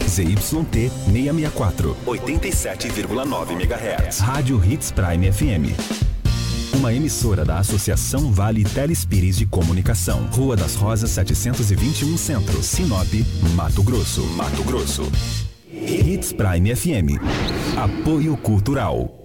ZYT 0.07 0.91
664, 1.11 1.97
87,9 2.05 3.51
MHz. 3.51 4.19
Rádio 4.19 4.63
Hits 4.63 4.91
Prime 4.91 5.31
FM. 5.31 6.05
Uma 6.75 6.93
emissora 6.93 7.45
da 7.45 7.57
Associação 7.57 8.31
Vale 8.31 8.63
Telespires 8.63 9.37
de 9.37 9.45
Comunicação. 9.45 10.27
Rua 10.31 10.55
das 10.55 10.75
Rosas 10.75 11.09
721 11.11 12.17
Centro, 12.17 12.61
Sinop, 12.61 13.07
Mato 13.55 13.81
Grosso. 13.81 14.21
Mato 14.35 14.63
Grosso. 14.63 15.03
Hits 15.83 16.33
Prime 16.33 16.71
FM. 16.71 17.19
Apoio 17.77 18.37
Cultural. 18.37 19.24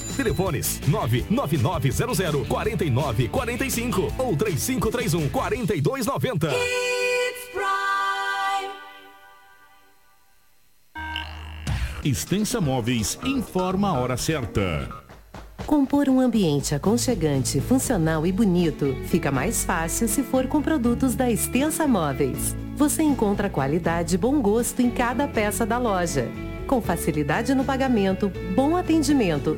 Telefones 0.21 0.79
99900 0.87 2.47
4945 2.47 4.13
ou 4.19 4.35
3531 4.37 5.29
4290. 5.29 6.49
Extensa 12.03 12.61
Móveis 12.61 13.17
informa 13.23 13.89
a 13.89 13.93
hora 13.93 14.15
certa. 14.15 14.87
Compor 15.65 16.07
um 16.07 16.19
ambiente 16.19 16.75
aconchegante, 16.75 17.59
funcional 17.59 18.25
e 18.25 18.31
bonito 18.31 18.95
fica 19.05 19.31
mais 19.31 19.63
fácil 19.63 20.07
se 20.07 20.21
for 20.21 20.45
com 20.45 20.61
produtos 20.61 21.15
da 21.15 21.31
Extensa 21.31 21.87
Móveis. 21.87 22.55
Você 22.75 23.01
encontra 23.01 23.49
qualidade 23.49 24.15
e 24.15 24.17
bom 24.19 24.39
gosto 24.39 24.83
em 24.83 24.91
cada 24.91 25.27
peça 25.27 25.65
da 25.65 25.79
loja. 25.79 26.29
Com 26.67 26.79
facilidade 26.79 27.55
no 27.55 27.63
pagamento, 27.63 28.31
bom 28.55 28.77
atendimento 28.77 29.57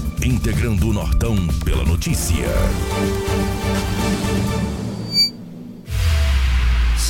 Integrando 0.23 0.89
o 0.89 0.93
Nortão 0.93 1.35
pela 1.65 1.83
notícia. 1.83 2.45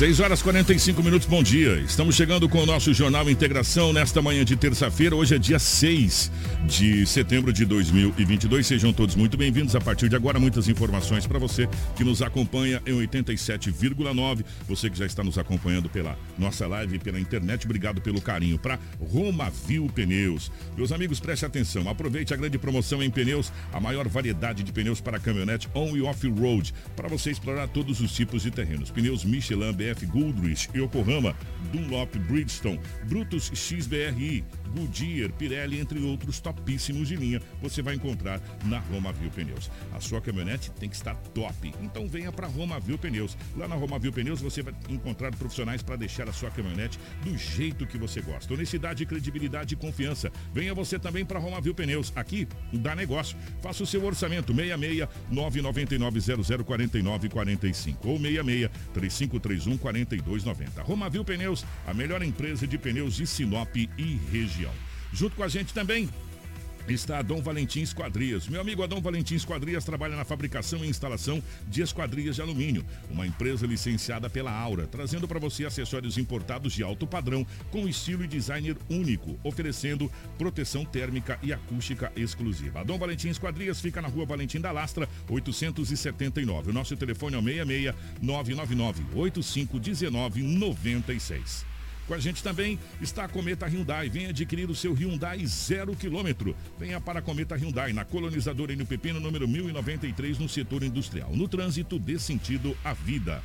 6 0.02 0.18
horas 0.18 0.42
45 0.42 1.00
minutos, 1.00 1.28
bom 1.28 1.44
dia. 1.44 1.76
Estamos 1.76 2.16
chegando 2.16 2.48
com 2.48 2.58
o 2.60 2.66
nosso 2.66 2.92
Jornal 2.92 3.30
Integração 3.30 3.92
nesta 3.92 4.20
manhã 4.20 4.44
de 4.44 4.56
terça-feira. 4.56 5.14
Hoje 5.14 5.36
é 5.36 5.38
dia 5.38 5.60
6 5.60 6.28
de 6.66 7.06
setembro 7.06 7.52
de 7.52 7.64
2022. 7.64 8.66
Sejam 8.66 8.92
todos 8.92 9.14
muito 9.14 9.36
bem-vindos. 9.36 9.76
A 9.76 9.80
partir 9.80 10.08
de 10.08 10.16
agora, 10.16 10.40
muitas 10.40 10.66
informações 10.66 11.24
para 11.24 11.38
você 11.38 11.68
que 11.94 12.02
nos 12.02 12.20
acompanha 12.20 12.82
em 12.84 12.92
87,9. 12.94 14.44
Você 14.66 14.90
que 14.90 14.98
já 14.98 15.06
está 15.06 15.22
nos 15.22 15.38
acompanhando 15.38 15.88
pela 15.88 16.18
nossa 16.36 16.66
live 16.66 16.96
e 16.96 16.98
pela 16.98 17.20
internet, 17.20 17.64
obrigado 17.64 18.00
pelo 18.00 18.20
carinho. 18.20 18.58
Para 18.58 18.80
Romavil 18.98 19.86
Pneus. 19.94 20.50
Meus 20.76 20.90
amigos, 20.90 21.20
preste 21.20 21.46
atenção. 21.46 21.88
Aproveite 21.88 22.34
a 22.34 22.36
grande 22.36 22.58
promoção 22.58 23.00
em 23.04 23.08
pneus, 23.08 23.52
a 23.72 23.78
maior 23.78 24.08
variedade 24.08 24.64
de 24.64 24.72
pneus 24.72 25.00
para 25.00 25.20
caminhonete 25.20 25.68
on 25.76 25.96
e 25.96 26.02
off-road, 26.02 26.74
para 26.96 27.06
você 27.06 27.30
explorar 27.30 27.68
todos 27.68 28.00
os 28.00 28.12
tipos 28.12 28.42
de 28.42 28.50
terrenos. 28.50 28.90
Pneus 28.90 29.24
Michelin, 29.24 29.91
BF 29.92 30.06
Goodrich, 30.06 30.68
Yokohama, 30.74 31.34
Dunlop 31.72 32.18
Bridgestone, 32.18 32.80
Brutus 33.04 33.50
XBRI, 33.54 34.44
Goodyear, 34.74 35.30
Pirelli, 35.32 35.78
entre 35.78 36.00
outros 36.00 36.40
topíssimos 36.40 37.08
de 37.08 37.16
linha, 37.16 37.40
você 37.60 37.82
vai 37.82 37.94
encontrar 37.94 38.40
na 38.64 38.78
Roma 38.78 39.12
Viu 39.12 39.30
Pneus. 39.30 39.70
A 39.92 40.00
sua 40.00 40.20
caminhonete 40.20 40.70
tem 40.72 40.88
que 40.88 40.96
estar 40.96 41.14
top, 41.34 41.72
então 41.82 42.08
venha 42.08 42.32
para 42.32 42.46
Roma 42.46 42.80
Viu 42.80 42.98
Pneus. 42.98 43.36
Lá 43.56 43.68
na 43.68 43.74
Roma 43.74 43.98
Viu 43.98 44.12
Pneus 44.12 44.40
você 44.40 44.62
vai 44.62 44.74
encontrar 44.88 45.34
profissionais 45.36 45.82
para 45.82 45.96
deixar 45.96 46.28
a 46.28 46.32
sua 46.32 46.50
caminhonete 46.50 46.98
do 47.22 47.36
jeito 47.36 47.86
que 47.86 47.98
você 47.98 48.20
gosta. 48.22 48.52
Honestidade, 48.54 49.04
credibilidade 49.04 49.74
e 49.74 49.76
confiança. 49.76 50.32
Venha 50.54 50.74
você 50.74 50.98
também 50.98 51.24
para 51.24 51.38
Roma 51.38 51.60
Viu 51.60 51.74
Pneus. 51.74 52.12
Aqui 52.16 52.48
dá 52.72 52.94
negócio. 52.94 53.36
Faça 53.60 53.82
o 53.82 53.86
seu 53.86 54.04
orçamento 54.04 54.54
66 54.54 55.08
999 55.30 56.64
0049 56.64 57.28
45 57.28 58.08
ou 58.08 58.18
66 58.18 58.70
3531 58.94 59.76
4290. 59.82 60.82
Roma 60.82 61.10
Viu 61.10 61.24
Pneus, 61.24 61.64
a 61.86 61.92
melhor 61.92 62.22
empresa 62.22 62.66
de 62.66 62.78
pneus 62.78 63.14
de 63.14 63.26
Sinop 63.26 63.76
e 63.76 64.20
região. 64.30 64.72
Junto 65.12 65.36
com 65.36 65.42
a 65.42 65.48
gente 65.48 65.74
também 65.74 66.08
está 66.88 67.18
a 67.18 67.22
Dom 67.22 67.40
Valentim 67.40 67.80
Esquadrias. 67.80 68.48
Meu 68.48 68.60
amigo 68.60 68.82
Adão 68.82 69.00
Valentim 69.00 69.34
Esquadrias 69.34 69.84
trabalha 69.84 70.16
na 70.16 70.24
fabricação 70.24 70.84
e 70.84 70.88
instalação 70.88 71.42
de 71.68 71.82
esquadrias 71.82 72.36
de 72.36 72.42
alumínio, 72.42 72.84
uma 73.10 73.26
empresa 73.26 73.66
licenciada 73.66 74.28
pela 74.28 74.50
Aura, 74.50 74.86
trazendo 74.86 75.28
para 75.28 75.38
você 75.38 75.64
acessórios 75.64 76.18
importados 76.18 76.72
de 76.72 76.82
alto 76.82 77.06
padrão 77.06 77.46
com 77.70 77.88
estilo 77.88 78.24
e 78.24 78.28
designer 78.28 78.76
único, 78.90 79.38
oferecendo 79.42 80.10
proteção 80.36 80.84
térmica 80.84 81.38
e 81.42 81.52
acústica 81.52 82.12
exclusiva. 82.16 82.80
A 82.80 82.84
Dom 82.84 82.98
Valentim 82.98 83.28
Esquadrias 83.28 83.80
fica 83.80 84.02
na 84.02 84.08
Rua 84.08 84.26
Valentim 84.26 84.60
da 84.60 84.72
Lastra, 84.72 85.08
879. 85.28 86.70
O 86.70 86.74
nosso 86.74 86.96
telefone 86.96 87.36
é 87.36 87.38
o 87.38 87.42
66 87.42 87.94
999 88.20 89.04
8519 89.14 90.42
96. 90.42 91.71
Com 92.06 92.14
a 92.14 92.18
gente 92.18 92.42
também 92.42 92.78
está 93.00 93.24
a 93.24 93.28
Cometa 93.28 93.66
Hyundai. 93.66 94.08
Venha 94.08 94.30
adquirir 94.30 94.68
o 94.68 94.74
seu 94.74 94.92
Hyundai 94.92 95.46
zero 95.46 95.94
quilômetro. 95.94 96.54
Venha 96.78 97.00
para 97.00 97.20
a 97.20 97.22
Cometa 97.22 97.56
Hyundai, 97.56 97.92
na 97.92 98.04
colonizadora 98.04 98.72
Enio 98.72 98.86
Pepino, 98.86 99.20
número 99.20 99.46
1093, 99.46 100.38
no 100.38 100.48
setor 100.48 100.82
industrial. 100.82 101.30
No 101.34 101.46
trânsito, 101.46 101.98
dê 101.98 102.18
sentido 102.18 102.76
à 102.84 102.92
vida. 102.92 103.42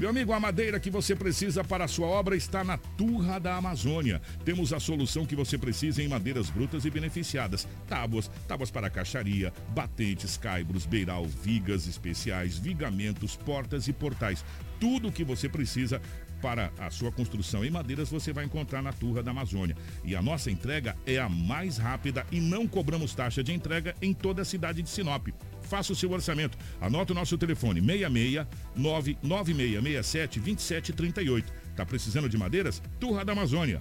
Meu 0.00 0.08
amigo, 0.08 0.32
a 0.32 0.40
madeira 0.40 0.80
que 0.80 0.88
você 0.88 1.14
precisa 1.14 1.62
para 1.62 1.84
a 1.84 1.88
sua 1.88 2.06
obra 2.06 2.34
está 2.34 2.64
na 2.64 2.78
Turra 2.78 3.38
da 3.38 3.56
Amazônia. 3.56 4.22
Temos 4.46 4.72
a 4.72 4.80
solução 4.80 5.26
que 5.26 5.36
você 5.36 5.58
precisa 5.58 6.02
em 6.02 6.08
madeiras 6.08 6.48
brutas 6.48 6.86
e 6.86 6.90
beneficiadas. 6.90 7.68
Tábuas, 7.86 8.30
tábuas 8.48 8.70
para 8.70 8.88
caixaria, 8.88 9.52
batentes, 9.74 10.38
caibros, 10.38 10.86
beiral, 10.86 11.26
vigas 11.26 11.86
especiais, 11.86 12.56
vigamentos, 12.56 13.36
portas 13.36 13.88
e 13.88 13.92
portais. 13.92 14.42
Tudo 14.80 15.08
o 15.08 15.12
que 15.12 15.22
você 15.22 15.50
precisa 15.50 16.00
para 16.40 16.72
a 16.78 16.90
sua 16.90 17.12
construção 17.12 17.64
em 17.64 17.70
madeiras 17.70 18.10
você 18.10 18.32
vai 18.32 18.44
encontrar 18.44 18.82
na 18.82 18.92
Turra 18.92 19.22
da 19.22 19.30
Amazônia. 19.30 19.76
E 20.04 20.16
a 20.16 20.22
nossa 20.22 20.50
entrega 20.50 20.96
é 21.06 21.18
a 21.18 21.28
mais 21.28 21.76
rápida 21.76 22.26
e 22.30 22.40
não 22.40 22.66
cobramos 22.66 23.14
taxa 23.14 23.42
de 23.42 23.52
entrega 23.52 23.94
em 24.00 24.12
toda 24.12 24.42
a 24.42 24.44
cidade 24.44 24.82
de 24.82 24.88
Sinop. 24.88 25.28
Faça 25.62 25.92
o 25.92 25.96
seu 25.96 26.10
orçamento. 26.10 26.58
Anota 26.80 27.12
o 27.12 27.16
nosso 27.16 27.36
telefone 27.38 27.80
66 27.80 28.46
99667 28.74 30.40
2738. 30.40 31.52
Tá 31.76 31.86
precisando 31.86 32.28
de 32.28 32.36
madeiras? 32.36 32.82
Turra 32.98 33.24
da 33.24 33.32
Amazônia, 33.32 33.80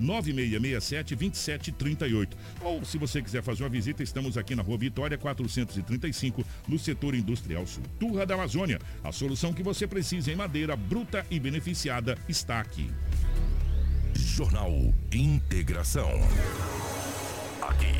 99667-2738. 0.00 2.28
Ou 2.62 2.84
se 2.84 2.96
você 2.98 3.22
quiser 3.22 3.42
fazer 3.42 3.62
uma 3.62 3.68
visita, 3.68 4.02
estamos 4.02 4.36
aqui 4.38 4.54
na 4.54 4.62
Rua 4.62 4.78
Vitória 4.78 5.18
435, 5.18 6.44
no 6.68 6.78
setor 6.78 7.14
industrial 7.14 7.66
sul. 7.66 7.82
Turra 7.98 8.24
da 8.24 8.34
Amazônia, 8.34 8.78
a 9.02 9.10
solução 9.12 9.52
que 9.52 9.62
você 9.62 9.86
precisa 9.86 10.32
em 10.32 10.36
madeira 10.36 10.74
bruta 10.76 11.26
e 11.30 11.38
beneficiada 11.38 12.16
está 12.28 12.60
aqui. 12.60 12.90
Jornal 14.14 14.72
Integração. 15.12 16.08
Aqui, 17.62 17.92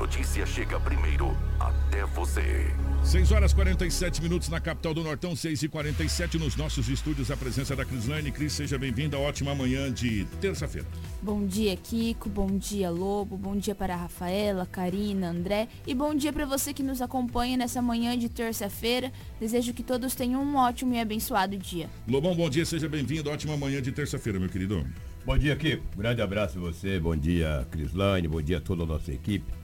notícia 0.00 0.46
chega 0.46 0.80
primeiro 0.80 1.36
até 1.58 2.06
você. 2.06 2.72
6 3.04 3.32
horas 3.32 3.52
47 3.52 4.22
minutos 4.22 4.48
na 4.48 4.58
capital 4.58 4.94
do 4.94 5.04
Nortão, 5.04 5.36
6 5.36 5.62
e 5.62 5.68
47 5.68 6.38
nos 6.38 6.56
nossos 6.56 6.88
estúdios. 6.88 7.30
A 7.30 7.36
presença 7.36 7.76
da 7.76 7.84
Crislane. 7.84 8.32
Cris, 8.32 8.54
seja 8.54 8.78
bem-vinda. 8.78 9.18
Ótima 9.18 9.54
manhã 9.54 9.92
de 9.92 10.24
terça-feira. 10.40 10.88
Bom 11.20 11.46
dia, 11.46 11.76
Kiko. 11.76 12.30
Bom 12.30 12.56
dia, 12.56 12.90
Lobo. 12.90 13.36
Bom 13.36 13.56
dia 13.56 13.74
para 13.74 13.92
a 13.92 13.96
Rafaela, 13.98 14.64
Karina, 14.64 15.28
André. 15.28 15.68
E 15.86 15.94
bom 15.94 16.14
dia 16.14 16.32
para 16.32 16.46
você 16.46 16.72
que 16.72 16.82
nos 16.82 17.02
acompanha 17.02 17.58
nessa 17.58 17.82
manhã 17.82 18.16
de 18.16 18.30
terça-feira. 18.30 19.12
Desejo 19.38 19.74
que 19.74 19.82
todos 19.82 20.14
tenham 20.14 20.42
um 20.42 20.56
ótimo 20.56 20.94
e 20.94 21.00
abençoado 21.00 21.58
dia. 21.58 21.90
Lobão, 22.08 22.34
bom 22.34 22.48
dia. 22.48 22.64
Seja 22.64 22.88
bem-vindo. 22.88 23.28
Ótima 23.28 23.54
manhã 23.54 23.82
de 23.82 23.92
terça-feira, 23.92 24.40
meu 24.40 24.48
querido. 24.48 24.86
Bom 25.26 25.36
dia, 25.36 25.54
Kiko. 25.56 25.84
Grande 25.94 26.22
abraço 26.22 26.56
a 26.56 26.62
você. 26.62 26.98
Bom 26.98 27.14
dia, 27.14 27.66
Crislane. 27.70 28.28
Bom 28.28 28.40
dia 28.40 28.56
a 28.56 28.60
toda 28.62 28.84
a 28.84 28.86
nossa 28.86 29.12
equipe. 29.12 29.59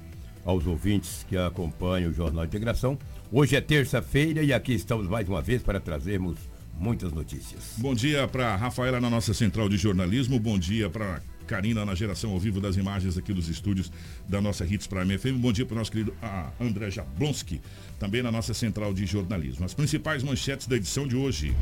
Aos 0.46 0.66
ouvintes 0.66 1.26
que 1.28 1.36
acompanham 1.36 2.10
o 2.10 2.14
Jornal 2.14 2.44
Integração. 2.44 2.96
Hoje 3.32 3.56
é 3.56 3.60
terça-feira 3.60 4.42
e 4.42 4.52
aqui 4.52 4.72
estamos 4.72 5.08
mais 5.08 5.28
uma 5.28 5.42
vez 5.42 5.60
para 5.60 5.80
trazermos 5.80 6.38
muitas 6.78 7.12
notícias. 7.12 7.74
Bom 7.78 7.94
dia 7.94 8.28
para 8.28 8.54
Rafaela 8.54 9.00
na 9.00 9.10
nossa 9.10 9.34
central 9.34 9.68
de 9.68 9.76
jornalismo. 9.76 10.38
Bom 10.38 10.56
dia 10.56 10.88
para 10.88 11.20
Karina 11.46 11.84
na 11.84 11.96
geração 11.96 12.30
ao 12.30 12.38
vivo 12.38 12.60
das 12.60 12.76
imagens 12.76 13.18
aqui 13.18 13.32
dos 13.32 13.48
estúdios 13.48 13.90
da 14.28 14.40
nossa 14.40 14.64
Hits 14.64 14.86
Prime 14.86 15.18
FM. 15.18 15.38
Bom 15.38 15.52
dia 15.52 15.66
para 15.66 15.74
o 15.74 15.78
nosso 15.78 15.90
querido 15.90 16.14
ah, 16.22 16.50
André 16.60 16.90
Jablonski, 16.90 17.60
também 17.98 18.22
na 18.22 18.30
nossa 18.30 18.54
central 18.54 18.94
de 18.94 19.04
jornalismo. 19.04 19.64
As 19.64 19.74
principais 19.74 20.22
manchetes 20.22 20.68
da 20.68 20.76
edição 20.76 21.08
de 21.08 21.16
hoje. 21.16 21.56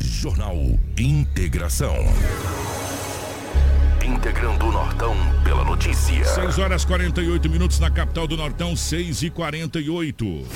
Jornal 0.00 0.56
Integração. 0.98 1.96
Integrando 4.10 4.66
o 4.66 4.72
Nortão 4.72 5.14
pela 5.44 5.64
notícia. 5.64 6.24
6 6.24 6.58
horas 6.58 6.84
48 6.84 7.48
minutos 7.48 7.78
na 7.78 7.88
capital 7.88 8.26
do 8.26 8.36
Nortão, 8.36 8.74
6 8.74 9.22
e 9.22 9.30
48. 9.30 10.46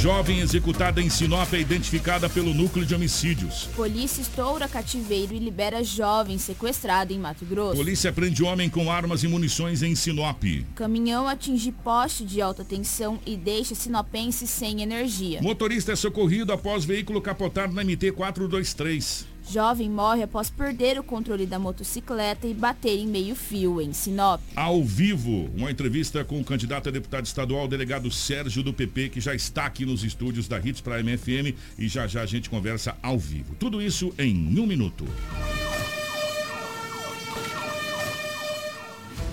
Jovem 0.00 0.38
executada 0.38 1.02
em 1.02 1.10
Sinop 1.10 1.52
é 1.52 1.58
identificada 1.58 2.28
pelo 2.28 2.54
núcleo 2.54 2.86
de 2.86 2.94
homicídios. 2.94 3.64
Polícia 3.74 4.22
estoura 4.22 4.68
cativeiro 4.68 5.34
e 5.34 5.40
libera 5.40 5.82
jovem 5.82 6.38
sequestrado 6.38 7.12
em 7.12 7.18
Mato 7.18 7.44
Grosso. 7.44 7.76
Polícia 7.76 8.12
prende 8.12 8.44
homem 8.44 8.70
com 8.70 8.92
armas 8.92 9.24
e 9.24 9.28
munições 9.28 9.82
em 9.82 9.96
Sinop. 9.96 10.44
Caminhão 10.76 11.26
atinge 11.26 11.72
poste 11.72 12.24
de 12.24 12.40
alta 12.40 12.64
tensão 12.64 13.18
e 13.26 13.36
deixa 13.36 13.74
sinopense 13.74 14.46
sem 14.46 14.82
energia. 14.82 15.42
Motorista 15.42 15.92
é 15.92 15.96
socorrido 15.96 16.52
após 16.52 16.84
veículo 16.84 17.20
capotar 17.20 17.72
na 17.72 17.82
MT 17.82 18.12
423. 18.12 19.35
Jovem 19.48 19.88
morre 19.88 20.22
após 20.22 20.50
perder 20.50 20.98
o 20.98 21.02
controle 21.02 21.46
da 21.46 21.58
motocicleta 21.58 22.46
e 22.46 22.54
bater 22.54 22.98
em 22.98 23.06
meio 23.06 23.36
fio 23.36 23.80
em 23.80 23.92
Sinop. 23.92 24.40
Ao 24.56 24.82
vivo, 24.82 25.48
uma 25.56 25.70
entrevista 25.70 26.24
com 26.24 26.40
o 26.40 26.44
candidato 26.44 26.88
a 26.88 26.92
deputado 26.92 27.26
estadual, 27.26 27.68
delegado 27.68 28.10
Sérgio 28.10 28.62
do 28.62 28.72
PP, 28.72 29.10
que 29.10 29.20
já 29.20 29.34
está 29.34 29.66
aqui 29.66 29.86
nos 29.86 30.02
estúdios 30.02 30.48
da 30.48 30.58
Hits 30.58 30.80
para 30.80 30.96
a 30.96 31.02
MFM 31.02 31.54
e 31.78 31.88
já 31.88 32.06
já 32.06 32.22
a 32.22 32.26
gente 32.26 32.50
conversa 32.50 32.96
ao 33.02 33.18
vivo. 33.18 33.54
Tudo 33.58 33.80
isso 33.80 34.12
em 34.18 34.58
um 34.58 34.66
minuto. 34.66 35.04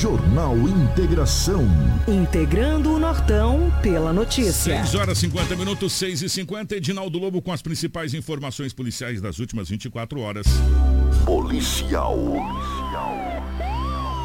Jornal 0.00 0.56
Integração. 0.56 1.64
Integrando 2.08 2.94
o 2.94 2.98
Nortão 2.98 3.72
pela 3.80 4.12
notícia. 4.12 4.76
6 4.84 4.94
horas 4.96 5.18
50 5.18 5.54
minutos, 5.56 5.92
6 5.92 6.22
e 6.22 6.28
50 6.28 6.76
Edinaldo 6.76 7.18
Lobo 7.18 7.40
com 7.40 7.52
as 7.52 7.62
principais 7.62 8.12
informações 8.12 8.72
policiais 8.72 9.20
das 9.20 9.38
últimas 9.38 9.68
24 9.68 10.20
horas. 10.20 10.46
Policial. 11.24 12.18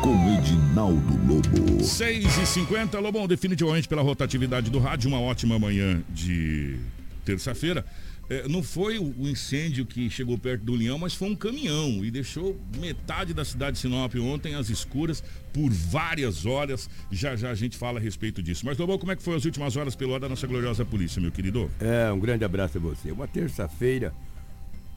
Com 0.02 0.38
Edinaldo 0.40 1.20
Lobo. 1.28 1.84
6 1.84 2.38
e 2.38 2.46
50 2.46 3.00
Lobão, 3.00 3.28
definitivamente 3.28 3.88
pela 3.88 4.02
rotatividade 4.02 4.72
do 4.72 4.80
rádio, 4.80 5.08
uma 5.10 5.22
ótima 5.22 5.60
manhã 5.60 6.02
de 6.10 6.80
terça-feira. 7.24 7.86
É, 8.30 8.48
não 8.48 8.62
foi 8.62 9.00
o 9.00 9.28
incêndio 9.28 9.88
que 9.88 10.08
chegou 10.08 10.38
perto 10.38 10.64
do 10.64 10.76
Leão, 10.76 11.00
mas 11.00 11.16
foi 11.16 11.32
um 11.32 11.36
caminhão 11.36 12.06
e 12.06 12.12
deixou 12.12 12.56
metade 12.78 13.34
da 13.34 13.44
cidade 13.44 13.74
de 13.74 13.80
Sinop 13.80 14.14
ontem 14.18 14.54
às 14.54 14.70
escuras 14.70 15.24
por 15.52 15.72
várias 15.72 16.46
horas. 16.46 16.88
Já 17.12 17.36
já 17.36 17.50
a 17.50 17.56
gente 17.56 17.76
fala 17.76 17.98
a 17.98 18.02
respeito 18.02 18.44
disso. 18.44 18.64
Mas, 18.68 18.78
Lobão, 18.78 19.00
como 19.00 19.12
é 19.12 19.16
que 19.16 19.24
foi 19.24 19.36
as 19.36 19.46
últimas 19.46 19.76
horas 19.76 19.96
pelo 19.96 20.12
lado 20.12 20.22
da 20.22 20.30
nossa 20.30 20.46
gloriosa 20.46 20.86
polícia, 20.86 21.20
meu 21.20 21.32
querido? 21.32 21.72
É, 21.80 22.12
um 22.12 22.20
grande 22.20 22.46
abraço 22.46 22.78
a 22.78 22.82
você. 22.82 23.12
Uma 23.12 23.28
terça-feira 23.28 24.14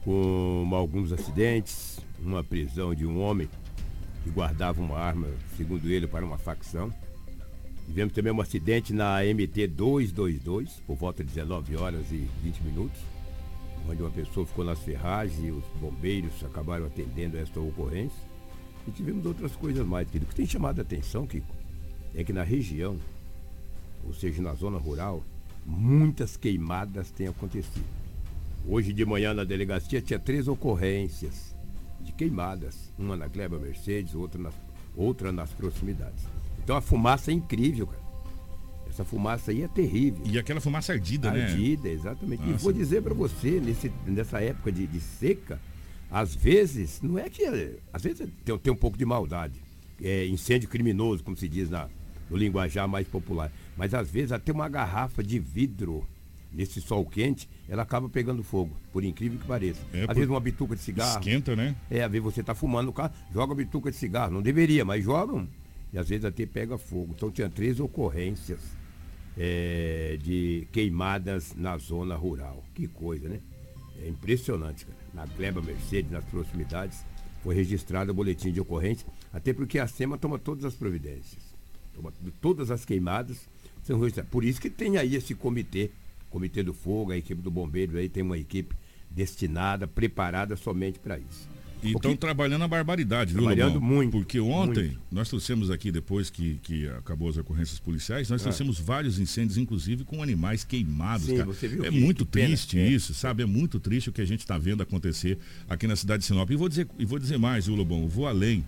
com 0.03 0.69
alguns 0.71 1.11
acidentes, 1.11 1.99
uma 2.19 2.43
prisão 2.43 2.93
de 2.93 3.03
um 3.03 3.19
homem 3.19 3.49
que 4.23 4.29
guardava 4.29 4.79
uma 4.79 4.99
arma, 4.99 5.27
segundo 5.57 5.89
ele, 5.89 6.05
para 6.05 6.23
uma 6.23 6.37
facção. 6.37 6.93
Tivemos 7.87 8.13
também 8.13 8.31
um 8.31 8.39
acidente 8.39 8.93
na 8.93 9.21
MT 9.23 9.67
222, 9.69 10.83
por 10.85 10.95
volta 10.95 11.23
de 11.23 11.33
19 11.33 11.75
horas 11.77 12.11
e 12.11 12.27
20 12.43 12.61
minutos 12.61 13.12
onde 13.89 14.01
uma 14.01 14.11
pessoa 14.11 14.45
ficou 14.45 14.63
nas 14.63 14.79
ferragens 14.79 15.43
e 15.43 15.51
os 15.51 15.63
bombeiros 15.79 16.43
acabaram 16.43 16.85
atendendo 16.85 17.37
esta 17.37 17.59
ocorrência. 17.59 18.17
E 18.87 18.91
tivemos 18.91 19.25
outras 19.25 19.55
coisas 19.55 19.85
mais, 19.85 20.07
querido. 20.07 20.25
O 20.25 20.29
que 20.29 20.35
tem 20.35 20.45
chamado 20.45 20.79
a 20.79 20.81
atenção, 20.81 21.25
Kiko, 21.25 21.53
é 22.15 22.23
que 22.23 22.33
na 22.33 22.43
região, 22.43 22.97
ou 24.05 24.13
seja, 24.13 24.41
na 24.41 24.53
zona 24.53 24.77
rural, 24.77 25.23
muitas 25.65 26.35
queimadas 26.35 27.09
têm 27.11 27.27
acontecido. 27.27 27.85
Hoje 28.67 28.93
de 28.93 29.05
manhã 29.05 29.33
na 29.33 29.43
delegacia 29.43 30.01
tinha 30.01 30.19
três 30.19 30.47
ocorrências 30.47 31.55
de 32.01 32.11
queimadas. 32.11 32.91
Uma 32.97 33.15
na 33.15 33.27
Gleba 33.27 33.57
Mercedes, 33.57 34.15
outra 34.15 34.41
nas, 34.41 34.53
outra 34.95 35.31
nas 35.31 35.51
proximidades. 35.51 36.25
Então 36.63 36.75
a 36.75 36.81
fumaça 36.81 37.31
é 37.31 37.33
incrível, 37.33 37.87
cara. 37.87 38.02
Essa 38.93 39.03
fumaça 39.03 39.49
aí 39.49 39.63
é 39.63 39.67
terrível. 39.67 40.21
E 40.23 40.37
aquela 40.37 40.61
fumaça 40.61 40.93
ardida, 40.93 41.29
ardida 41.29 41.47
né? 41.47 41.51
Ardida, 41.51 41.89
exatamente. 41.89 42.41
Nossa. 42.41 42.53
E 42.53 42.57
vou 42.57 42.71
dizer 42.71 43.01
para 43.01 43.15
você, 43.15 43.59
nesse, 43.59 43.91
nessa 44.05 44.39
época 44.39 44.71
de, 44.71 44.85
de, 44.85 44.99
seca, 44.99 45.59
às 46.11 46.35
vezes, 46.35 47.01
não 47.01 47.17
é 47.17 47.27
que. 47.27 47.43
Às 47.91 48.03
vezes 48.03 48.29
tem, 48.45 48.55
tem 48.55 48.71
um 48.71 48.75
pouco 48.75 48.95
de 48.95 49.03
maldade. 49.03 49.59
É, 49.99 50.27
incêndio 50.27 50.69
criminoso, 50.69 51.23
como 51.23 51.35
se 51.35 51.49
diz 51.49 51.71
na, 51.71 51.89
no 52.29 52.37
linguajar 52.37 52.87
mais 52.87 53.07
popular. 53.07 53.51
Mas 53.75 53.95
às 53.95 54.11
vezes 54.11 54.31
até 54.31 54.51
uma 54.51 54.69
garrafa 54.69 55.23
de 55.23 55.39
vidro 55.39 56.07
nesse 56.51 56.79
sol 56.79 57.03
quente, 57.03 57.49
ela 57.67 57.81
acaba 57.81 58.07
pegando 58.07 58.43
fogo, 58.43 58.77
por 58.91 59.03
incrível 59.03 59.39
que 59.39 59.47
pareça. 59.47 59.81
É, 59.91 60.05
às 60.07 60.13
vezes 60.13 60.29
uma 60.29 60.39
bituca 60.39 60.75
de 60.75 60.83
cigarro. 60.83 61.19
Esquenta, 61.19 61.55
né? 61.55 61.75
É, 61.89 62.03
às 62.03 62.11
vezes 62.11 62.23
você 62.23 62.41
está 62.41 62.53
fumando 62.53 62.87
no 62.87 62.93
carro, 62.93 63.11
joga 63.33 63.53
a 63.53 63.55
bituca 63.55 63.89
de 63.89 63.97
cigarro. 63.97 64.31
Não 64.31 64.41
deveria, 64.43 64.85
mas 64.85 65.03
jogam. 65.03 65.47
E 65.91 65.97
às 65.97 66.09
vezes 66.09 66.25
até 66.25 66.45
pega 66.45 66.77
fogo. 66.77 67.15
Então 67.15 67.31
tinha 67.31 67.49
três 67.49 67.79
ocorrências 67.79 68.82
é, 69.37 70.17
de 70.21 70.67
queimadas 70.71 71.53
na 71.55 71.77
zona 71.77 72.15
rural. 72.15 72.63
Que 72.73 72.87
coisa, 72.87 73.27
né? 73.27 73.39
É 74.01 74.09
impressionante, 74.09 74.85
cara. 74.85 74.97
Na 75.13 75.25
Gleba 75.25 75.61
Mercedes, 75.61 76.11
nas 76.11 76.25
proximidades, 76.25 77.05
foi 77.43 77.55
registrado 77.55 78.11
o 78.11 78.15
boletim 78.15 78.51
de 78.51 78.59
ocorrência, 78.59 79.07
até 79.31 79.53
porque 79.53 79.79
a 79.79 79.87
SEMA 79.87 80.17
toma 80.17 80.39
todas 80.39 80.65
as 80.65 80.75
providências. 80.75 81.53
Toma, 81.93 82.11
todas 82.41 82.71
as 82.71 82.85
queimadas 82.85 83.47
são 83.83 83.99
registradas. 83.99 84.31
Por 84.31 84.43
isso 84.43 84.59
que 84.59 84.69
tem 84.69 84.97
aí 84.97 85.15
esse 85.15 85.35
comitê, 85.35 85.91
Comitê 86.29 86.63
do 86.63 86.73
Fogo, 86.73 87.11
a 87.11 87.17
equipe 87.17 87.41
do 87.41 87.51
Bombeiro 87.51 87.95
aí 87.95 88.09
tem 88.09 88.23
uma 88.23 88.37
equipe 88.37 88.75
destinada, 89.07 89.87
preparada 89.87 90.55
somente 90.55 90.97
para 90.97 91.19
isso. 91.19 91.47
E 91.83 91.91
estão 91.91 92.15
trabalhando 92.15 92.63
a 92.63 92.67
barbaridade, 92.67 93.33
viu, 93.33 93.43
Trabalhando 93.43 93.75
Lobão? 93.75 93.89
muito. 93.89 94.11
Porque 94.11 94.39
ontem, 94.39 94.85
muito. 94.85 95.01
nós 95.11 95.29
trouxemos 95.29 95.69
aqui, 95.69 95.91
depois 95.91 96.29
que, 96.29 96.59
que 96.63 96.87
acabou 96.89 97.29
as 97.29 97.37
ocorrências 97.37 97.79
policiais, 97.79 98.29
nós 98.29 98.41
é. 98.41 98.43
trouxemos 98.43 98.79
vários 98.79 99.19
incêndios, 99.19 99.57
inclusive 99.57 100.03
com 100.03 100.21
animais 100.21 100.63
queimados. 100.63 101.27
Sim. 101.27 101.43
Você 101.43 101.67
viu 101.67 101.85
é 101.85 101.89
que, 101.89 101.99
muito 101.99 102.25
que 102.25 102.31
triste 102.31 102.75
pena. 102.75 102.89
isso, 102.89 103.11
é. 103.11 103.15
sabe? 103.15 103.43
É 103.43 103.45
muito 103.45 103.79
triste 103.79 104.09
o 104.09 104.13
que 104.13 104.21
a 104.21 104.25
gente 104.25 104.39
está 104.39 104.57
vendo 104.57 104.81
acontecer 104.81 105.37
aqui 105.69 105.87
na 105.87 105.95
cidade 105.95 106.21
de 106.21 106.27
Sinop. 106.27 106.49
E 106.49 106.55
vou 106.55 106.69
dizer, 106.69 106.87
e 106.97 107.05
vou 107.05 107.19
dizer 107.19 107.37
mais, 107.37 107.65
viu, 107.65 107.75
Lobão? 107.75 108.01
Eu 108.01 108.07
vou 108.07 108.27
além. 108.27 108.63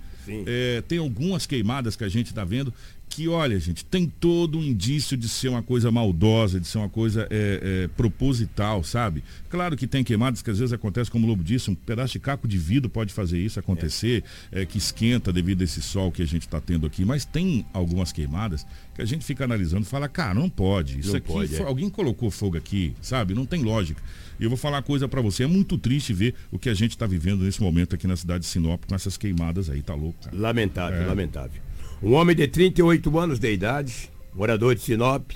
É, 0.46 0.82
tem 0.88 0.98
algumas 0.98 1.46
queimadas 1.46 1.96
que 1.96 2.04
a 2.04 2.10
gente 2.10 2.28
está 2.28 2.44
vendo 2.44 2.74
que, 3.16 3.28
olha, 3.30 3.58
gente, 3.60 3.86
tem 3.86 4.08
todo 4.08 4.58
um 4.58 4.64
indício 4.64 5.16
de 5.16 5.30
ser 5.30 5.48
uma 5.48 5.64
coisa 5.64 5.90
maldosa, 5.90 6.60
de 6.60 6.68
ser 6.68 6.80
uma 6.80 6.90
coisa 6.90 7.28
é, 7.30 7.86
é, 7.86 7.88
proposital, 7.96 8.84
sabe? 8.84 9.24
Claro 9.50 9.78
que 9.78 9.88
tem 9.88 10.04
queimadas 10.04 10.42
que 10.42 10.50
às 10.50 10.60
vezes 10.60 10.74
acontece, 10.74 11.10
como 11.10 11.26
o 11.26 11.30
Lobo 11.30 11.44
disse, 11.44 11.72
um 11.72 11.76
pedaço 11.76 12.14
de 12.14 12.20
caco 12.20 12.48
de 12.48 12.58
vidro 12.58 12.90
pode 12.90 13.14
fazer 13.14 13.40
isso 13.40 13.60
acontecer, 13.60 14.24
é. 14.52 14.66
que 14.66 14.78
esquenta 14.78 15.32
devido 15.32 15.62
a 15.62 15.64
esse 15.64 15.82
sol 15.82 16.12
que 16.12 16.22
a 16.22 16.28
gente 16.28 16.42
está 16.42 16.60
tendo 16.60 16.86
aqui, 16.86 17.06
mas 17.06 17.24
tem 17.24 17.66
algumas 17.72 18.12
queimadas 18.12 18.66
que 18.94 19.02
a 19.02 19.06
gente 19.06 19.24
fica 19.24 19.46
analisando 19.46 19.84
e 19.84 19.90
fala, 19.90 20.10
cara, 20.10 20.34
não 20.34 20.50
pode, 20.50 21.00
isso 21.00 21.12
Não 21.12 21.18
aqui, 21.18 21.28
pode, 21.28 21.56
é. 21.56 21.62
alguém 21.62 21.90
colocou 21.90 22.30
fogo 22.30 22.58
aqui, 22.58 22.94
sabe? 23.02 23.34
Não 23.34 23.46
tem 23.46 23.64
lógica. 23.64 24.02
E 24.40 24.44
eu 24.44 24.50
vou 24.50 24.58
falar 24.58 24.78
uma 24.78 24.84
coisa 24.84 25.08
para 25.08 25.22
você, 25.22 25.44
é 25.44 25.48
muito 25.48 25.78
triste 25.78 26.12
ver 26.14 26.36
o 26.52 26.60
que 26.60 26.70
a 26.70 26.74
gente 26.74 26.92
está 26.92 27.06
vivendo 27.08 27.44
nesse 27.44 27.62
momento 27.62 27.96
aqui 27.96 28.06
na 28.08 28.16
cidade 28.18 28.42
de 28.42 28.46
Sinop 28.50 28.84
com 28.86 28.94
essas 28.96 29.16
queimadas 29.18 29.70
aí, 29.70 29.82
tá 29.82 29.94
louco, 29.96 30.18
cara. 30.26 30.36
Lamentável, 30.38 31.02
É. 31.02 31.06
lamentável. 31.06 31.62
Um 32.04 32.14
homem 32.14 32.36
de 32.36 32.48
38 32.48 33.18
anos 33.18 33.40
de 33.40 33.52
idade, 33.52 34.10
morador 34.34 34.76
de 34.76 34.82
Sinop, 34.82 35.32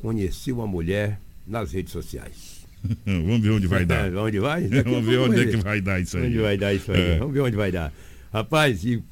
conheceu 0.00 0.56
uma 0.56 0.66
mulher 0.66 1.18
nas 1.46 1.72
redes 1.72 1.92
sociais. 1.92 2.66
Vamos 3.04 3.40
ver 3.40 3.50
onde 3.50 3.66
vai 3.66 3.84
dar. 3.84 4.14
onde 4.16 4.38
vai? 4.38 4.64
Daqui 4.64 4.88
Vamos 4.90 5.04
ver 5.06 5.18
onde 5.18 5.40
é 5.40 5.46
que 5.46 5.56
vai 5.56 5.80
dar 5.80 6.00
isso 6.00 6.16
aí. 6.18 6.26
Onde 6.26 6.38
vai 6.38 6.56
dar 6.56 6.74
isso 6.74 6.92
aí? 6.92 7.00
É. 7.00 7.18
Vamos 7.18 7.34
ver 7.34 7.40
onde 7.40 7.56
vai 7.56 7.72
dar. 7.72 7.92
Rapaz, 8.32 8.84
e 8.84 9.02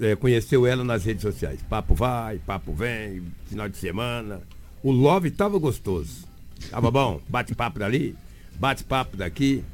é, 0.00 0.14
conheceu 0.16 0.66
ela 0.66 0.84
nas 0.84 1.04
redes 1.04 1.22
sociais. 1.22 1.60
Papo 1.68 1.94
vai, 1.94 2.38
papo 2.38 2.74
vem, 2.74 3.22
final 3.48 3.68
de 3.68 3.76
semana. 3.78 4.42
O 4.82 4.92
love 4.92 5.30
tava 5.30 5.58
gostoso. 5.58 6.27
Tava 6.70 6.90
bom, 6.90 7.20
bate-papo 7.28 7.78
dali, 7.78 8.16
bate-papo 8.58 9.16
daqui. 9.16 9.64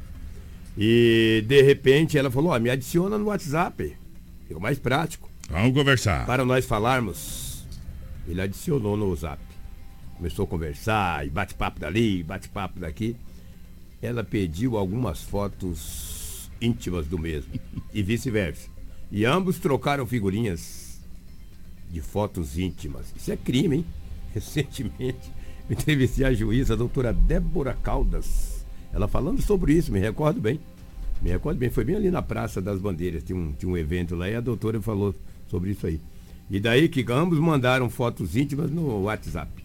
E 0.76 1.44
de 1.46 1.62
repente 1.62 2.18
ela 2.18 2.30
falou, 2.30 2.52
ó, 2.52 2.58
me 2.58 2.70
adiciona 2.70 3.16
no 3.16 3.26
WhatsApp. 3.26 3.96
Ficou 4.46 4.60
mais 4.60 4.78
prático. 4.78 5.30
Vamos 5.50 5.72
conversar. 5.72 6.26
Para 6.26 6.44
nós 6.44 6.64
falarmos. 6.64 7.66
Ele 8.26 8.40
adicionou 8.40 8.96
no 8.96 9.10
WhatsApp. 9.10 9.42
Começou 10.16 10.44
a 10.44 10.48
conversar, 10.48 11.26
e 11.26 11.30
bate-papo 11.30 11.80
dali, 11.80 12.22
bate-papo 12.22 12.78
daqui. 12.80 13.16
Ela 14.00 14.22
pediu 14.22 14.76
algumas 14.76 15.22
fotos 15.22 16.50
íntimas 16.60 17.06
do 17.06 17.18
mesmo. 17.18 17.52
e 17.92 18.02
vice-versa. 18.02 18.68
E 19.10 19.24
ambos 19.24 19.58
trocaram 19.58 20.06
figurinhas 20.06 21.00
de 21.90 22.00
fotos 22.00 22.58
íntimas. 22.58 23.12
Isso 23.16 23.30
é 23.30 23.36
crime, 23.36 23.76
hein? 23.76 23.86
Recentemente, 24.34 25.30
entrevistei 25.70 26.24
a 26.24 26.32
juíza, 26.32 26.74
a 26.74 26.76
doutora 26.76 27.12
Débora 27.12 27.74
Caldas. 27.74 28.64
Ela 28.92 29.08
falando 29.08 29.42
sobre 29.42 29.72
isso, 29.72 29.92
me 29.92 29.98
recordo 29.98 30.40
bem. 30.40 30.60
Me 31.22 31.30
recordo 31.30 31.58
bem, 31.58 31.70
foi 31.70 31.84
bem 31.84 31.96
ali 31.96 32.10
na 32.10 32.22
Praça 32.22 32.60
das 32.60 32.78
Bandeiras, 32.78 33.22
tinha 33.22 33.38
um, 33.38 33.52
tinha 33.52 33.70
um 33.70 33.76
evento 33.76 34.14
lá 34.14 34.28
e 34.28 34.34
a 34.34 34.40
doutora 34.40 34.80
falou 34.80 35.14
sobre 35.48 35.70
isso 35.70 35.86
aí. 35.86 36.00
E 36.50 36.60
daí 36.60 36.88
que 36.88 37.04
ambos 37.10 37.38
mandaram 37.38 37.88
fotos 37.88 38.36
íntimas 38.36 38.70
no 38.70 39.02
WhatsApp. 39.02 39.64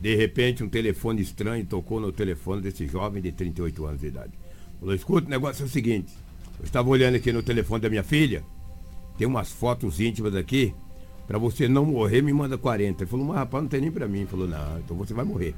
De 0.00 0.14
repente, 0.14 0.62
um 0.64 0.68
telefone 0.68 1.22
estranho 1.22 1.64
tocou 1.66 2.00
no 2.00 2.12
telefone 2.12 2.60
desse 2.60 2.86
jovem 2.86 3.22
de 3.22 3.32
38 3.32 3.86
anos 3.86 4.00
de 4.00 4.06
idade. 4.08 4.32
Falou: 4.78 4.94
escuta, 4.94 5.26
o 5.26 5.30
negócio 5.30 5.62
é 5.62 5.66
o 5.66 5.68
seguinte. 5.68 6.12
Eu 6.58 6.64
estava 6.64 6.88
olhando 6.88 7.16
aqui 7.16 7.32
no 7.32 7.42
telefone 7.42 7.82
da 7.82 7.88
minha 7.88 8.02
filha, 8.02 8.42
tem 9.16 9.26
umas 9.26 9.52
fotos 9.52 10.00
íntimas 10.00 10.34
aqui. 10.34 10.74
Para 11.26 11.38
você 11.38 11.68
não 11.68 11.84
morrer, 11.84 12.22
me 12.22 12.32
manda 12.32 12.58
40. 12.58 13.02
Ele 13.02 13.10
falou: 13.10 13.26
mas 13.26 13.36
rapaz, 13.36 13.62
não 13.62 13.68
tem 13.68 13.80
nem 13.80 13.90
para 13.90 14.08
mim. 14.08 14.20
Ele 14.20 14.26
falou: 14.26 14.48
não, 14.48 14.78
então 14.78 14.96
você 14.96 15.14
vai 15.14 15.24
morrer. 15.24 15.54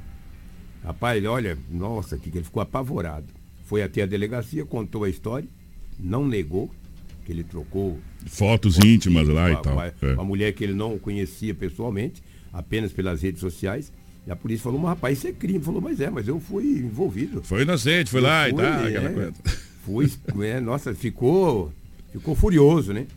Rapaz, 0.83 1.17
ele, 1.17 1.27
olha, 1.27 1.57
nossa, 1.69 2.17
que 2.17 2.29
ele 2.29 2.43
ficou 2.43 2.61
apavorado. 2.61 3.25
Foi 3.65 3.81
até 3.81 4.03
a 4.03 4.05
delegacia, 4.05 4.63
contou 4.63 5.03
a 5.03 5.09
história, 5.09 5.47
não 5.99 6.27
negou 6.27 6.69
que 7.25 7.31
ele 7.31 7.43
trocou 7.43 7.99
fotos 8.27 8.77
íntimas 8.77 9.27
lá 9.27 9.51
e 9.51 9.55
tal. 9.57 9.73
Uma, 9.73 9.87
é. 9.87 10.13
uma 10.13 10.23
mulher 10.23 10.53
que 10.53 10.63
ele 10.63 10.73
não 10.73 10.99
conhecia 10.99 11.55
pessoalmente, 11.55 12.21
apenas 12.53 12.93
pelas 12.93 13.23
redes 13.23 13.41
sociais. 13.41 13.91
E 14.27 14.31
a 14.31 14.35
polícia 14.35 14.63
falou, 14.63 14.79
mas 14.79 14.89
rapaz, 14.89 15.17
isso 15.17 15.27
é 15.27 15.31
crime. 15.31 15.57
Ele 15.57 15.65
falou, 15.65 15.81
mas 15.81 15.99
é, 15.99 16.09
mas 16.09 16.27
eu 16.27 16.39
fui 16.39 16.65
envolvido. 16.79 17.41
Foi 17.43 17.63
inocente, 17.63 18.11
foi 18.11 18.21
lá 18.21 18.47
e 18.47 18.53
tal, 18.53 18.85
aquela 18.85 19.09
é, 19.09 19.13
coisa. 19.13 19.33
Fui, 19.83 20.11
é, 20.43 20.59
nossa, 20.59 20.93
ficou, 20.93 21.71
ficou 22.11 22.35
furioso, 22.35 22.93
né? 22.93 23.07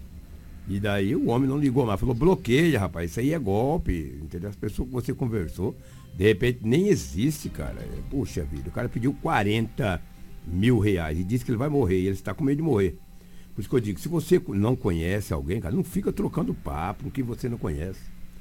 E 0.69 0.79
daí 0.79 1.17
o 1.17 1.29
homem 1.29 1.49
não 1.49 1.59
ligou 1.59 1.87
mais, 1.87 1.99
falou, 1.99 2.15
bloqueia, 2.15 2.79
rapaz, 2.79 3.11
isso 3.11 3.21
aí 3.21 3.33
é 3.33 3.39
golpe, 3.39 4.19
entendeu? 4.23 4.51
As 4.51 4.57
pessoas 4.57 4.87
que 4.87 4.95
você 4.95 5.15
conversou, 5.15 5.75
de 6.15 6.25
repente 6.25 6.61
nem 6.63 6.89
existe, 6.89 7.49
cara. 7.49 7.77
Puxa 8.11 8.45
vida, 8.45 8.69
o 8.69 8.73
cara 8.73 8.89
pediu 8.89 9.15
40 9.23 10.01
mil 10.47 10.79
reais 10.79 11.19
e 11.19 11.25
disse 11.25 11.45
que 11.45 11.51
ele 11.51 11.59
vai 11.59 11.71
morrer, 11.71 12.01
e 12.01 12.07
ele 12.07 12.15
está 12.15 12.35
com 12.35 12.45
medo 12.45 12.59
de 12.59 12.63
morrer. 12.63 12.99
Por 13.55 13.63
isso 13.63 13.69
que 13.71 13.75
eu 13.75 13.81
digo, 13.81 13.99
se 13.99 14.09
você 14.09 14.41
não 14.49 14.77
conhece 14.77 15.33
alguém, 15.33 15.59
cara, 15.59 15.75
não 15.75 15.83
fica 15.83 16.13
trocando 16.13 16.53
papo 16.53 17.05
com 17.05 17.11
quem 17.11 17.25
você 17.25 17.49
não 17.49 17.57
conhece. 17.57 18.01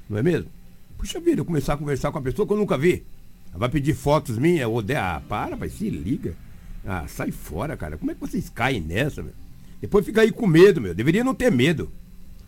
Não 0.10 0.17
é 0.17 0.22
mesmo? 0.22 0.50
Puxa 0.98 1.19
vida, 1.22 1.41
eu 1.41 1.46
começar 1.46 1.74
a 1.74 1.77
conversar 1.77 2.12
com 2.12 2.17
uma 2.17 2.24
pessoa 2.24 2.46
que 2.46 2.53
eu 2.53 2.57
nunca 2.57 2.77
vi. 2.77 3.05
Ela 3.50 3.60
vai 3.60 3.69
pedir 3.69 3.93
fotos 3.93 4.38
minhas, 4.38 4.67
ou 4.67 4.81
de, 4.81 4.96
ah, 4.96 5.22
para, 5.29 5.55
vai, 5.55 5.69
se 5.69 5.89
liga. 5.89 6.36
Ah, 6.86 7.05
sai 7.07 7.31
fora, 7.31 7.77
cara. 7.77 7.98
Como 7.98 8.12
é 8.12 8.13
que 8.13 8.19
vocês 8.19 8.50
caem 8.50 8.81
nessa, 8.81 9.24
meu? 9.24 9.34
Depois 9.79 10.05
fica 10.05 10.22
aí 10.22 10.31
com 10.31 10.46
medo, 10.46 10.81
meu. 10.81 10.93
Deveria 10.93 11.24
não 11.24 11.34
ter 11.34 11.51
medo. 11.51 11.89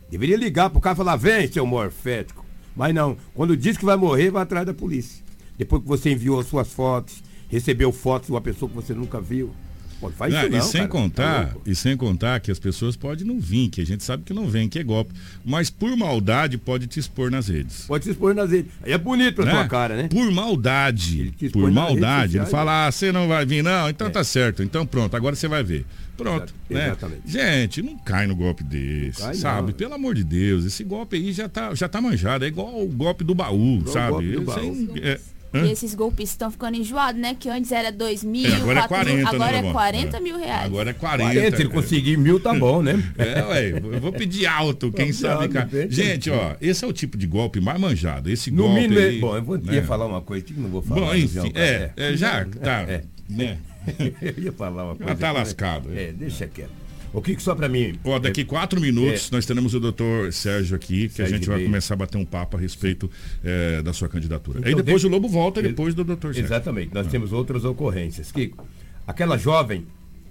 Deveria 0.10 0.38
ligar 0.38 0.70
pro 0.70 0.82
cara 0.82 0.94
e 0.96 0.98
falar, 0.98 1.16
vem, 1.16 1.52
seu 1.52 1.66
morfético. 1.66 2.46
Mas 2.76 2.94
não, 2.94 3.18
quando 3.34 3.56
diz 3.58 3.78
que 3.78 3.86
vai 3.86 3.98
morrer, 3.98 4.32
vai 4.32 4.44
atrás 4.44 4.66
da 4.66 4.74
polícia. 4.74 5.24
Depois 5.58 5.82
que 5.82 5.88
você 5.88 6.12
enviou 6.12 6.40
as 6.40 6.48
suas 6.48 6.72
fotos, 6.72 7.22
recebeu 7.50 7.92
fotos 7.92 8.28
de 8.28 8.34
uma 8.34 8.42
pessoa 8.42 8.70
que 8.70 8.76
você 8.76 8.94
nunca 8.94 9.20
viu. 9.20 9.52
Pô, 10.00 10.10
faz 10.12 10.34
isso 10.34 10.50
não, 10.50 10.58
e 10.58 10.62
sem 10.62 10.72
cara. 10.82 10.88
contar, 10.88 11.46
Tá 11.48 11.56
e 11.66 11.76
sem 11.76 11.98
contar 11.98 12.40
que 12.40 12.50
as 12.50 12.58
pessoas 12.58 12.96
podem 12.96 13.28
não 13.28 13.38
vir, 13.38 13.68
que 13.68 13.82
a 13.82 13.86
gente 13.86 14.02
sabe 14.02 14.24
que 14.24 14.34
não 14.34 14.48
vem, 14.48 14.70
que 14.70 14.80
é 14.80 14.84
golpe. 14.84 15.14
Mas 15.44 15.70
por 15.70 15.94
maldade 15.98 16.58
pode 16.58 16.88
te 16.88 17.02
expor 17.02 17.30
nas 17.30 17.50
redes. 17.50 17.84
Pode 17.86 18.06
se 18.06 18.12
expor 18.12 18.34
nas 18.34 18.50
redes. 18.50 18.72
Aí 18.82 18.94
é 18.94 18.98
bonito 18.98 19.36
pra 19.36 19.46
Né? 19.46 19.52
tua 19.52 19.68
cara, 19.68 19.98
né? 19.98 20.08
Por 20.08 20.32
maldade. 20.32 21.34
Por 21.52 21.70
maldade. 21.70 22.38
Ele 22.38 22.46
sociais, 22.46 22.50
fala, 22.50 22.88
ah, 22.88 22.92
você 22.92 23.12
não 23.12 23.28
vai 23.28 23.46
vir, 23.46 23.62
não, 23.62 23.90
então 23.90 24.10
tá 24.10 24.24
certo. 24.24 24.64
Então 24.64 24.86
pronto, 24.86 25.18
agora 25.18 25.36
você 25.36 25.50
vai 25.50 25.64
ver. 25.64 25.86
Pronto. 26.24 26.54
Né? 26.70 26.86
exatamente. 26.86 27.22
Gente, 27.26 27.82
não 27.82 27.98
cai 27.98 28.28
no 28.28 28.36
golpe 28.36 28.64
desse, 28.64 29.22
cai, 29.22 29.34
sabe? 29.36 29.68
não. 29.72 29.74
Pelo 29.74 29.94
amor 29.94 30.16
de 30.16 30.24
Deus, 30.24 30.66
esse 30.66 30.84
golpe 30.84 31.18
aí 31.18 31.32
já 31.32 31.48
tá, 31.50 31.74
já 31.76 31.88
tá 31.88 32.00
manjado. 32.02 32.46
É 32.46 32.48
igual 32.48 32.82
o 32.84 32.88
golpe 32.88 33.24
do 33.24 33.34
baú, 33.36 33.78
Igual 33.78 33.94
sabe? 33.94 34.12
golpe 34.12 34.32
do 34.32 34.42
baú. 34.42 34.88
é- 35.02 35.20
hã? 35.52 35.66
E 35.66 35.72
esses 35.72 35.96
golpistas 35.96 36.34
estão 36.36 36.52
ficando 36.52 36.78
enjoados, 36.78 37.20
né? 37.20 37.36
Que 37.40 37.50
antes 37.50 37.72
era 37.72 37.92
2 37.92 38.24
mil, 38.24 38.46
É, 38.48 38.56
agora 38.58 38.80
é 38.82 38.88
4 38.88 39.14
mil, 39.16 39.24
40, 39.26 39.32
né, 39.32 39.36
agora 39.36 39.52
é 39.58 39.62
Lobão? 39.62 39.74
40 39.74 40.18
É. 40.18 40.20
mil 40.20 40.38
reais. 40.38 40.66
Agora 40.66 40.90
é 40.92 40.94
40. 40.94 41.34
40, 41.34 41.56
se 41.58 41.64
ele 41.64 41.70
conseguir 41.70 42.18
mil, 42.18 42.40
tá 42.40 42.54
bom, 42.54 42.84
né? 42.84 42.94
É, 43.18 43.44
ué, 43.46 43.70
eu 43.96 44.00
vou 44.00 44.12
pedir 44.14 44.46
alto, 44.46 44.92
quem 44.92 45.06
Vamos 45.06 45.20
sabe, 45.20 45.44
alto, 45.46 45.54
cara. 45.54 45.90
Gente, 45.90 46.30
ó, 46.30 46.56
esse 46.62 46.86
é 46.86 46.88
o 46.88 46.94
tipo 46.94 47.18
de 47.18 47.26
golpe 47.26 47.60
mais 47.60 47.80
manjado. 47.80 48.30
Esse 48.30 48.52
No 48.52 48.64
golpe 48.64 48.82
mínimo, 48.82 49.00
aí, 49.00 49.20
bom, 49.20 49.36
eu 49.36 49.44
vou, 49.44 49.58
né? 49.58 49.74
ia 49.74 49.84
falar 49.84 50.06
uma 50.06 50.22
coisa 50.22 50.46
que 50.46 50.54
não 50.54 50.70
vou 50.70 50.84
falar. 50.84 51.02
Bom, 51.02 51.16
enfim, 51.16 51.50
cara, 51.52 51.66
é, 51.66 51.92
é, 51.98 52.16
já, 52.16 52.46
tá, 52.62 52.82
É. 52.88 53.02
né? 53.30 53.58
eu 54.22 54.44
ia 54.44 54.52
falar 54.52 54.84
uma 54.86 54.94
Já 54.94 55.06
coisa. 55.06 55.16
tá 55.16 55.32
que- 55.32 55.38
lascado. 55.38 55.90
É, 55.94 56.12
deixa 56.12 56.48
quieto. 56.48 56.72
O 57.12 57.22
que 57.24 57.40
só 57.42 57.56
pra 57.56 57.68
mim. 57.68 57.98
Ó, 58.04 58.20
daqui 58.20 58.44
quatro 58.46 58.80
minutos 58.80 59.32
nós 59.32 59.44
teremos 59.46 59.74
o 59.74 59.80
doutor 59.80 60.32
Sérgio 60.32 60.76
aqui, 60.76 61.08
que 61.10 61.14
a 61.22 61.26
Sérgio 61.26 61.38
gente 61.38 61.48
vai 61.50 61.64
começar 61.64 61.96
a 61.96 61.98
bater 61.98 62.18
um 62.20 62.26
papo 62.26 62.56
a 62.56 62.60
respeito 62.60 63.10
eh, 63.44 63.82
da 63.82 63.94
sua 63.94 64.08
candidatura. 64.08 64.60
Aí 64.60 64.74
Então, 64.74 64.84
depois 64.84 65.02
deixa- 65.02 65.08
o 65.08 65.10
Lobo 65.10 65.28
volta, 65.28 65.60
depois 65.60 65.96
do 65.96 66.04
doutor 66.04 66.36
Sérgio. 66.36 66.46
Exatamente, 66.48 66.94
nós 66.94 67.08
temos 67.08 67.34
outras 67.34 67.66
ocorrências. 67.66 68.32
Kiko, 68.32 68.64
aquela 69.08 69.40
jovem 69.40 69.88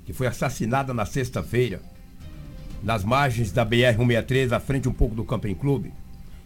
que 0.06 0.12
foi 0.12 0.28
assassinada 0.28 0.94
na 0.94 1.04
sexta-feira, 1.04 1.80
nas 2.80 3.02
margens 3.02 3.50
da 3.50 3.66
BR-163, 3.66 4.52
à 4.52 4.60
frente 4.60 4.88
um 4.88 4.92
pouco 4.92 5.16
do 5.16 5.24
Camping 5.24 5.54
Clube, 5.54 5.92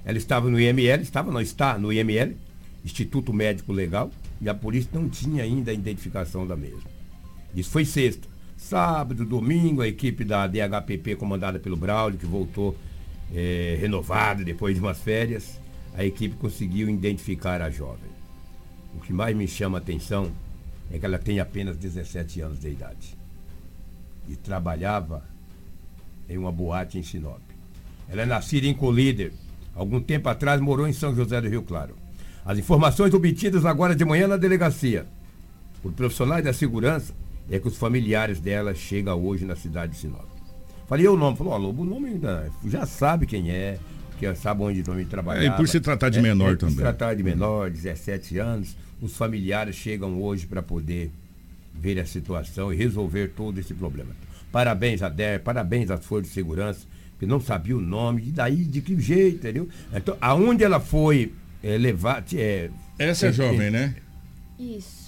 ela 0.02 0.16
estava 0.16 0.48
no 0.48 0.58
IML, 0.58 1.02
estava, 1.02 1.30
não 1.30 1.42
está 1.42 1.76
no 1.78 1.92
IML, 1.92 2.34
Instituto 2.82 3.34
Médico 3.34 3.70
Legal, 3.70 4.10
e 4.42 4.48
a 4.48 4.55
polícia 4.55 4.90
não 4.92 5.09
tinha 5.09 5.44
ainda 5.44 5.70
a 5.70 5.74
identificação 5.74 6.44
da 6.44 6.57
mesma. 6.57 6.90
Isso 7.55 7.70
foi 7.70 7.85
sexta. 7.85 8.28
Sábado, 8.57 9.24
domingo, 9.24 9.81
a 9.81 9.88
equipe 9.88 10.24
da 10.24 10.46
DHPP, 10.46 11.16
comandada 11.16 11.59
pelo 11.59 11.76
Braulio, 11.76 12.18
que 12.18 12.26
voltou 12.26 12.76
renovada 13.78 14.44
depois 14.44 14.74
de 14.74 14.81
umas 14.81 14.98
férias, 14.98 15.59
a 15.94 16.05
equipe 16.05 16.37
conseguiu 16.37 16.90
identificar 16.90 17.62
a 17.62 17.70
jovem. 17.70 18.11
O 18.94 19.00
que 19.00 19.12
mais 19.12 19.35
me 19.35 19.48
chama 19.48 19.78
a 19.78 19.81
atenção 19.81 20.31
é 20.90 20.98
que 20.98 21.07
ela 21.07 21.18
tem 21.18 21.40
apenas 21.40 21.76
17 21.76 22.40
anos 22.40 22.59
de 22.61 22.68
idade. 22.68 23.16
E 24.28 24.37
trabalhava 24.37 25.24
em 26.28 26.37
uma 26.37 26.52
boate 26.52 26.98
em 26.98 27.02
Sinop. 27.02 27.40
Ela 28.09 28.22
é 28.22 28.26
nascida 28.26 28.66
em 28.66 28.74
Colíder. 28.74 29.33
Algum 29.74 30.00
tempo 30.00 30.28
atrás 30.28 30.61
morou 30.61 30.87
em 30.87 30.92
São 30.92 31.14
José 31.14 31.40
do 31.40 31.48
Rio 31.48 31.62
Claro. 31.62 31.96
As 32.44 32.59
informações 32.59 33.14
obtidas 33.14 33.64
agora 33.64 33.94
de 33.94 34.05
manhã 34.05 34.26
na 34.26 34.37
delegacia 34.37 35.07
por 35.83 35.92
profissionais 35.92 36.44
da 36.44 36.52
segurança 36.52 37.14
é 37.50 37.59
que 37.59 37.68
os 37.68 37.76
familiares 37.76 38.40
dela 38.40 38.74
chegam 38.74 39.22
hoje 39.24 39.44
na 39.44 39.57
cidade 39.57 39.92
de 39.92 39.98
Sinop. 39.98 40.26
Falei 40.88 41.07
o 41.09 41.16
nome, 41.16 41.37
falou, 41.37 41.52
ó, 41.52 41.57
Lobo, 41.57 41.83
o 41.83 41.85
nome 41.85 42.09
ainda 42.09 42.50
já 42.66 42.85
sabe 42.85 43.26
quem 43.26 43.50
é, 43.50 43.78
que 44.18 44.35
sabe 44.35 44.62
onde 44.62 44.83
o 44.83 44.87
nome 44.87 45.05
trabalhava. 45.05 45.46
É, 45.46 45.48
e 45.48 45.52
por 45.52 45.68
se 45.68 45.81
tratar 45.81 46.09
de 46.09 46.20
menor 46.20 46.50
por 46.50 46.59
também. 46.59 46.76
Se 46.76 46.81
tratar 46.81 47.14
de 47.14 47.22
menor, 47.22 47.70
17 47.70 48.38
anos, 48.38 48.76
os 49.00 49.16
familiares 49.16 49.74
chegam 49.74 50.20
hoje 50.22 50.46
para 50.46 50.62
poder 50.62 51.11
ver 51.74 51.98
a 51.98 52.07
situação 52.07 52.72
e 52.72 52.76
resolver 52.76 53.28
todo 53.28 53.59
esse 53.59 53.74
problema. 53.74 54.11
Parabéns 54.50 55.02
a 55.02 55.09
DER, 55.09 55.40
parabéns 55.40 55.90
às 55.90 56.05
forças 56.05 56.28
de 56.28 56.35
segurança, 56.35 56.87
que 57.18 57.26
não 57.26 57.40
sabia 57.40 57.76
o 57.76 57.81
nome, 57.81 58.24
e 58.26 58.31
daí 58.31 58.64
de 58.64 58.81
que 58.81 59.00
jeito, 59.00 59.37
entendeu? 59.37 59.68
Então, 59.92 60.16
aonde 60.20 60.62
ela 60.62 60.78
foi 60.78 61.33
é, 61.62 61.79
levar. 61.79 62.25
É, 62.35 62.70
Essa 62.98 63.27
é 63.29 63.33
jovem, 63.33 63.70
né? 63.70 63.94
Isso. 64.59 65.03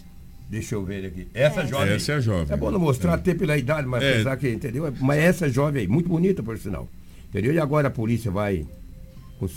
Deixa 0.51 0.75
eu 0.75 0.85
ver 0.85 1.07
aqui. 1.07 1.27
Essa 1.35 1.63
É. 1.63 1.67
jovem. 1.67 1.95
Essa 1.95 2.13
é 2.13 2.15
a 2.17 2.21
jovem. 2.21 2.53
É 2.53 2.57
bom 2.57 2.71
não 2.71 2.79
mostrar 2.79 3.15
até 3.15 3.35
pela 3.35 3.57
idade, 3.57 3.87
mas 3.89 4.03
É. 4.03 4.13
apesar 4.15 4.37
que, 4.37 4.49
entendeu? 4.51 4.93
Mas 5.01 5.19
essa 5.19 5.49
jovem 5.49 5.83
aí, 5.83 5.89
muito 5.89 6.09
bonita, 6.09 6.43
por 6.43 6.57
sinal. 6.59 6.89
Entendeu? 7.31 7.53
E 7.53 7.59
agora 7.59 7.89
a 7.89 7.91
polícia 7.91 8.31
vai. 8.31 8.67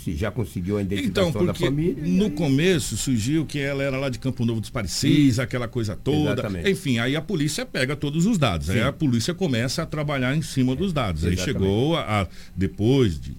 Já 0.08 0.30
conseguiu 0.30 0.76
a 0.76 0.82
identificação 0.82 1.30
Então, 1.30 1.46
da 1.46 1.52
porque 1.54 1.64
família. 1.64 1.94
no 2.04 2.24
aí- 2.26 2.30
começo 2.32 2.94
surgiu 2.96 3.46
que 3.46 3.58
ela 3.58 3.82
era 3.82 3.96
lá 3.96 4.10
de 4.10 4.18
Campo 4.18 4.44
Novo 4.44 4.60
dos 4.60 4.68
Parecis, 4.68 5.38
aquela 5.38 5.66
coisa 5.66 5.96
toda. 5.96 6.32
Exatamente. 6.32 6.68
Enfim, 6.70 6.98
aí 6.98 7.16
a 7.16 7.22
polícia 7.22 7.64
pega 7.64 7.96
todos 7.96 8.26
os 8.26 8.36
dados. 8.36 8.68
Aí 8.68 8.78
Sim. 8.80 8.82
a 8.84 8.92
polícia 8.92 9.32
começa 9.32 9.82
a 9.82 9.86
trabalhar 9.86 10.36
em 10.36 10.42
cima 10.42 10.76
dos 10.76 10.92
dados. 10.92 11.24
Aí 11.24 11.32
Exatamente. 11.32 11.58
chegou 11.62 11.96
a, 11.96 12.22
a- 12.22 12.28
depois 12.54 13.18
de 13.18 13.32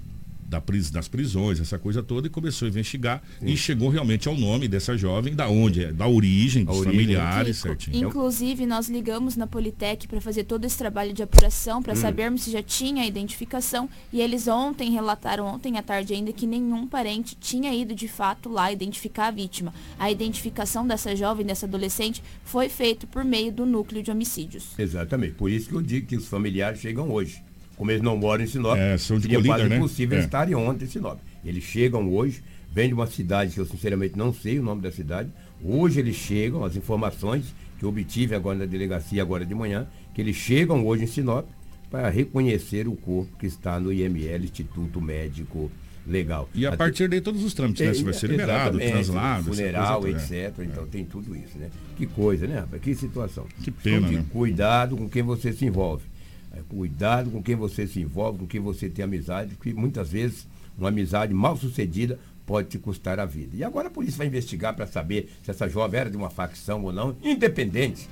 da 0.50 0.60
pris, 0.60 0.90
das 0.90 1.08
prisões, 1.08 1.60
essa 1.60 1.78
coisa 1.78 2.02
toda, 2.02 2.28
e 2.28 2.30
começou 2.30 2.66
a 2.66 2.70
investigar 2.70 3.22
Sim. 3.40 3.46
e 3.46 3.56
chegou 3.56 3.88
realmente 3.90 4.28
ao 4.28 4.36
nome 4.36 4.68
dessa 4.68 4.98
jovem, 4.98 5.36
da 5.36 5.48
onde 5.48 5.86
é, 5.86 5.94
da 5.94 6.08
origem, 6.08 6.66
dos 6.66 6.78
origem. 6.78 6.94
familiares, 6.94 7.58
Kiko, 7.58 7.68
certinho. 7.68 8.08
Inclusive, 8.08 8.66
nós 8.66 8.90
ligamos 8.90 9.36
na 9.36 9.46
Politec 9.46 10.08
para 10.08 10.20
fazer 10.20 10.46
todo 10.46 10.66
esse 10.66 10.78
trabalho 10.78 11.14
de 11.14 11.22
apuração, 11.22 11.84
para 11.84 11.94
hum. 11.94 11.98
sabermos 11.98 12.42
se 12.42 12.52
já 12.52 12.64
tinha 12.64 13.04
a 13.04 13.06
identificação, 13.06 13.88
e 14.12 14.20
eles 14.20 14.48
ontem 14.48 14.92
relataram, 14.92 15.46
ontem 15.46 15.78
à 15.78 15.84
tarde 15.84 16.14
ainda, 16.14 16.34
que 16.34 16.48
nenhum 16.48 16.88
parente 16.88 17.38
tinha 17.40 17.74
ido 17.74 17.94
de 17.94 18.08
fato 18.08 18.50
lá 18.50 18.72
identificar 18.72 19.28
a 19.28 19.32
vítima. 19.32 19.74
A 20.00 20.10
identificação 20.10 20.88
dessa 20.88 21.16
jovem, 21.16 21.46
dessa 21.46 21.68
adolescente, 21.68 22.24
foi 22.44 22.68
feita 22.70 23.06
por 23.06 23.24
meio 23.24 23.52
do 23.52 23.66
núcleo 23.66 24.02
de 24.02 24.10
homicídios. 24.10 24.70
Exatamente, 24.80 25.36
por 25.36 25.52
isso 25.52 25.70
que 25.70 25.76
eu 25.76 25.82
digo 25.82 26.08
que 26.08 26.16
os 26.16 26.28
familiares 26.28 26.80
chegam 26.80 27.12
hoje 27.12 27.49
como 27.80 27.92
eles 27.92 28.04
não 28.04 28.18
moram 28.18 28.44
em 28.44 28.48
Sinop, 28.48 28.78
é, 28.78 28.98
são 28.98 29.18
de 29.18 29.24
seria 29.24 29.42
quase 29.42 29.70
né? 29.70 29.78
impossível 29.78 30.18
é. 30.18 30.22
estarem 30.22 30.54
ontem 30.54 30.84
em 30.84 30.90
Sinop. 30.90 31.18
Eles 31.46 31.64
chegam 31.64 32.14
hoje, 32.14 32.44
vêm 32.74 32.90
de 32.90 32.94
uma 32.94 33.08
cidade 33.08 33.54
que 33.54 33.60
eu 33.62 33.66
sinceramente 33.66 34.18
não 34.18 34.34
sei 34.34 34.60
o 34.60 34.62
nome 34.64 34.82
da 34.82 34.92
cidade. 34.92 35.30
Hoje 35.64 35.98
eles 35.98 36.18
chegam, 36.18 36.66
as 36.66 36.76
informações 36.76 37.56
que 37.78 37.86
eu 37.86 37.90
obtive 37.90 38.36
agora 38.36 38.58
na 38.58 38.66
delegacia, 38.66 39.22
agora 39.22 39.46
de 39.46 39.56
manhã, 39.56 39.88
que 40.14 40.20
eles 40.20 40.36
chegam 40.36 40.86
hoje 40.86 41.06
em 41.06 41.08
Sinop 41.08 41.48
para 41.90 42.10
reconhecer 42.10 42.86
o 42.86 42.98
corpo 42.98 43.38
que 43.38 43.46
está 43.46 43.80
no 43.80 43.94
IML, 43.94 44.44
Instituto 44.44 45.00
Médico 45.00 45.72
Legal. 46.06 46.50
E 46.54 46.66
a 46.66 46.76
partir 46.76 47.08
daí 47.08 47.22
todos 47.22 47.44
os 47.44 47.54
trâmites, 47.54 47.86
né? 47.86 47.94
Se 47.94 48.04
vai 48.04 48.14
ser 48.14 48.30
liberado, 48.30 48.78
translado, 48.78 49.54
funeral, 49.54 50.06
etc. 50.08 50.32
É. 50.32 50.64
Então 50.64 50.86
tem 50.86 51.06
tudo 51.06 51.34
isso, 51.36 51.58
né? 51.58 51.70
Que 51.96 52.06
coisa, 52.06 52.46
né? 52.46 52.66
Que 52.82 52.94
situação. 52.94 53.46
Que 53.64 53.72
pena, 53.72 54.08
então, 54.08 54.12
né? 54.12 54.26
Cuidado 54.34 54.98
com 54.98 55.08
quem 55.08 55.24
você 55.24 55.54
se 55.54 55.66
envolve. 55.66 56.09
É, 56.52 56.62
cuidado 56.68 57.30
com 57.30 57.44
quem 57.44 57.56
você 57.56 57.86
se 57.86 58.00
envolve, 58.00 58.40
com 58.40 58.48
quem 58.48 58.60
você 58.60 58.90
tem 58.90 59.06
amizade, 59.06 59.56
porque 59.56 59.74
muitas 59.74 60.12
vezes 60.12 60.48
uma 60.78 60.90
amizade 60.90 61.34
mal 61.34 61.56
sucedida 61.56 62.18
pode 62.46 62.70
te 62.70 62.80
custar 62.80 63.20
a 63.20 63.26
vida. 63.26 63.56
E 63.56 63.64
agora 63.64 63.88
a 63.88 63.92
polícia 63.92 64.18
vai 64.18 64.28
investigar 64.28 64.76
para 64.76 64.88
saber 64.88 65.30
se 65.44 65.52
essa 65.52 65.70
jovem 65.70 66.00
era 66.00 66.10
de 66.10 66.18
uma 66.18 66.30
facção 66.30 66.84
ou 66.84 66.92
não, 66.92 67.16
independente 67.22 68.10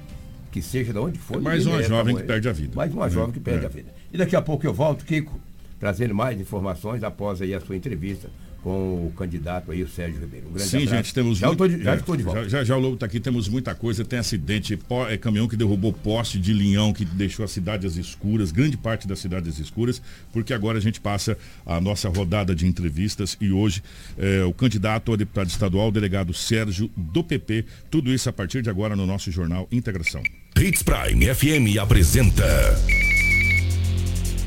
que 0.52 0.62
seja 0.62 0.94
de 0.94 1.00
onde 1.00 1.18
for. 1.18 1.38
É 1.38 1.40
mais 1.40 1.66
uma 1.66 1.82
jovem 1.82 2.16
que 2.16 2.24
perde 2.24 2.48
a 2.48 2.54
vida. 2.54 2.76
Mais 2.76 2.94
uma 2.94 3.08
é, 3.08 3.10
jovem 3.10 3.34
que 3.34 3.40
perde 3.40 3.64
é. 3.64 3.66
a 3.66 3.70
vida. 3.70 3.94
E 4.14 4.18
daqui 4.18 4.36
a 4.36 4.42
pouco 4.42 4.66
eu 4.66 4.74
volto, 4.74 5.06
Kiko, 5.06 5.40
trazendo 5.80 6.14
mais 6.14 6.40
informações 6.40 7.04
após 7.04 7.42
aí 7.42 7.54
a 7.54 7.60
sua 7.60 7.76
entrevista 7.76 8.30
com 8.64 9.08
o 9.08 9.14
candidato 9.18 9.72
aí, 9.72 9.84
o 9.84 9.88
Sérgio 9.88 10.20
Ribeiro. 10.20 10.48
Um 10.48 10.54
grande 10.54 10.70
Sim, 10.70 10.78
abraço. 10.78 10.96
gente, 10.96 11.14
temos 11.14 11.38
já, 11.38 11.48
muito, 11.48 11.70
de, 11.70 11.84
já 11.84 11.94
é, 11.94 11.96
estou 11.96 12.18
de 12.18 12.24
volta. 12.24 12.44
Já, 12.44 12.50
já, 12.50 12.64
já 12.64 12.78
o 12.78 12.80
Lobo 12.80 12.94
está 12.96 13.06
aqui, 13.06 13.20
temos 13.20 13.48
muita 13.48 13.74
coisa, 13.76 14.04
tem 14.04 14.20
acidente, 14.20 14.76
pó, 14.76 15.08
é 15.08 15.18
caminhão 15.18 15.48
que 15.48 15.56
derrubou 15.56 15.94
poste 15.94 16.40
de 16.40 16.54
linhão, 16.54 16.94
que 16.94 17.06
deixou 17.06 17.46
as 17.46 17.52
cidades 17.52 17.96
escuras, 17.96 18.52
grande 18.52 18.78
parte 18.78 19.08
das 19.08 19.20
cidades 19.20 19.60
escuras, 19.60 20.02
porque 20.34 20.54
agora 20.54 20.78
a 20.78 20.82
gente 20.82 21.00
passa 21.00 21.38
a 21.66 21.80
nossa 21.80 22.10
rodada 22.10 22.56
de 22.56 22.66
entrevistas 22.66 23.38
e 23.40 23.52
hoje 23.52 23.84
é, 24.18 24.44
o 24.44 24.54
candidato 24.54 25.14
a 25.14 25.16
deputado 25.16 25.50
estadual, 25.50 25.90
o 25.90 25.92
delegado 25.92 26.34
Sérgio 26.34 26.90
do 26.96 27.24
PP, 27.24 27.66
tudo 27.90 28.12
isso 28.12 28.30
a 28.30 28.34
partir 28.34 28.62
de 28.62 28.70
agora 28.70 28.96
no 28.96 29.06
nosso 29.06 29.32
jornal 29.32 29.68
Integração. 29.72 30.24
Hits 30.60 30.82
Prime 30.82 31.34
FM 31.34 31.78
apresenta 31.80 32.44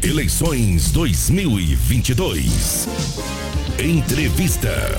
Eleições 0.03 0.91
2022. 0.93 2.89
Entrevista. 3.79 4.99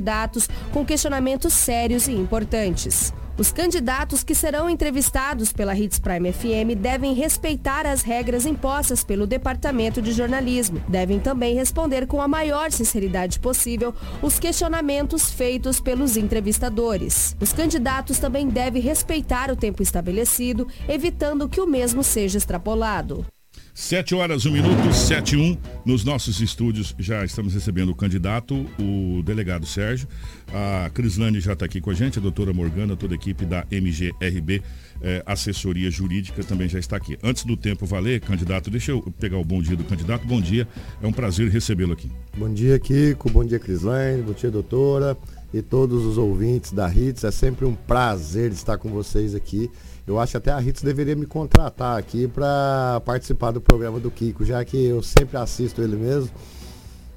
candidatos 0.01 0.49
com 0.73 0.83
questionamentos 0.83 1.53
sérios 1.53 2.07
e 2.07 2.13
importantes. 2.13 3.13
Os 3.37 3.51
candidatos 3.51 4.23
que 4.23 4.35
serão 4.35 4.69
entrevistados 4.69 5.53
pela 5.53 5.75
Hits 5.75 5.99
Prime 5.99 6.31
FM 6.31 6.77
devem 6.77 7.13
respeitar 7.13 7.85
as 7.85 8.01
regras 8.01 8.45
impostas 8.45 9.03
pelo 9.03 9.25
Departamento 9.25 10.01
de 10.01 10.11
Jornalismo. 10.11 10.83
Devem 10.87 11.19
também 11.19 11.55
responder 11.55 12.05
com 12.05 12.21
a 12.21 12.27
maior 12.27 12.71
sinceridade 12.71 13.39
possível 13.39 13.93
os 14.21 14.37
questionamentos 14.37 15.31
feitos 15.31 15.79
pelos 15.79 16.17
entrevistadores. 16.17 17.35
Os 17.39 17.53
candidatos 17.53 18.19
também 18.19 18.47
devem 18.47 18.81
respeitar 18.81 19.49
o 19.49 19.55
tempo 19.55 19.81
estabelecido, 19.81 20.67
evitando 20.87 21.47
que 21.47 21.61
o 21.61 21.67
mesmo 21.67 22.03
seja 22.03 22.37
extrapolado. 22.37 23.25
7 23.73 24.13
horas, 24.15 24.45
1 24.45 24.51
minuto, 24.51 24.93
7 24.93 25.35
e 25.35 25.37
1. 25.37 25.57
Nos 25.85 26.03
nossos 26.03 26.41
estúdios 26.41 26.93
já 26.99 27.23
estamos 27.23 27.53
recebendo 27.53 27.89
o 27.89 27.95
candidato, 27.95 28.65
o 28.77 29.23
delegado 29.23 29.65
Sérgio. 29.65 30.07
A 30.53 30.89
Crislane 30.89 31.39
já 31.39 31.53
está 31.53 31.65
aqui 31.65 31.79
com 31.79 31.89
a 31.89 31.93
gente, 31.93 32.19
a 32.19 32.21
doutora 32.21 32.51
Morgana, 32.51 32.97
toda 32.97 33.13
a 33.13 33.15
equipe 33.15 33.45
da 33.45 33.65
MGRB, 33.71 34.61
eh, 35.01 35.23
assessoria 35.25 35.89
jurídica, 35.89 36.43
também 36.43 36.67
já 36.67 36.79
está 36.79 36.97
aqui. 36.97 37.17
Antes 37.23 37.45
do 37.45 37.55
tempo 37.55 37.85
valer, 37.85 38.19
candidato, 38.19 38.69
deixa 38.69 38.91
eu 38.91 39.01
pegar 39.17 39.37
o 39.37 39.45
bom 39.45 39.61
dia 39.61 39.77
do 39.77 39.85
candidato. 39.85 40.27
Bom 40.27 40.41
dia, 40.41 40.67
é 41.01 41.07
um 41.07 41.13
prazer 41.13 41.49
recebê-lo 41.49 41.93
aqui. 41.93 42.11
Bom 42.37 42.53
dia, 42.53 42.77
Kiko. 42.77 43.29
Bom 43.29 43.45
dia, 43.45 43.57
Crislane. 43.57 44.21
Bom 44.21 44.33
dia, 44.33 44.51
doutora. 44.51 45.17
E 45.53 45.61
todos 45.61 46.05
os 46.05 46.17
ouvintes 46.17 46.73
da 46.73 46.87
HITS. 46.87 47.23
É 47.23 47.31
sempre 47.31 47.65
um 47.65 47.75
prazer 47.75 48.51
estar 48.51 48.77
com 48.77 48.89
vocês 48.89 49.33
aqui 49.33 49.69
eu 50.05 50.19
acho 50.19 50.37
até 50.37 50.51
a 50.51 50.59
Ritz 50.59 50.81
deveria 50.81 51.15
me 51.15 51.25
contratar 51.25 51.97
aqui 51.97 52.27
para 52.27 53.01
participar 53.05 53.51
do 53.51 53.61
programa 53.61 53.99
do 53.99 54.09
Kiko, 54.09 54.43
já 54.43 54.63
que 54.65 54.77
eu 54.77 55.01
sempre 55.03 55.37
assisto 55.37 55.81
ele 55.81 55.95
mesmo. 55.95 56.31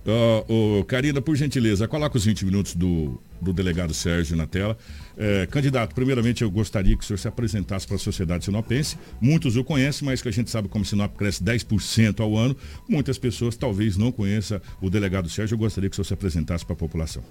Uh, 0.07 0.85
Karina, 0.85 1.23
por 1.23 1.35
gentileza, 1.35 1.89
coloca 1.89 2.19
os 2.19 2.27
20 2.27 2.45
minutos 2.45 2.75
do, 2.75 3.19
do 3.41 3.55
delegado 3.55 3.95
Sérgio 3.95 4.37
na 4.37 4.47
tela. 4.47 4.77
É, 5.17 5.47
candidato, 5.47 5.95
primeiramente 5.95 6.43
eu 6.43 6.51
gostaria 6.51 6.95
que 6.95 7.03
o 7.03 7.07
senhor 7.07 7.17
se 7.17 7.27
apresentasse 7.27 7.87
para 7.87 7.97
a 7.97 7.99
sociedade 7.99 8.45
sinopense. 8.45 8.99
Muitos 9.19 9.57
o 9.57 9.65
conhecem, 9.65 10.05
mas 10.05 10.21
que 10.21 10.29
a 10.29 10.33
gente 10.33 10.51
sabe 10.51 10.69
como 10.69 10.85
Sinop 10.85 11.17
cresce 11.17 11.43
10% 11.43 12.21
ao 12.21 12.37
ano. 12.37 12.55
Muitas 12.87 13.17
pessoas 13.17 13.57
talvez 13.57 13.97
não 13.97 14.13
conheçam 14.13 14.61
o 14.83 14.91
delegado 14.91 15.31
Sérgio. 15.31 15.55
Eu 15.55 15.59
gostaria 15.59 15.89
que 15.89 15.95
o 15.95 15.97
senhor 15.97 16.07
se 16.07 16.15
apresentasse 16.15 16.67
para 16.67 16.75
a 16.75 16.79
população. 16.79 17.23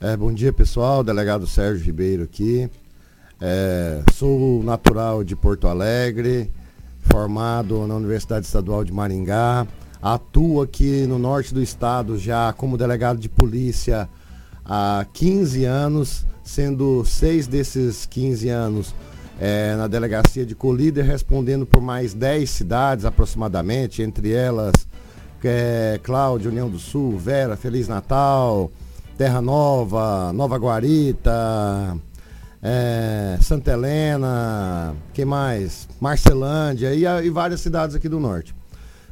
É, 0.00 0.16
bom 0.16 0.32
dia, 0.32 0.52
pessoal. 0.52 1.02
Delegado 1.02 1.48
Sérgio 1.48 1.84
Ribeiro 1.84 2.22
aqui. 2.22 2.70
É, 3.40 4.02
sou 4.14 4.64
natural 4.64 5.22
de 5.22 5.36
Porto 5.36 5.68
Alegre, 5.68 6.50
formado 7.02 7.86
na 7.86 7.94
Universidade 7.94 8.46
Estadual 8.46 8.84
de 8.84 8.92
Maringá. 8.92 9.66
Atuo 10.02 10.60
aqui 10.60 11.06
no 11.06 11.18
norte 11.18 11.54
do 11.54 11.62
estado 11.62 12.18
já 12.18 12.52
como 12.52 12.76
delegado 12.76 13.18
de 13.18 13.28
polícia 13.28 14.08
há 14.64 15.06
15 15.12 15.64
anos, 15.64 16.26
sendo 16.42 17.04
seis 17.04 17.46
desses 17.46 18.06
15 18.06 18.48
anos 18.48 18.94
é, 19.40 19.76
na 19.76 19.86
delegacia 19.86 20.44
de 20.44 20.56
Colíder, 20.56 21.04
respondendo 21.04 21.64
por 21.64 21.80
mais 21.80 22.14
10 22.14 22.50
cidades 22.50 23.04
aproximadamente, 23.04 24.02
entre 24.02 24.32
elas 24.32 24.74
é, 25.44 26.00
Cláudia, 26.02 26.50
União 26.50 26.68
do 26.68 26.78
Sul, 26.78 27.16
Vera, 27.16 27.56
Feliz 27.56 27.86
Natal, 27.86 28.70
Terra 29.16 29.40
Nova, 29.40 30.32
Nova 30.32 30.58
Guarita, 30.58 31.96
é, 32.62 33.38
Santa 33.40 33.72
Helena, 33.72 34.94
que 35.12 35.24
mais? 35.24 35.88
Marcelândia 36.00 36.94
e, 36.94 37.04
e, 37.04 37.30
várias 37.30 37.60
cidades 37.60 37.94
aqui 37.94 38.08
do 38.08 38.18
norte. 38.18 38.54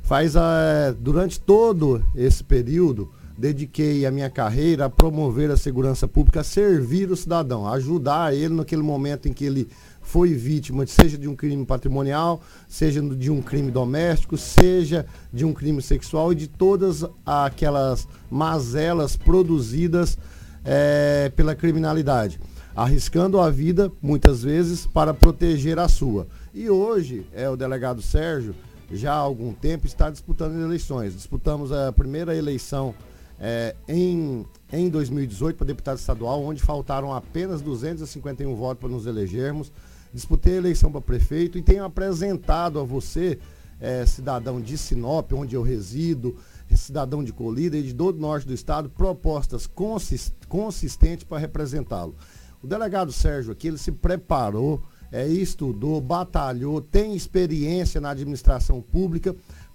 Faz 0.02 0.36
a, 0.36 0.94
durante 0.98 1.40
todo 1.40 2.02
esse 2.14 2.42
período, 2.42 3.10
dediquei 3.36 4.06
a 4.06 4.10
minha 4.10 4.30
carreira 4.30 4.86
a 4.86 4.90
promover 4.90 5.50
a 5.50 5.56
segurança 5.56 6.06
pública, 6.06 6.40
a 6.40 6.44
servir 6.44 7.10
o 7.10 7.16
cidadão, 7.16 7.66
a 7.66 7.72
ajudar 7.72 8.34
ele 8.34 8.54
naquele 8.54 8.82
momento 8.82 9.28
em 9.28 9.32
que 9.32 9.44
ele 9.44 9.68
foi 10.00 10.32
vítima, 10.32 10.86
seja 10.86 11.18
de 11.18 11.28
um 11.28 11.34
crime 11.34 11.66
patrimonial, 11.66 12.40
seja 12.68 13.02
de 13.02 13.28
um 13.28 13.42
crime 13.42 13.72
doméstico, 13.72 14.36
seja 14.36 15.04
de 15.32 15.44
um 15.44 15.52
crime 15.52 15.82
sexual 15.82 16.32
e 16.32 16.36
de 16.36 16.46
todas 16.46 17.04
aquelas 17.24 18.06
mazelas 18.30 19.16
produzidas 19.16 20.16
é, 20.64 21.32
pela 21.34 21.56
criminalidade, 21.56 22.38
arriscando 22.76 23.40
a 23.40 23.50
vida 23.50 23.90
muitas 24.02 24.42
vezes 24.42 24.86
para 24.86 25.14
proteger 25.14 25.78
a 25.78 25.88
sua. 25.88 26.26
E 26.52 26.68
hoje 26.68 27.26
é 27.32 27.48
o 27.48 27.56
delegado 27.56 28.02
Sérgio 28.02 28.54
já 28.90 29.12
há 29.12 29.16
algum 29.16 29.52
tempo 29.52 29.86
está 29.86 30.10
disputando 30.10 30.60
eleições. 30.60 31.14
Disputamos 31.14 31.72
a 31.72 31.90
primeira 31.92 32.36
eleição 32.36 32.94
é, 33.40 33.74
em, 33.88 34.46
em 34.72 34.88
2018 34.88 35.56
para 35.56 35.66
deputado 35.66 35.98
estadual, 35.98 36.42
onde 36.44 36.62
faltaram 36.62 37.12
apenas 37.12 37.60
251 37.60 38.54
votos 38.54 38.80
para 38.80 38.88
nos 38.88 39.06
elegermos. 39.06 39.72
Disputei 40.12 40.54
a 40.54 40.58
eleição 40.58 40.92
para 40.92 41.00
prefeito 41.00 41.58
e 41.58 41.62
tenho 41.62 41.84
apresentado 41.84 42.78
a 42.78 42.84
você, 42.84 43.38
é, 43.80 44.06
cidadão 44.06 44.60
de 44.60 44.78
Sinop, 44.78 45.32
onde 45.32 45.56
eu 45.56 45.62
resido, 45.62 46.36
cidadão 46.74 47.24
de 47.24 47.32
Colíder 47.32 47.80
e 47.80 47.88
de 47.88 47.94
todo 47.94 48.16
o 48.16 48.20
norte 48.20 48.46
do 48.46 48.54
estado, 48.54 48.88
propostas 48.88 49.66
consist, 49.66 50.32
consistentes 50.48 51.24
para 51.24 51.38
representá-lo. 51.38 52.14
O 52.62 52.66
delegado 52.66 53.12
Sérgio 53.12 53.52
aqui, 53.52 53.68
ele 53.68 53.78
se 53.78 53.92
preparou, 53.92 54.82
é, 55.12 55.26
estudou, 55.26 56.00
batalhou, 56.00 56.80
tem 56.80 57.14
experiência 57.14 58.00
na 58.00 58.10
administração 58.10 58.80
pública 58.80 59.34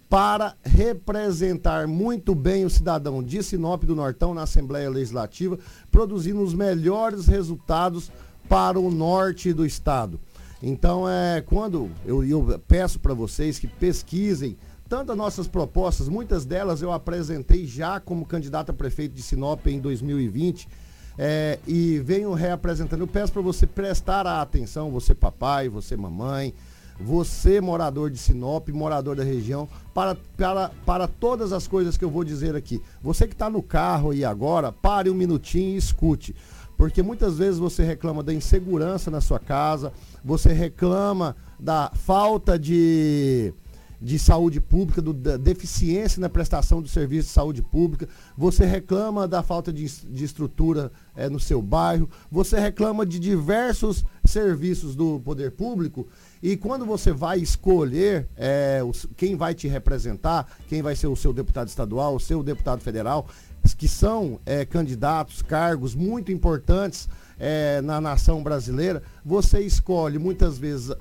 para 0.09 0.55
representar 0.61 1.87
muito 1.87 2.35
bem 2.35 2.65
o 2.65 2.69
cidadão 2.69 3.23
de 3.23 3.41
Sinop 3.41 3.83
do 3.83 3.95
Nortão 3.95 4.33
na 4.33 4.43
Assembleia 4.43 4.89
Legislativa, 4.89 5.57
produzindo 5.89 6.41
os 6.41 6.53
melhores 6.53 7.27
resultados 7.27 8.11
para 8.49 8.77
o 8.77 8.91
norte 8.91 9.53
do 9.53 9.65
estado. 9.65 10.19
Então, 10.61 11.07
é, 11.07 11.41
quando 11.41 11.89
eu, 12.05 12.23
eu 12.25 12.61
peço 12.67 12.99
para 12.99 13.13
vocês 13.13 13.57
que 13.57 13.67
pesquisem 13.67 14.57
tanto 14.89 15.13
as 15.13 15.17
nossas 15.17 15.47
propostas, 15.47 16.09
muitas 16.09 16.43
delas 16.43 16.81
eu 16.81 16.91
apresentei 16.91 17.65
já 17.65 17.97
como 17.97 18.25
candidato 18.25 18.71
a 18.71 18.73
prefeito 18.73 19.15
de 19.15 19.21
Sinop 19.21 19.65
em 19.67 19.79
2020 19.79 20.67
é, 21.17 21.59
e 21.67 21.99
venho 21.99 22.33
reapresentando. 22.33 23.01
Eu 23.01 23.07
peço 23.07 23.31
para 23.31 23.41
você 23.41 23.67
prestar 23.67 24.25
a 24.25 24.41
atenção, 24.41 24.91
você 24.91 25.13
papai, 25.13 25.69
você 25.69 25.95
mamãe, 25.95 26.53
você 26.99 27.59
morador 27.59 28.09
de 28.09 28.17
Sinop, 28.17 28.69
morador 28.69 29.15
da 29.15 29.23
região, 29.23 29.67
para, 29.93 30.15
para, 30.37 30.69
para 30.85 31.07
todas 31.07 31.51
as 31.51 31.67
coisas 31.67 31.97
que 31.97 32.05
eu 32.05 32.09
vou 32.09 32.23
dizer 32.23 32.55
aqui. 32.55 32.81
Você 33.01 33.27
que 33.27 33.33
está 33.33 33.49
no 33.49 33.61
carro 33.61 34.11
aí 34.11 34.23
agora, 34.23 34.71
pare 34.71 35.09
um 35.09 35.15
minutinho 35.15 35.75
e 35.75 35.77
escute. 35.77 36.35
Porque 36.77 37.03
muitas 37.03 37.37
vezes 37.37 37.59
você 37.59 37.83
reclama 37.83 38.23
da 38.23 38.33
insegurança 38.33 39.11
na 39.11 39.21
sua 39.21 39.39
casa, 39.39 39.93
você 40.23 40.51
reclama 40.51 41.35
da 41.59 41.91
falta 41.93 42.57
de, 42.57 43.53
de 44.01 44.17
saúde 44.17 44.59
pública, 44.59 45.01
do, 45.01 45.13
da 45.13 45.37
deficiência 45.37 46.19
na 46.19 46.27
prestação 46.27 46.81
do 46.81 46.87
serviço 46.87 47.27
de 47.27 47.33
saúde 47.33 47.61
pública, 47.61 48.09
você 48.35 48.65
reclama 48.65 49.27
da 49.27 49.43
falta 49.43 49.71
de, 49.71 49.85
de 49.85 50.25
estrutura 50.25 50.91
é, 51.15 51.29
no 51.29 51.39
seu 51.39 51.61
bairro, 51.61 52.09
você 52.31 52.59
reclama 52.59 53.05
de 53.05 53.19
diversos 53.19 54.03
serviços 54.25 54.95
do 54.95 55.19
poder 55.19 55.51
público. 55.51 56.07
E 56.41 56.57
quando 56.57 56.85
você 56.85 57.11
vai 57.11 57.39
escolher 57.39 58.27
é, 58.35 58.81
os, 58.83 59.05
quem 59.15 59.35
vai 59.35 59.53
te 59.53 59.67
representar, 59.67 60.47
quem 60.67 60.81
vai 60.81 60.95
ser 60.95 61.07
o 61.07 61.15
seu 61.15 61.31
deputado 61.31 61.67
estadual, 61.67 62.15
o 62.15 62.19
seu 62.19 62.41
deputado 62.41 62.81
federal, 62.81 63.27
que 63.77 63.87
são 63.87 64.39
é, 64.45 64.65
candidatos, 64.65 65.43
cargos 65.43 65.93
muito 65.93 66.31
importantes 66.31 67.07
é, 67.37 67.81
na 67.81 68.01
nação 68.01 68.41
brasileira, 68.41 69.03
você 69.23 69.59
escolhe 69.61 70.17
muitas 70.17 70.57
vezes 70.57 70.91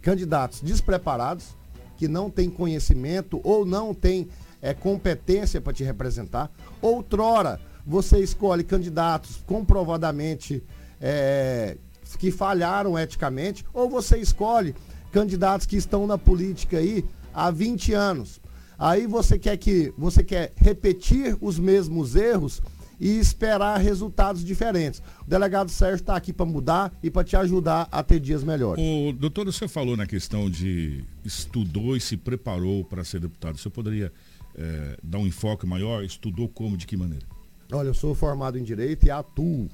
candidatos 0.00 0.60
despreparados, 0.60 1.57
que 1.98 2.08
não 2.08 2.30
têm 2.30 2.48
conhecimento 2.48 3.40
ou 3.44 3.66
não 3.66 3.92
têm 3.92 4.28
é, 4.62 4.72
competência 4.72 5.60
para 5.60 5.72
te 5.72 5.84
representar. 5.84 6.50
Outrora, 6.80 7.60
você 7.84 8.20
escolhe 8.20 8.62
candidatos 8.64 9.42
comprovadamente 9.44 10.62
é, 11.00 11.76
que 12.18 12.30
falharam 12.30 12.98
eticamente, 12.98 13.64
ou 13.74 13.90
você 13.90 14.16
escolhe 14.18 14.74
candidatos 15.12 15.66
que 15.66 15.76
estão 15.76 16.06
na 16.06 16.16
política 16.16 16.78
aí 16.78 17.04
há 17.34 17.50
20 17.50 17.92
anos. 17.92 18.40
Aí 18.78 19.06
você 19.06 19.38
quer 19.38 19.56
que 19.56 19.92
você 19.98 20.22
quer 20.22 20.52
repetir 20.56 21.36
os 21.40 21.58
mesmos 21.58 22.14
erros 22.14 22.62
e 23.00 23.18
esperar 23.18 23.78
resultados 23.78 24.44
diferentes. 24.44 25.02
O 25.26 25.28
delegado 25.28 25.70
Sérgio 25.70 25.96
está 25.96 26.16
aqui 26.16 26.32
para 26.32 26.46
mudar 26.46 26.92
e 27.02 27.10
para 27.10 27.24
te 27.24 27.36
ajudar 27.36 27.88
a 27.90 28.02
ter 28.02 28.20
dias 28.20 28.42
melhores. 28.42 28.82
O 28.82 29.12
doutor, 29.12 29.46
você 29.46 29.68
falou 29.68 29.96
na 29.96 30.06
questão 30.06 30.50
de 30.50 31.04
estudou 31.24 31.96
e 31.96 32.00
se 32.00 32.16
preparou 32.16 32.84
para 32.84 33.04
ser 33.04 33.20
deputado. 33.20 33.58
Você 33.58 33.70
poderia 33.70 34.12
é, 34.56 34.96
dar 35.02 35.18
um 35.18 35.26
enfoque 35.26 35.66
maior? 35.66 36.02
Estudou 36.02 36.48
como, 36.48 36.76
de 36.76 36.86
que 36.86 36.96
maneira? 36.96 37.24
Olha, 37.70 37.88
eu 37.88 37.94
sou 37.94 38.14
formado 38.14 38.58
em 38.58 38.62
Direito 38.62 39.06
e 39.06 39.10
atuo 39.10 39.68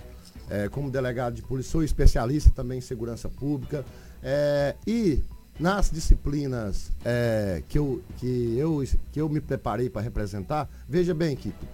é, 0.51 0.69
como 0.69 0.91
delegado 0.91 1.35
de 1.35 1.43
polícia, 1.43 1.73
sou 1.73 1.83
especialista 1.83 2.51
também 2.51 2.79
em 2.79 2.83
segurança 2.83 3.29
pública. 3.29 3.85
É, 4.23 4.75
e 4.87 5.23
nas 5.59 5.91
disciplinas 5.91 6.91
é, 7.05 7.63
que, 7.69 7.79
eu, 7.79 8.03
que, 8.19 8.57
eu, 8.59 8.83
que 9.13 9.21
eu 9.21 9.29
me 9.29 9.41
preparei 9.41 9.89
para 9.89 10.03
representar, 10.03 10.69
veja 10.89 11.15
bem, 11.15 11.37
Kiko, 11.37 11.65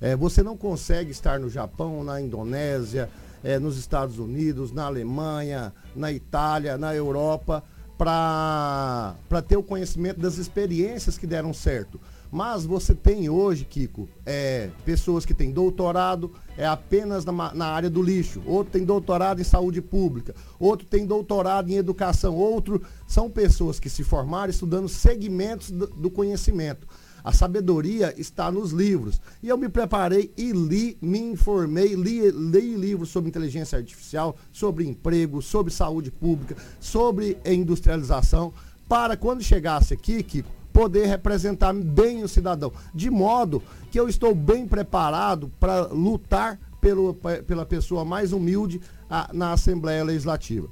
é, 0.00 0.16
você 0.16 0.42
não 0.42 0.56
consegue 0.56 1.10
estar 1.10 1.38
no 1.38 1.48
Japão, 1.48 2.04
na 2.04 2.20
Indonésia, 2.20 3.08
é, 3.42 3.58
nos 3.58 3.78
Estados 3.78 4.18
Unidos, 4.18 4.72
na 4.72 4.86
Alemanha, 4.86 5.72
na 5.94 6.12
Itália, 6.12 6.76
na 6.76 6.94
Europa, 6.94 7.62
para 7.96 9.14
ter 9.46 9.56
o 9.56 9.62
conhecimento 9.62 10.20
das 10.20 10.36
experiências 10.36 11.16
que 11.16 11.26
deram 11.26 11.54
certo. 11.54 11.98
Mas 12.30 12.66
você 12.66 12.94
tem 12.94 13.28
hoje, 13.28 13.64
Kiko, 13.64 14.08
é, 14.26 14.68
pessoas 14.84 15.24
que 15.24 15.32
têm 15.32 15.52
doutorado 15.52 16.32
é 16.58 16.66
apenas 16.66 17.24
na, 17.24 17.32
na, 17.54 17.66
área 17.66 17.88
do 17.88 18.02
lixo, 18.02 18.42
outro 18.44 18.72
tem 18.72 18.84
doutorado 18.84 19.40
em 19.40 19.44
saúde 19.44 19.80
pública, 19.80 20.34
outro 20.58 20.86
tem 20.86 21.06
doutorado 21.06 21.70
em 21.70 21.76
educação, 21.76 22.34
outro 22.34 22.82
são 23.06 23.30
pessoas 23.30 23.78
que 23.78 23.88
se 23.88 24.02
formaram 24.02 24.50
estudando 24.50 24.88
segmentos 24.88 25.70
do, 25.70 25.86
do 25.86 26.10
conhecimento. 26.10 26.86
A 27.26 27.32
sabedoria 27.32 28.14
está 28.16 28.52
nos 28.52 28.70
livros. 28.70 29.20
E 29.42 29.48
eu 29.48 29.58
me 29.58 29.68
preparei 29.68 30.30
e 30.36 30.52
li, 30.52 30.96
me 31.02 31.18
informei, 31.18 31.96
li, 31.96 32.30
li 32.30 32.76
livros 32.76 33.08
sobre 33.08 33.28
inteligência 33.28 33.76
artificial, 33.76 34.36
sobre 34.52 34.86
emprego, 34.86 35.42
sobre 35.42 35.72
saúde 35.72 36.12
pública, 36.12 36.56
sobre 36.78 37.36
industrialização, 37.44 38.54
para 38.88 39.16
quando 39.16 39.42
chegasse 39.42 39.92
aqui, 39.92 40.22
Kiko, 40.22 40.48
poder 40.72 41.06
representar 41.06 41.74
bem 41.74 42.22
o 42.22 42.28
cidadão. 42.28 42.72
De 42.94 43.10
modo 43.10 43.60
que 43.90 43.98
eu 43.98 44.08
estou 44.08 44.32
bem 44.32 44.64
preparado 44.64 45.50
para 45.58 45.88
lutar 45.88 46.60
pelo, 46.80 47.12
pela 47.44 47.66
pessoa 47.66 48.04
mais 48.04 48.32
humilde 48.32 48.80
a, 49.10 49.30
na 49.32 49.50
Assembleia 49.50 50.04
Legislativa. 50.04 50.68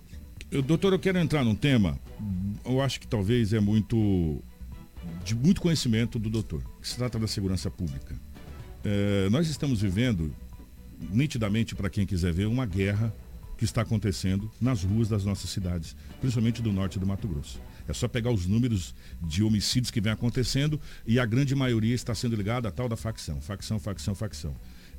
Eu, 0.53 0.63
doutor, 0.63 0.93
eu 0.93 1.01
quero 1.01 1.19
entrar 1.19 1.45
num 1.45 1.57
tema, 1.57 1.99
eu 2.65 2.81
acho 2.81 3.01
que 3.01 3.09
talvez 3.09 3.53
é 3.53 3.59
muito 3.59 4.41
de 5.25 5.35
muito 5.35 5.61
conhecimento 5.61 6.19
do 6.19 6.29
doutor, 6.29 6.63
que 6.81 6.87
se 6.87 6.97
trata 6.97 7.19
da 7.19 7.27
segurança 7.27 7.71
pública. 7.71 8.15
É, 8.85 9.29
nós 9.31 9.49
estamos 9.49 9.81
vivendo, 9.81 10.35
nitidamente 11.11 11.75
para 11.75 11.89
quem 11.89 12.05
quiser 12.05 12.33
ver, 12.33 12.47
uma 12.47 12.67
guerra 12.67 13.13
que 13.57 13.65
está 13.65 13.81
acontecendo 13.83 14.51
nas 14.61 14.85
ruas 14.85 15.09
das 15.09 15.25
nossas 15.25 15.49
cidades, 15.49 15.97
principalmente 16.21 16.61
do 16.61 16.73
norte 16.73 16.99
do 16.99 17.07
Mato 17.07 17.27
Grosso. 17.27 17.59
É 17.89 17.93
só 17.93 18.07
pegar 18.07 18.31
os 18.31 18.47
números 18.47 18.95
de 19.23 19.43
homicídios 19.43 19.91
que 19.91 20.01
vem 20.01 20.13
acontecendo 20.13 20.81
e 21.07 21.19
a 21.19 21.25
grande 21.27 21.55
maioria 21.55 21.95
está 21.95 22.15
sendo 22.15 22.37
ligada 22.37 22.69
à 22.69 22.71
tal 22.71 22.89
da 22.89 22.97
facção. 22.97 23.41
Facção, 23.41 23.79
facção, 23.79 24.15
facção. 24.15 24.55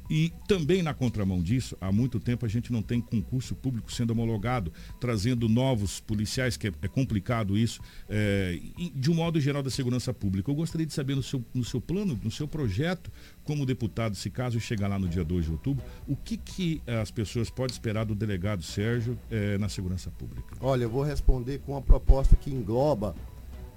E 0.10 0.32
também 0.48 0.84
na 0.84 0.94
contramão 0.94 1.41
disso, 1.41 1.76
há 1.82 1.91
muito 1.91 2.20
tempo 2.20 2.46
a 2.46 2.50
gente 2.50 2.72
não 2.72 2.82
tem 2.82 3.02
concurso 3.02 3.56
público 3.56 3.91
sendo 3.91 4.12
homologado, 4.12 4.72
trazendo 5.00 5.50
novos 5.50 6.00
policiais, 6.00 6.58
que 6.58 6.68
é, 6.68 6.72
é 6.82 6.88
complicado 6.88 7.58
isso, 7.58 7.82
é, 8.10 8.60
de 8.94 9.10
um 9.10 9.15
modo 9.15 9.39
geral 9.39 9.63
da 9.63 9.70
segurança 9.70 10.13
pública. 10.13 10.50
Eu 10.52 10.56
gostaria 10.56 10.86
de 10.86 10.94
saber 10.94 11.15
no 11.15 11.24
seu, 11.24 11.44
no 11.54 11.63
seu 11.63 11.82
plano, 11.82 12.20
no 12.24 12.32
seu 12.32 12.48
projeto, 12.48 13.12
como 13.44 13.65
deputado, 13.65 14.15
se 14.15 14.30
caso 14.30 14.60
chegar 14.60 14.88
lá 14.88 15.00
no 15.00 15.08
dia 15.08 15.24
2 15.24 15.46
de 15.46 15.52
outubro, 15.52 15.84
o 16.08 16.15
que, 16.15 16.38
que 16.38 16.82
as 17.02 17.12
pessoas 17.12 17.50
podem 17.50 17.74
esperar 17.74 18.06
do 18.06 18.15
delegado 18.15 18.63
Sérgio 18.63 19.18
é, 19.30 19.58
na 19.58 19.70
segurança 19.70 20.10
pública? 20.12 20.56
Olha, 20.60 20.84
eu 20.84 20.89
vou 20.89 21.04
responder 21.04 21.60
com 21.60 21.74
uma 21.74 21.82
proposta 21.82 22.36
que 22.36 22.50
engloba 22.50 23.15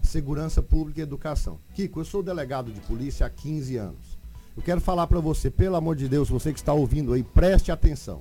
segurança 0.02 0.62
pública 0.62 1.00
e 1.00 1.02
educação. 1.02 1.58
Kiko, 1.74 2.00
eu 2.00 2.04
sou 2.04 2.22
delegado 2.22 2.72
de 2.72 2.80
polícia 2.80 3.26
há 3.26 3.30
15 3.30 3.76
anos. 3.76 4.07
Eu 4.58 4.62
quero 4.62 4.80
falar 4.80 5.06
para 5.06 5.20
você, 5.20 5.52
pelo 5.52 5.76
amor 5.76 5.94
de 5.94 6.08
Deus, 6.08 6.28
você 6.28 6.52
que 6.52 6.58
está 6.58 6.72
ouvindo 6.72 7.12
aí, 7.12 7.22
preste 7.22 7.70
atenção. 7.70 8.20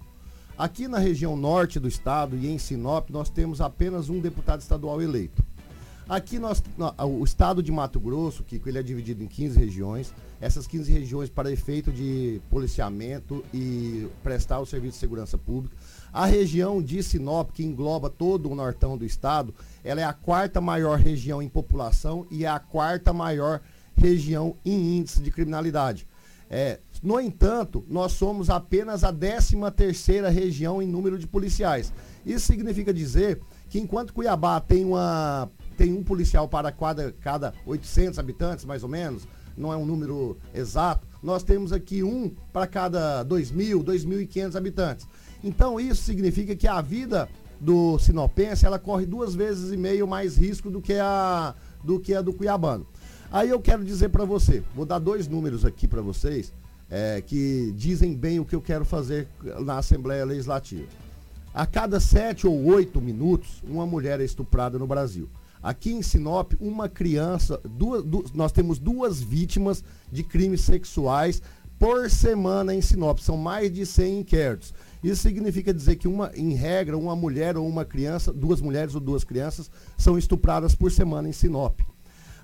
Aqui 0.56 0.88
na 0.88 1.00
região 1.00 1.36
norte 1.36 1.80
do 1.80 1.88
estado 1.88 2.38
e 2.38 2.46
em 2.46 2.60
Sinop, 2.60 3.10
nós 3.10 3.28
temos 3.28 3.60
apenas 3.60 4.08
um 4.08 4.20
deputado 4.20 4.62
estadual 4.62 5.02
eleito. 5.02 5.44
Aqui 6.08 6.38
nós, 6.38 6.62
o 7.00 7.24
estado 7.24 7.64
de 7.64 7.72
Mato 7.72 8.00
Grosso, 8.00 8.44
Kiko, 8.44 8.70
ele 8.70 8.78
é 8.78 8.84
dividido 8.84 9.24
em 9.24 9.28
15 9.28 9.58
regiões. 9.58 10.14
Essas 10.40 10.68
15 10.68 10.92
regiões 10.92 11.28
para 11.28 11.52
efeito 11.52 11.92
de 11.92 12.40
policiamento 12.52 13.44
e 13.52 14.08
prestar 14.22 14.60
o 14.60 14.66
serviço 14.66 14.94
de 14.94 15.00
segurança 15.00 15.40
pública. 15.40 15.76
A 16.14 16.28
região 16.28 16.84
de 16.84 17.02
Sinop, 17.02 17.50
que 17.50 17.64
engloba 17.64 18.12
todo 18.12 18.48
o 18.48 18.54
nortão 18.54 18.96
do 18.96 19.04
estado, 19.04 19.56
ela 19.84 20.02
é 20.02 20.04
a 20.04 20.14
quarta 20.14 20.62
maior 20.62 21.00
região 21.00 21.42
em 21.42 21.50
população 21.50 22.28
e 22.30 22.46
é 22.46 22.48
a 22.48 22.60
quarta 22.60 23.12
maior 23.12 23.60
região 23.96 24.56
em 24.64 25.00
índice 25.00 25.20
de 25.20 25.32
criminalidade. 25.32 26.08
É, 26.50 26.80
no 27.04 27.20
entanto, 27.20 27.84
nós 27.88 28.14
somos 28.14 28.50
apenas 28.50 29.04
a 29.04 29.12
13 29.12 29.58
terceira 29.76 30.30
região 30.30 30.82
em 30.82 30.88
número 30.88 31.18
de 31.18 31.28
policiais. 31.28 31.94
Isso 32.26 32.48
significa 32.48 32.94
dizer 32.94 33.42
que 33.70 33.80
enquanto 33.80 34.14
Cuiabá 34.14 34.60
tem 34.60 34.86
uma 34.86 35.50
tem 35.78 35.94
um 35.94 36.04
policial 36.04 36.48
para 36.48 36.72
cada, 36.72 37.12
cada 37.12 37.54
800 37.66 38.18
habitantes, 38.18 38.66
mais 38.66 38.82
ou 38.82 38.90
menos, 38.90 39.28
não 39.56 39.72
é 39.72 39.78
um 39.78 39.86
número 39.86 40.38
exato, 40.54 41.06
nós 41.22 41.44
temos 41.44 41.72
aqui 41.72 42.02
um 42.02 42.32
para 42.52 42.66
cada 42.66 43.24
2.000, 43.26 43.84
2.500 43.84 44.56
habitantes. 44.56 45.08
Então 45.44 45.80
isso 45.80 46.02
significa 46.02 46.56
que 46.56 46.68
a 46.68 46.82
vida 46.82 47.30
do 47.60 47.98
sinopense, 48.00 48.66
ela 48.66 48.80
corre 48.80 49.06
duas 49.06 49.34
vezes 49.36 49.72
e 49.72 49.78
meio 49.78 50.08
mais 50.08 50.38
risco 50.38 50.70
do 50.70 50.82
que 50.82 50.94
a 50.94 51.56
do 51.84 52.00
que 52.00 52.14
a 52.14 52.22
do 52.22 52.34
cuiabano. 52.34 52.86
Aí 53.32 53.50
eu 53.50 53.60
quero 53.60 53.84
dizer 53.84 54.10
para 54.10 54.24
você, 54.24 54.64
vou 54.74 54.86
dar 54.86 55.00
dois 55.00 55.28
números 55.28 55.66
aqui 55.66 55.86
para 55.86 56.02
vocês, 56.02 56.54
é, 56.90 57.22
que 57.22 57.74
dizem 57.76 58.16
bem 58.16 58.40
o 58.40 58.46
que 58.46 58.56
eu 58.56 58.62
quero 58.62 58.86
fazer 58.86 59.28
na 59.60 59.80
Assembleia 59.80 60.24
Legislativa. 60.24 60.88
A 61.54 61.66
cada 61.66 62.00
sete 62.00 62.48
ou 62.48 62.66
oito 62.66 63.02
minutos, 63.02 63.62
uma 63.68 63.86
mulher 63.86 64.22
é 64.22 64.24
estuprada 64.24 64.80
no 64.80 64.88
Brasil. 64.88 65.30
Aqui 65.62 65.92
em 65.92 66.02
Sinop, 66.02 66.54
uma 66.60 66.88
criança, 66.88 67.60
duas, 67.66 68.04
duas, 68.04 68.32
nós 68.32 68.54
temos 68.54 68.80
duas 68.80 69.20
vítimas 69.20 69.84
de 70.10 70.24
crimes 70.24 70.62
sexuais 70.62 71.42
por 71.78 72.10
semana 72.10 72.74
em 72.74 72.82
Sinop. 72.82 73.20
São 73.20 73.36
mais 73.36 73.74
de 73.74 73.86
100 73.86 74.20
inquéritos. 74.20 74.74
Isso 75.04 75.24
significa 75.24 75.74
dizer 75.74 75.98
que, 75.98 76.08
uma, 76.08 76.32
em 76.34 76.54
regra, 76.54 76.98
uma 76.98 77.16
mulher 77.16 77.58
ou 77.58 77.68
uma 77.68 77.84
criança, 77.84 78.32
duas 78.32 78.62
mulheres 78.62 78.96
ou 78.96 79.02
duas 79.02 79.24
crianças, 79.24 79.70
são 79.98 80.18
estupradas 80.18 80.74
por 80.74 80.92
semana 80.92 81.28
em 81.28 81.34
Sinop. 81.34 81.82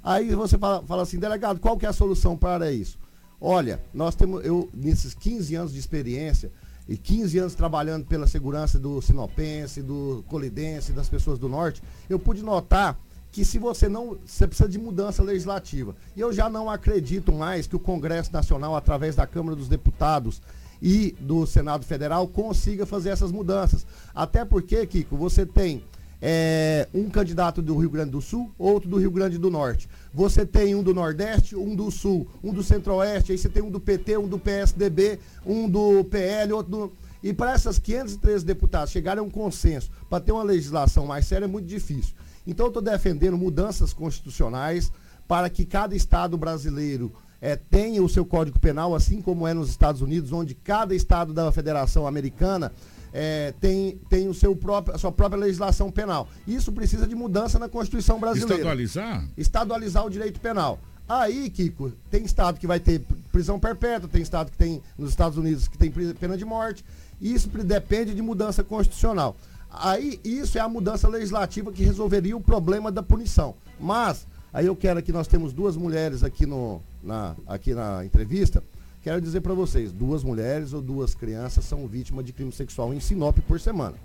Aí 0.03 0.35
você 0.35 0.57
fala, 0.57 0.83
fala 0.83 1.03
assim, 1.03 1.17
delegado, 1.17 1.59
qual 1.59 1.77
que 1.77 1.85
é 1.85 1.89
a 1.89 1.93
solução 1.93 2.35
para 2.35 2.71
isso? 2.71 2.99
Olha, 3.39 3.81
nós 3.93 4.15
temos, 4.15 4.43
eu, 4.45 4.69
nesses 4.73 5.13
15 5.13 5.55
anos 5.55 5.73
de 5.73 5.79
experiência, 5.79 6.51
e 6.87 6.97
15 6.97 7.37
anos 7.39 7.55
trabalhando 7.55 8.05
pela 8.05 8.27
segurança 8.27 8.77
do 8.77 9.01
sinopense, 9.01 9.81
do 9.81 10.23
colidense, 10.27 10.91
das 10.91 11.07
pessoas 11.07 11.39
do 11.39 11.47
norte, 11.47 11.81
eu 12.09 12.19
pude 12.19 12.43
notar 12.43 12.99
que 13.31 13.43
se 13.43 13.57
você 13.57 13.89
não, 13.89 14.17
você 14.25 14.45
precisa 14.45 14.69
de 14.69 14.77
mudança 14.77 15.23
legislativa. 15.23 15.95
E 16.15 16.21
eu 16.21 16.31
já 16.31 16.49
não 16.49 16.69
acredito 16.69 17.31
mais 17.31 17.65
que 17.65 17.75
o 17.75 17.79
Congresso 17.79 18.31
Nacional, 18.31 18.75
através 18.75 19.15
da 19.15 19.25
Câmara 19.25 19.55
dos 19.55 19.67
Deputados 19.67 20.41
e 20.81 21.15
do 21.19 21.45
Senado 21.47 21.83
Federal, 21.83 22.27
consiga 22.27 22.85
fazer 22.85 23.09
essas 23.09 23.31
mudanças. 23.31 23.87
Até 24.13 24.45
porque, 24.45 24.85
Kiko, 24.85 25.17
você 25.17 25.45
tem 25.45 25.83
é, 26.25 26.87
um 26.93 27.09
candidato 27.09 27.61
do 27.61 27.75
Rio 27.75 27.89
Grande 27.89 28.11
do 28.11 28.21
Sul, 28.21 28.49
outro 28.57 28.89
do 28.89 28.95
Rio 28.95 29.11
Grande 29.11 29.37
do 29.37 29.51
Norte. 29.51 29.89
Você 30.13 30.45
tem 30.45 30.73
um 30.73 30.81
do 30.81 30.93
Nordeste, 30.93 31.53
um 31.53 31.75
do 31.75 31.91
Sul, 31.91 32.25
um 32.41 32.53
do 32.53 32.63
Centro-Oeste, 32.63 33.33
aí 33.33 33.37
você 33.37 33.49
tem 33.49 33.61
um 33.61 33.69
do 33.69 33.77
PT, 33.77 34.17
um 34.17 34.27
do 34.29 34.39
PSDB, 34.39 35.19
um 35.45 35.69
do 35.69 36.05
PL, 36.05 36.53
outro 36.53 36.71
do... 36.71 36.93
E 37.21 37.33
para 37.33 37.51
essas 37.51 37.77
513 37.77 38.45
deputados 38.45 38.91
chegarem 38.91 39.19
a 39.19 39.23
um 39.23 39.29
consenso 39.29 39.91
para 40.09 40.23
ter 40.23 40.31
uma 40.31 40.43
legislação 40.43 41.05
mais 41.05 41.25
séria 41.25 41.43
é 41.43 41.47
muito 41.47 41.67
difícil. 41.67 42.15
Então 42.47 42.67
eu 42.67 42.69
estou 42.69 42.81
defendendo 42.81 43.37
mudanças 43.37 43.91
constitucionais 43.91 44.93
para 45.27 45.49
que 45.49 45.65
cada 45.65 45.93
estado 45.93 46.37
brasileiro 46.37 47.11
é, 47.41 47.57
tenha 47.57 48.01
o 48.01 48.07
seu 48.07 48.25
código 48.25 48.57
penal, 48.59 48.95
assim 48.95 49.21
como 49.21 49.45
é 49.45 49.53
nos 49.53 49.69
Estados 49.69 50.01
Unidos, 50.01 50.31
onde 50.31 50.55
cada 50.55 50.95
estado 50.95 51.33
da 51.33 51.51
Federação 51.51 52.07
Americana 52.07 52.71
é, 53.13 53.53
tem, 53.61 53.99
tem 54.09 54.27
o 54.27 54.33
seu 54.33 54.55
próprio, 54.55 54.95
a 54.95 54.97
sua 54.97 55.11
própria 55.11 55.39
legislação 55.39 55.91
penal. 55.91 56.27
Isso 56.47 56.71
precisa 56.71 57.05
de 57.05 57.13
mudança 57.13 57.59
na 57.59 57.69
Constituição 57.69 58.19
brasileira. 58.19 58.55
Estadualizar? 58.55 59.27
Estadualizar 59.37 60.05
o 60.05 60.09
direito 60.09 60.39
penal. 60.39 60.79
Aí, 61.07 61.49
Kiko, 61.49 61.91
tem 62.09 62.23
estado 62.23 62.59
que 62.59 62.65
vai 62.65 62.79
ter 62.79 63.01
prisão 63.31 63.59
perpétua, 63.59 64.09
tem 64.09 64.21
estado 64.21 64.49
que 64.49 64.57
tem, 64.57 64.81
nos 64.97 65.11
Estados 65.11 65.37
Unidos, 65.37 65.67
que 65.67 65.77
tem 65.77 65.91
pena 65.91 66.35
de 66.35 66.45
morte. 66.45 66.83
Isso 67.21 67.49
depende 67.49 68.15
de 68.15 68.21
mudança 68.21 68.63
constitucional. 68.63 69.35
Aí 69.69 70.19
isso 70.23 70.57
é 70.57 70.61
a 70.61 70.69
mudança 70.69 71.07
legislativa 71.07 71.71
que 71.71 71.83
resolveria 71.83 72.35
o 72.37 72.41
problema 72.41 72.91
da 72.91 73.03
punição. 73.03 73.55
Mas, 73.79 74.25
aí 74.51 74.65
eu 74.65 74.75
quero 74.75 75.01
que 75.03 75.11
nós 75.11 75.27
temos 75.27 75.51
duas 75.51 75.75
mulheres 75.75 76.23
aqui, 76.23 76.45
no, 76.45 76.81
na, 77.03 77.35
aqui 77.47 77.73
na 77.73 78.05
entrevista. 78.05 78.63
Quero 79.03 79.19
dizer 79.19 79.41
para 79.41 79.53
vocês, 79.53 79.91
duas 79.91 80.23
mulheres 80.23 80.71
ou 80.71 80.81
duas 80.81 81.13
crianças 81.13 81.65
são 81.65 81.85
vítimas 81.85 82.23
de 82.23 82.31
crime 82.31 82.53
sexual 82.53 82.93
em 82.93 83.01
Sinop 83.01 83.37
por 83.39 83.59
semana. 83.59 83.97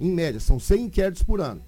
Em 0.00 0.10
média, 0.10 0.40
são 0.40 0.58
100 0.58 0.86
inquéritos 0.86 1.22
por 1.22 1.40
ano. 1.40 1.62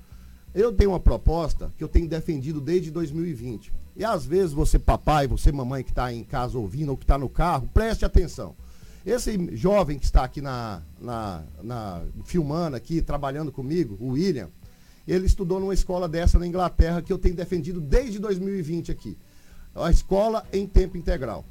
Eu 0.53 0.73
tenho 0.73 0.91
uma 0.91 0.99
proposta 0.99 1.73
que 1.79 1.85
eu 1.85 1.87
tenho 1.87 2.09
defendido 2.09 2.61
desde 2.61 2.91
2020. 2.91 3.73
E 3.95 4.05
às 4.05 4.27
vezes 4.27 4.53
você, 4.53 4.81
papai, 4.81 5.29
você, 5.29 5.53
mamãe 5.53 5.85
que 5.85 5.91
está 5.91 6.13
em 6.13 6.25
casa 6.25 6.59
ouvindo 6.59 6.89
ou 6.89 6.97
que 6.97 7.05
está 7.05 7.17
no 7.17 7.29
carro, 7.29 7.71
preste 7.73 8.05
atenção. 8.05 8.57
Esse 9.07 9.55
jovem 9.55 9.97
que 9.97 10.05
está 10.05 10.25
aqui 10.25 10.41
na, 10.41 10.83
na, 11.01 11.45
na, 11.63 12.03
filmando 12.25 12.77
aqui, 12.77 13.01
trabalhando 13.01 13.53
comigo, 13.53 13.97
o 14.01 14.15
William, 14.15 14.49
ele 15.07 15.27
estudou 15.27 15.61
numa 15.61 15.73
escola 15.73 16.09
dessa 16.09 16.37
na 16.37 16.49
Inglaterra 16.49 17.01
que 17.01 17.13
eu 17.13 17.19
tenho 17.19 17.37
defendido 17.37 17.81
desde 17.81 18.19
2020 18.19 18.91
aqui. 18.91 19.17
A 19.73 19.89
escola 19.89 20.45
em 20.53 20.67
tempo 20.67 20.97
integral. 20.97 21.45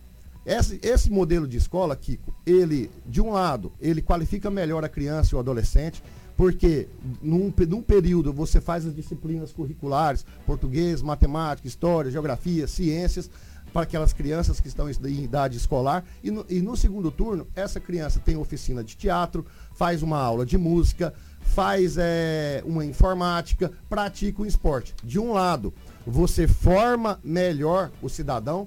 Esse, 0.46 0.80
esse 0.84 1.10
modelo 1.10 1.48
de 1.48 1.58
escola, 1.58 1.96
Kiko, 1.96 2.36
ele, 2.46 2.92
de 3.06 3.20
um 3.20 3.32
lado, 3.32 3.74
ele 3.82 4.02
qualifica 4.02 4.52
melhor 4.52 4.84
a 4.86 4.90
criança 4.90 5.34
e 5.34 5.36
o 5.36 5.40
adolescente, 5.40 6.04
porque 6.38 6.88
num, 7.22 7.52
num 7.68 7.82
período 7.82 8.32
você 8.32 8.62
faz 8.62 8.86
as 8.86 8.96
disciplinas 8.96 9.52
curriculares, 9.52 10.26
português, 10.46 11.02
matemática, 11.02 11.68
história, 11.68 12.12
geografia, 12.12 12.68
ciências, 12.68 13.30
para 13.76 13.84
aquelas 13.84 14.14
crianças 14.14 14.62
que 14.62 14.70
estão 14.70 14.90
em 14.90 15.24
idade 15.24 15.58
escolar. 15.58 16.06
E 16.24 16.32
no, 16.32 16.46
e 16.48 16.62
no 16.62 16.78
segundo 16.78 17.12
turno, 17.12 17.46
essa 17.54 17.78
criança 17.78 18.22
tem 18.24 18.38
oficina 18.38 18.82
de 18.82 18.96
teatro, 18.96 19.46
faz 19.74 20.02
uma 20.02 20.18
aula 20.18 20.46
de 20.46 20.58
música, 20.58 21.14
faz 21.42 21.98
é, 21.98 22.64
uma 22.66 22.86
informática, 22.86 23.72
pratica 23.90 24.42
um 24.42 24.46
esporte. 24.46 24.96
De 25.04 25.20
um 25.20 25.34
lado, 25.34 25.74
você 26.08 26.48
forma 26.48 27.20
melhor 27.22 27.92
o 28.02 28.08
cidadão, 28.08 28.66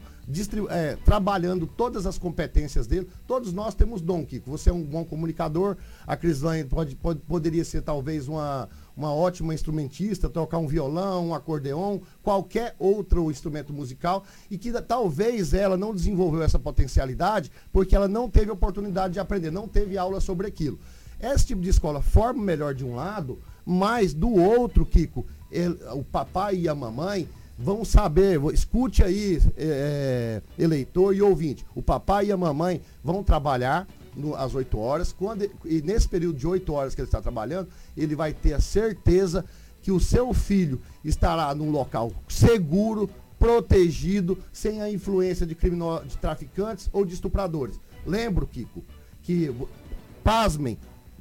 é, 0.71 0.97
trabalhando 1.05 1.67
todas 1.67 2.07
as 2.07 2.19
competências 2.19 2.87
dele. 2.87 3.09
Todos 3.27 3.53
nós 3.53 3.75
temos 3.75 4.01
dom, 4.03 4.25
Kiko. 4.25 4.51
Você 4.51 4.71
é 4.71 4.73
um 4.73 4.83
bom 4.83 5.05
comunicador, 5.05 5.77
a 6.07 6.17
Crislane 6.17 6.65
pode, 6.65 6.95
pode, 6.97 7.21
poderia 7.21 7.65
ser 7.65 7.83
talvez 7.83 8.29
uma, 8.29 8.69
uma 8.97 9.13
ótima 9.13 9.55
instrumentista, 9.55 10.29
tocar 10.29 10.59
um 10.59 10.67
violão, 10.67 11.29
um 11.29 11.35
acordeon, 11.35 12.01
qualquer 12.23 12.77
outro 12.79 13.31
instrumento 13.31 13.73
musical, 13.73 14.25
e 14.51 14.59
que 14.59 14.71
talvez 14.83 15.55
ela 15.55 15.77
não 15.77 15.95
desenvolveu 15.95 16.43
essa 16.43 16.59
potencialidade 16.59 17.51
porque 17.73 17.97
ela 17.97 18.09
não 18.09 18.29
teve 18.29 18.51
oportunidade 18.51 19.15
de 19.15 19.21
aprender, 19.21 19.51
não 19.51 19.67
teve 19.67 19.97
aula 19.97 20.21
sobre 20.21 20.47
aquilo. 20.47 20.79
Esse 21.21 21.47
tipo 21.47 21.61
de 21.61 21.71
escola 21.71 22.01
forma 22.01 22.43
melhor 22.43 22.75
de 22.75 22.85
um 22.85 22.95
lado, 22.95 23.41
mas 23.67 24.15
do 24.15 24.31
outro, 24.31 24.87
Kiko, 24.87 25.27
ele, 25.51 25.77
o 25.93 26.05
papai 26.05 26.57
e 26.57 26.69
a 26.69 26.75
mamãe 26.75 27.29
vão 27.59 27.85
saber, 27.85 28.41
escute 28.53 29.03
aí, 29.03 29.43
é, 29.57 30.43
é, 30.59 30.63
eleitor 30.63 31.15
e 31.15 31.21
ouvinte, 31.21 31.67
o 31.75 31.83
papai 31.83 32.27
e 32.27 32.33
a 32.33 32.37
mamãe 32.37 32.81
vão 33.03 33.25
trabalhar 33.25 33.87
no, 34.15 34.35
às 34.35 34.55
8 34.55 34.79
horas, 34.79 35.13
quando, 35.13 35.51
e 35.65 35.83
nesse 35.83 36.09
período 36.09 36.39
de 36.39 36.47
8 36.47 36.73
horas 36.73 36.95
que 36.95 37.01
ele 37.01 37.09
está 37.09 37.21
trabalhando, 37.21 37.69
ele 37.97 38.15
vai 38.15 38.33
ter 38.33 38.53
a 38.53 38.61
certeza 38.61 39.45
que 39.83 39.91
o 39.91 39.99
seu 39.99 40.33
filho 40.33 40.81
estará 41.05 41.53
num 41.55 41.71
local 41.71 42.13
seguro, 42.29 43.11
protegido, 43.39 44.39
sem 44.53 44.81
a 44.81 44.91
influência 44.91 45.47
de, 45.47 45.55
crimino, 45.55 46.03
de 46.05 46.17
traficantes 46.19 46.89
ou 46.93 47.05
de 47.05 47.15
estupradores. 47.15 47.81
Lembro, 48.05 48.47
Kiko, 48.47 48.85
que, 49.23 49.55
pasmem, 50.25 50.77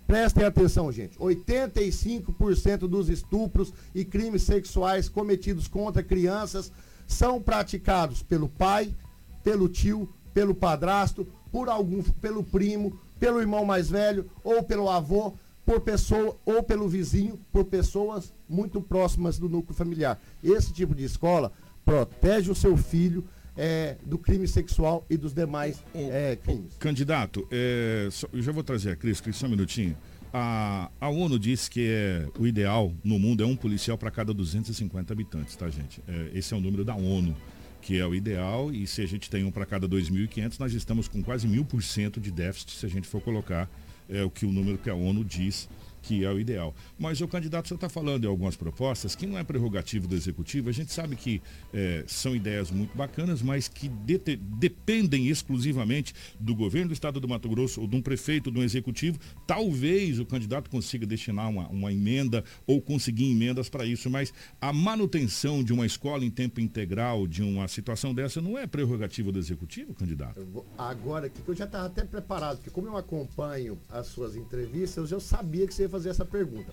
Prestem 0.08 0.46
atenção, 0.46 0.89
gente. 0.89 1.20
85% 1.20 2.88
dos 2.88 3.10
estupros 3.10 3.74
e 3.93 4.06
crimes 4.06 4.43
sexuais 4.43 5.10
cometidos 5.10 5.67
contra 5.67 6.02
crianças 6.02 6.72
são 7.06 7.41
praticados 7.41 8.24
pelo 8.24 8.48
pai, 8.48 8.96
pelo 9.43 9.67
tio, 9.67 10.10
pelo 10.34 10.56
padrasto, 10.56 11.28
por 11.52 11.67
algum, 11.67 12.02
pelo 12.02 12.41
primo, 12.41 12.98
pelo 13.20 13.41
irmão 13.41 13.65
mais 13.65 13.89
velho 13.89 14.30
ou 14.43 14.63
pelo 14.63 14.89
avô, 14.89 15.34
por 15.65 15.82
pessoa 15.82 16.38
ou 16.46 16.63
pelo 16.63 16.88
vizinho, 16.88 17.38
por 17.52 17.65
pessoas 17.65 18.34
muito 18.48 18.80
próximas 18.80 19.38
do 19.38 19.50
núcleo 19.50 19.76
familiar. 19.76 20.17
Esse 20.41 20.72
tipo 20.72 20.96
de 20.96 21.04
escola 21.04 21.52
protege 21.84 22.50
o 22.50 22.56
seu 22.56 22.78
filho 22.78 23.26
é, 23.58 23.98
do 24.06 24.17
crime 24.17 24.48
sexual 24.48 25.06
e 25.10 25.17
dos 25.17 25.34
demais 25.34 25.84
é, 25.93 26.38
crimes. 26.41 26.78
Candidato, 26.78 27.48
é, 27.52 28.08
só, 28.12 28.28
eu 28.32 28.41
já 28.41 28.52
vou 28.52 28.63
trazer 28.63 28.91
a 28.91 28.96
Cris, 28.96 29.20
Cris, 29.20 29.36
só 29.36 29.48
um 29.48 29.50
minutinho. 29.50 29.98
A, 30.34 30.92
a 31.00 31.10
ONU 31.10 31.40
diz 31.40 31.67
que 31.67 31.88
é, 31.90 32.27
o 32.38 32.46
ideal 32.46 32.94
no 33.04 33.17
mundo 33.17 33.44
é 33.44 33.48
um 33.48 33.56
policial 33.56 33.98
para 33.98 34.12
cada 34.12 34.34
250 34.34 35.12
habitantes, 35.12 35.56
tá, 35.56 35.69
gente? 35.69 36.02
É, 36.08 36.31
esse 36.34 36.54
é 36.54 36.58
o 36.58 36.62
número 36.62 36.84
da 36.86 36.96
ONU, 36.96 37.36
que 37.81 37.98
é 37.98 38.06
o 38.06 38.13
ideal, 38.13 38.71
e 38.71 38.86
se 38.86 39.02
a 39.02 39.08
gente 39.08 39.29
tem 39.29 39.44
um 39.44 39.52
para 39.52 39.65
cada 39.65 39.88
2.500, 39.88 40.60
nós 40.60 40.73
estamos 40.73 41.08
com 41.08 41.23
quase 41.23 41.48
mil 41.48 41.65
por 41.65 41.81
cento 41.81 42.19
de 42.19 42.29
déficit 42.29 42.71
se 42.73 42.86
a 42.86 42.90
gente 42.90 43.08
for 43.08 43.21
colocar 43.21 43.69
é, 44.10 44.23
o 44.23 44.29
que 44.29 44.46
o 44.46 44.52
número 44.52 44.77
que 44.77 44.90
a 44.90 44.96
ONU 44.96 45.23
diz 45.23 45.67
que 46.08 46.23
é 46.23 46.31
o 46.31 46.39
ideal. 46.39 46.73
Mas 46.97 47.19
o 47.19 47.27
candidato, 47.27 47.67
senhor 47.67 47.75
está 47.75 47.89
falando 47.89 48.23
em 48.23 48.27
algumas 48.27 48.55
propostas 48.55 49.13
que 49.13 49.27
não 49.27 49.37
é 49.37 49.43
prerrogativo 49.43 50.08
do 50.08 50.15
executivo. 50.15 50.69
A 50.69 50.71
gente 50.71 50.93
sabe 50.93 51.17
que 51.17 51.41
é, 51.73 52.05
são 52.08 52.33
ideias 52.33 52.71
muito 52.71 52.97
bacanas, 52.97 53.41
mas 53.41 53.67
que 53.67 53.89
de, 53.89 54.17
dependem 54.37 55.27
exclusivamente 55.27 56.15
do 56.39 56.55
governo 56.55 56.87
do 56.87 56.93
estado 56.93 57.19
do 57.19 57.27
Mato 57.27 57.49
Grosso 57.49 57.81
ou 57.81 57.87
de 57.87 57.97
um 57.97 58.01
prefeito, 58.01 58.49
de 58.49 58.58
um 58.58 58.63
executivo. 58.63 59.19
Talvez 59.45 60.17
o 60.17 60.25
candidato 60.25 60.69
consiga 60.69 61.05
destinar 61.05 61.49
uma, 61.49 61.67
uma 61.67 61.91
emenda 61.91 62.41
ou 62.65 62.81
conseguir 62.81 63.29
emendas 63.29 63.67
para 63.67 63.85
isso, 63.85 64.10
mas 64.10 64.33
a 64.62 64.71
manutenção 64.71 65.62
de 65.62 65.73
uma 65.73 65.85
escola 65.85 66.23
em 66.23 66.31
tempo 66.31 66.62
integral, 66.62 67.27
de 67.27 67.43
uma 67.43 67.67
situação 67.67 68.13
dessa, 68.13 68.41
não 68.41 68.58
é 68.58 68.65
prerrogativa 68.65 69.29
do 69.29 69.39
executivo, 69.39 69.93
candidato? 69.93 70.39
Agora, 70.77 71.27
que 71.27 71.45
eu 71.45 71.55
já 71.55 71.65
estava 71.65 71.87
até 71.87 72.05
preparado, 72.05 72.58
porque 72.58 72.69
como 72.69 72.87
eu 72.87 72.95
acompanho 72.95 73.77
as 73.89 74.08
suas 74.08 74.37
entrevistas, 74.37 74.97
eu 74.97 75.08
já 75.08 75.19
sabia 75.19 75.67
que 75.67 75.73
você 75.73 75.83
ia 75.83 75.89
fazer 75.89 75.96
essa 76.06 76.25
pergunta. 76.25 76.71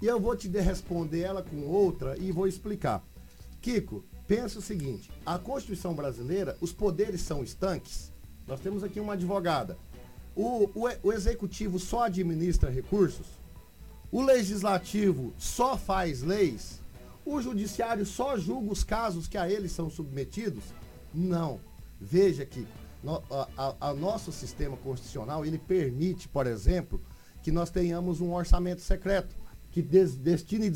E 0.00 0.06
eu 0.06 0.18
vou 0.18 0.34
te 0.34 0.48
responder 0.48 1.20
ela 1.20 1.42
com 1.42 1.66
outra 1.66 2.16
e 2.18 2.32
vou 2.32 2.46
explicar. 2.46 3.04
Kiko, 3.60 4.04
pensa 4.26 4.58
o 4.58 4.62
seguinte: 4.62 5.10
a 5.24 5.38
Constituição 5.38 5.94
brasileira, 5.94 6.56
os 6.60 6.72
poderes 6.72 7.20
são 7.20 7.42
estanques. 7.42 8.10
Nós 8.46 8.60
temos 8.60 8.82
aqui 8.82 8.98
uma 8.98 9.12
advogada. 9.12 9.76
O, 10.34 10.70
o, 10.74 10.88
o 11.02 11.12
executivo 11.12 11.78
só 11.78 12.04
administra 12.04 12.70
recursos. 12.70 13.26
O 14.10 14.22
legislativo 14.22 15.32
só 15.38 15.76
faz 15.76 16.22
leis. 16.22 16.80
O 17.24 17.40
judiciário 17.40 18.06
só 18.06 18.36
julga 18.36 18.72
os 18.72 18.82
casos 18.82 19.28
que 19.28 19.36
a 19.36 19.48
eles 19.48 19.72
são 19.72 19.90
submetidos? 19.90 20.64
Não. 21.14 21.60
Veja 22.00 22.46
que 22.46 22.66
a, 23.56 23.76
a 23.88 23.94
nosso 23.94 24.32
sistema 24.32 24.76
constitucional 24.76 25.44
ele 25.44 25.58
permite, 25.58 26.28
por 26.28 26.46
exemplo, 26.46 27.00
que 27.42 27.50
nós 27.50 27.70
tenhamos 27.70 28.20
um 28.20 28.32
orçamento 28.32 28.80
secreto 28.80 29.36
que 29.70 29.80
des, 29.82 30.16
destine 30.16 30.72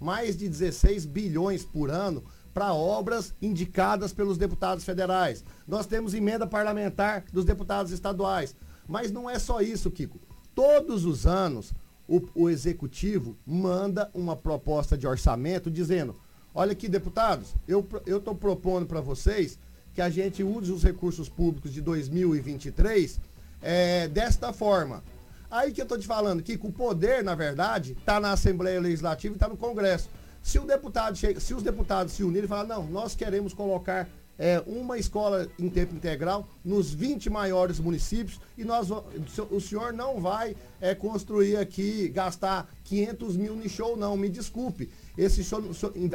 mais 0.00 0.36
de 0.36 0.48
16 0.48 1.04
bilhões 1.06 1.64
por 1.64 1.90
ano 1.90 2.24
para 2.54 2.72
obras 2.72 3.34
indicadas 3.42 4.12
pelos 4.12 4.38
deputados 4.38 4.84
federais. 4.84 5.44
Nós 5.66 5.86
temos 5.86 6.14
emenda 6.14 6.46
parlamentar 6.46 7.24
dos 7.32 7.44
deputados 7.44 7.92
estaduais. 7.92 8.54
Mas 8.86 9.12
não 9.12 9.28
é 9.28 9.38
só 9.38 9.60
isso, 9.60 9.90
Kiko. 9.90 10.18
Todos 10.54 11.04
os 11.04 11.26
anos, 11.26 11.72
o, 12.08 12.22
o 12.34 12.50
executivo 12.50 13.36
manda 13.46 14.10
uma 14.14 14.34
proposta 14.34 14.96
de 14.96 15.06
orçamento 15.06 15.70
dizendo: 15.70 16.16
olha 16.54 16.72
aqui, 16.72 16.88
deputados, 16.88 17.54
eu 17.66 17.86
estou 18.06 18.34
propondo 18.34 18.86
para 18.86 19.00
vocês 19.00 19.58
que 19.94 20.00
a 20.00 20.08
gente 20.08 20.42
use 20.42 20.72
os 20.72 20.82
recursos 20.82 21.28
públicos 21.28 21.72
de 21.72 21.80
2023 21.80 23.20
é, 23.60 24.04
eh, 24.04 24.08
desta 24.08 24.52
forma. 24.52 25.02
Aí 25.50 25.72
que 25.72 25.80
eu 25.80 25.84
estou 25.84 25.98
te 25.98 26.06
falando, 26.06 26.42
que 26.42 26.58
o 26.60 26.72
poder, 26.72 27.24
na 27.24 27.34
verdade, 27.34 27.92
está 27.92 28.20
na 28.20 28.32
Assembleia 28.32 28.80
Legislativa 28.80 29.34
e 29.34 29.36
está 29.36 29.48
no 29.48 29.56
Congresso. 29.56 30.08
Se, 30.42 30.58
o 30.58 30.64
deputado 30.64 31.16
chega, 31.16 31.40
se 31.40 31.54
os 31.54 31.62
deputados 31.62 32.12
se 32.12 32.22
unirem 32.22 32.44
e 32.44 32.48
falar, 32.48 32.64
não, 32.64 32.84
nós 32.84 33.14
queremos 33.14 33.54
colocar 33.54 34.08
é, 34.38 34.62
uma 34.66 34.96
escola 34.98 35.48
em 35.58 35.68
tempo 35.68 35.94
integral 35.94 36.46
nos 36.64 36.92
20 36.94 37.28
maiores 37.28 37.80
municípios 37.80 38.40
e 38.56 38.64
nós, 38.64 38.88
o 38.90 39.60
senhor 39.60 39.92
não 39.92 40.20
vai 40.20 40.54
é, 40.80 40.94
construir 40.94 41.56
aqui, 41.56 42.08
gastar 42.08 42.70
500 42.84 43.36
mil 43.36 43.56
no 43.56 43.68
show, 43.68 43.96
não, 43.96 44.16
me 44.16 44.28
desculpe. 44.28 44.90
Esse 45.16 45.42
show, 45.42 45.60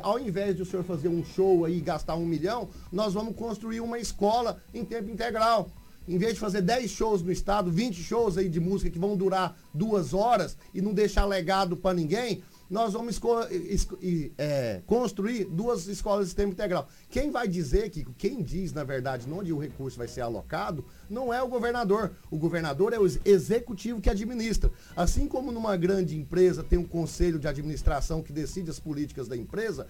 ao 0.02 0.20
invés 0.20 0.56
de 0.56 0.62
o 0.62 0.66
senhor 0.66 0.84
fazer 0.86 1.10
um 1.10 1.24
show 1.26 1.66
aí 1.66 1.80
e 1.80 1.82
gastar 1.82 2.16
um 2.16 2.26
milhão, 2.26 2.70
nós 2.92 3.14
vamos 3.14 3.36
construir 3.36 3.82
uma 3.82 4.00
escola 4.00 4.62
em 4.74 4.86
tempo 4.86 5.10
integral 5.10 5.70
em 6.08 6.18
vez 6.18 6.34
de 6.34 6.40
fazer 6.40 6.62
10 6.62 6.90
shows 6.92 7.22
no 7.22 7.32
estado, 7.32 7.72
20 7.72 7.96
shows 8.02 8.38
aí 8.38 8.50
de 8.50 8.60
música 8.60 8.90
que 8.90 9.00
vão 9.00 9.16
durar 9.16 9.58
duas 9.74 10.14
horas 10.14 10.58
e 10.74 10.82
não 10.82 10.94
deixar 10.94 11.26
legado 11.26 11.78
para 11.78 11.94
ninguém, 11.94 12.44
nós 12.70 12.94
vamos 12.94 13.22
é, 14.38 14.82
construir 14.88 15.46
duas 15.46 15.88
escolas 15.88 16.30
de 16.30 16.36
tempo 16.36 16.54
integral. 16.54 16.88
Quem 17.08 17.30
vai 17.30 17.48
dizer 17.48 17.92
que, 17.92 18.04
quem 18.18 18.42
diz, 18.42 18.74
na 18.74 18.84
verdade, 18.84 19.32
onde 19.32 19.54
o 19.54 19.60
recurso 19.60 19.98
vai 19.98 20.08
ser 20.08 20.22
alocado, 20.22 20.84
não 21.08 21.32
é 21.32 21.42
o 21.42 21.48
governador. 21.48 22.12
O 22.32 22.38
governador 22.38 22.92
é 22.92 23.00
o 23.00 23.06
executivo 23.26 24.02
que 24.02 24.10
administra. 24.10 24.72
Assim 24.96 25.28
como 25.28 25.52
numa 25.52 25.78
grande 25.78 26.18
empresa 26.18 26.64
tem 26.64 26.80
um 26.80 26.86
conselho 26.86 27.38
de 27.38 27.48
administração 27.48 28.24
que 28.24 28.34
decide 28.34 28.72
as 28.72 28.80
políticas 28.80 29.28
da 29.28 29.38
empresa, 29.38 29.86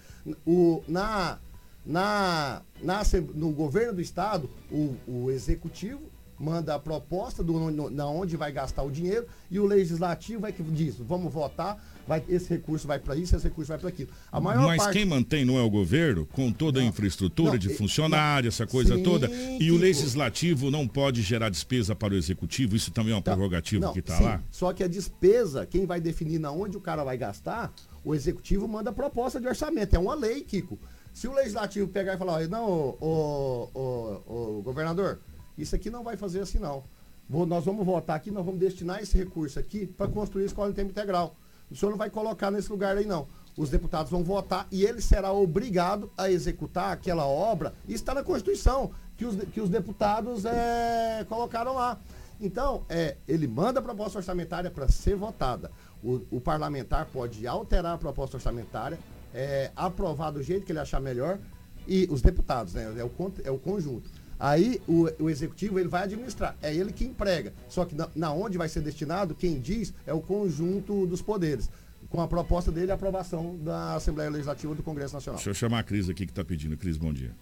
o, 0.46 0.82
na 0.86 1.38
na, 1.84 2.62
na, 2.82 3.02
no 3.34 3.50
governo 3.50 3.94
do 3.94 4.00
estado, 4.00 4.48
o, 4.70 4.96
o 5.06 5.30
executivo 5.30 6.14
manda 6.38 6.74
a 6.74 6.78
proposta 6.78 7.42
do 7.42 7.70
na 7.90 8.06
onde 8.06 8.36
vai 8.36 8.52
gastar 8.52 8.82
o 8.82 8.90
dinheiro 8.90 9.26
e 9.50 9.58
o 9.58 9.66
legislativo 9.66 10.40
vai 10.40 10.52
que 10.52 10.62
diz, 10.62 10.96
vamos 10.98 11.32
votar, 11.32 11.82
vai, 12.06 12.22
esse 12.28 12.50
recurso 12.50 12.86
vai 12.86 12.98
para 12.98 13.16
isso, 13.16 13.36
esse 13.36 13.44
recurso 13.44 13.68
vai 13.68 13.78
para 13.78 13.88
aquilo. 13.88 14.10
A 14.32 14.40
maior 14.40 14.66
Mas 14.66 14.78
parte... 14.78 14.98
quem 14.98 15.06
mantém 15.06 15.44
não 15.44 15.58
é 15.58 15.62
o 15.62 15.70
governo, 15.70 16.26
com 16.26 16.52
toda 16.52 16.80
não, 16.80 16.86
a 16.86 16.88
infraestrutura 16.88 17.52
não, 17.52 17.58
de 17.58 17.70
funcionário, 17.70 18.48
essa 18.48 18.66
coisa 18.66 18.96
sim, 18.96 19.02
toda, 19.02 19.30
e 19.30 19.70
o 19.70 19.76
legislativo 19.76 20.70
não 20.70 20.88
pode 20.88 21.22
gerar 21.22 21.48
despesa 21.48 21.94
para 21.94 22.14
o 22.14 22.16
executivo, 22.16 22.76
isso 22.76 22.90
também 22.90 23.12
é 23.12 23.16
uma 23.16 23.22
tá, 23.22 23.32
prerrogativa 23.32 23.92
que 23.92 24.00
está 24.00 24.18
lá? 24.18 24.42
Só 24.50 24.72
que 24.72 24.82
a 24.82 24.88
despesa, 24.88 25.66
quem 25.66 25.86
vai 25.86 26.00
definir 26.00 26.38
na 26.38 26.50
onde 26.50 26.76
o 26.76 26.80
cara 26.80 27.04
vai 27.04 27.16
gastar, 27.16 27.72
o 28.04 28.14
executivo 28.14 28.66
manda 28.68 28.90
a 28.90 28.92
proposta 28.92 29.40
de 29.40 29.46
orçamento, 29.46 29.94
é 29.94 29.98
uma 29.98 30.14
lei, 30.14 30.42
Kiko. 30.42 30.78
Se 31.14 31.28
o 31.28 31.32
legislativo 31.32 31.86
pegar 31.86 32.14
e 32.14 32.18
falar, 32.18 32.46
não, 32.48 32.68
o, 32.68 33.70
o, 33.72 34.58
o, 34.58 34.62
governador, 34.62 35.20
isso 35.56 35.76
aqui 35.76 35.88
não 35.88 36.02
vai 36.02 36.16
fazer 36.16 36.40
assim 36.40 36.58
não. 36.58 36.82
Vou, 37.30 37.46
nós 37.46 37.64
vamos 37.64 37.86
votar 37.86 38.16
aqui, 38.16 38.32
nós 38.32 38.44
vamos 38.44 38.58
destinar 38.58 39.00
esse 39.00 39.16
recurso 39.16 39.60
aqui 39.60 39.86
para 39.86 40.08
construir 40.08 40.42
a 40.42 40.46
escola 40.46 40.70
em 40.70 40.74
tempo 40.74 40.90
integral. 40.90 41.36
O 41.70 41.76
senhor 41.76 41.92
não 41.92 41.96
vai 41.96 42.10
colocar 42.10 42.50
nesse 42.50 42.68
lugar 42.68 42.96
aí 42.96 43.06
não. 43.06 43.28
Os 43.56 43.70
deputados 43.70 44.10
vão 44.10 44.24
votar 44.24 44.66
e 44.72 44.84
ele 44.84 45.00
será 45.00 45.32
obrigado 45.32 46.10
a 46.18 46.28
executar 46.28 46.92
aquela 46.92 47.24
obra. 47.24 47.72
Isso 47.84 48.02
está 48.02 48.12
na 48.12 48.24
Constituição, 48.24 48.90
que 49.16 49.24
os, 49.24 49.36
que 49.52 49.60
os 49.60 49.68
deputados 49.68 50.44
é, 50.44 51.24
colocaram 51.28 51.74
lá. 51.74 51.96
Então, 52.40 52.84
é, 52.88 53.16
ele 53.28 53.46
manda 53.46 53.78
a 53.78 53.82
proposta 53.82 54.18
orçamentária 54.18 54.68
para 54.68 54.88
ser 54.88 55.14
votada. 55.14 55.70
O, 56.02 56.20
o 56.32 56.40
parlamentar 56.40 57.06
pode 57.06 57.46
alterar 57.46 57.94
a 57.94 57.98
proposta 57.98 58.36
orçamentária, 58.36 58.98
é, 59.34 59.72
aprovar 59.74 60.30
do 60.30 60.42
jeito 60.42 60.64
que 60.64 60.72
ele 60.72 60.78
achar 60.78 61.00
melhor, 61.00 61.38
e 61.86 62.08
os 62.10 62.22
deputados, 62.22 62.74
né? 62.74 62.94
É 62.96 63.04
o, 63.04 63.10
é 63.44 63.50
o 63.50 63.58
conjunto. 63.58 64.08
Aí 64.38 64.80
o, 64.88 65.06
o, 65.22 65.30
executivo 65.30 65.78
ele 65.78 65.88
vai 65.88 66.04
administrar, 66.04 66.56
é 66.62 66.74
ele 66.74 66.92
que 66.92 67.04
emprega. 67.04 67.52
Só 67.68 67.84
que 67.84 67.94
na, 67.94 68.08
na, 68.14 68.32
onde 68.32 68.58
vai 68.58 68.68
ser 68.68 68.80
destinado, 68.80 69.34
quem 69.34 69.60
diz 69.60 69.92
é 70.06 70.12
o 70.12 70.20
conjunto 70.20 71.06
dos 71.06 71.22
poderes. 71.22 71.70
Com 72.10 72.20
a 72.20 72.28
proposta 72.28 72.70
dele, 72.70 72.92
a 72.92 72.94
aprovação 72.94 73.56
da 73.56 73.94
Assembleia 73.94 74.30
Legislativa 74.30 74.74
do 74.74 74.82
Congresso 74.82 75.14
Nacional. 75.14 75.36
Deixa 75.36 75.50
eu 75.50 75.54
chamar 75.54 75.80
a 75.80 75.82
Cris 75.82 76.08
aqui 76.08 76.26
que 76.26 76.32
está 76.32 76.44
pedindo. 76.44 76.76
Cris, 76.76 76.96
bom 76.96 77.12
dia. 77.12 77.32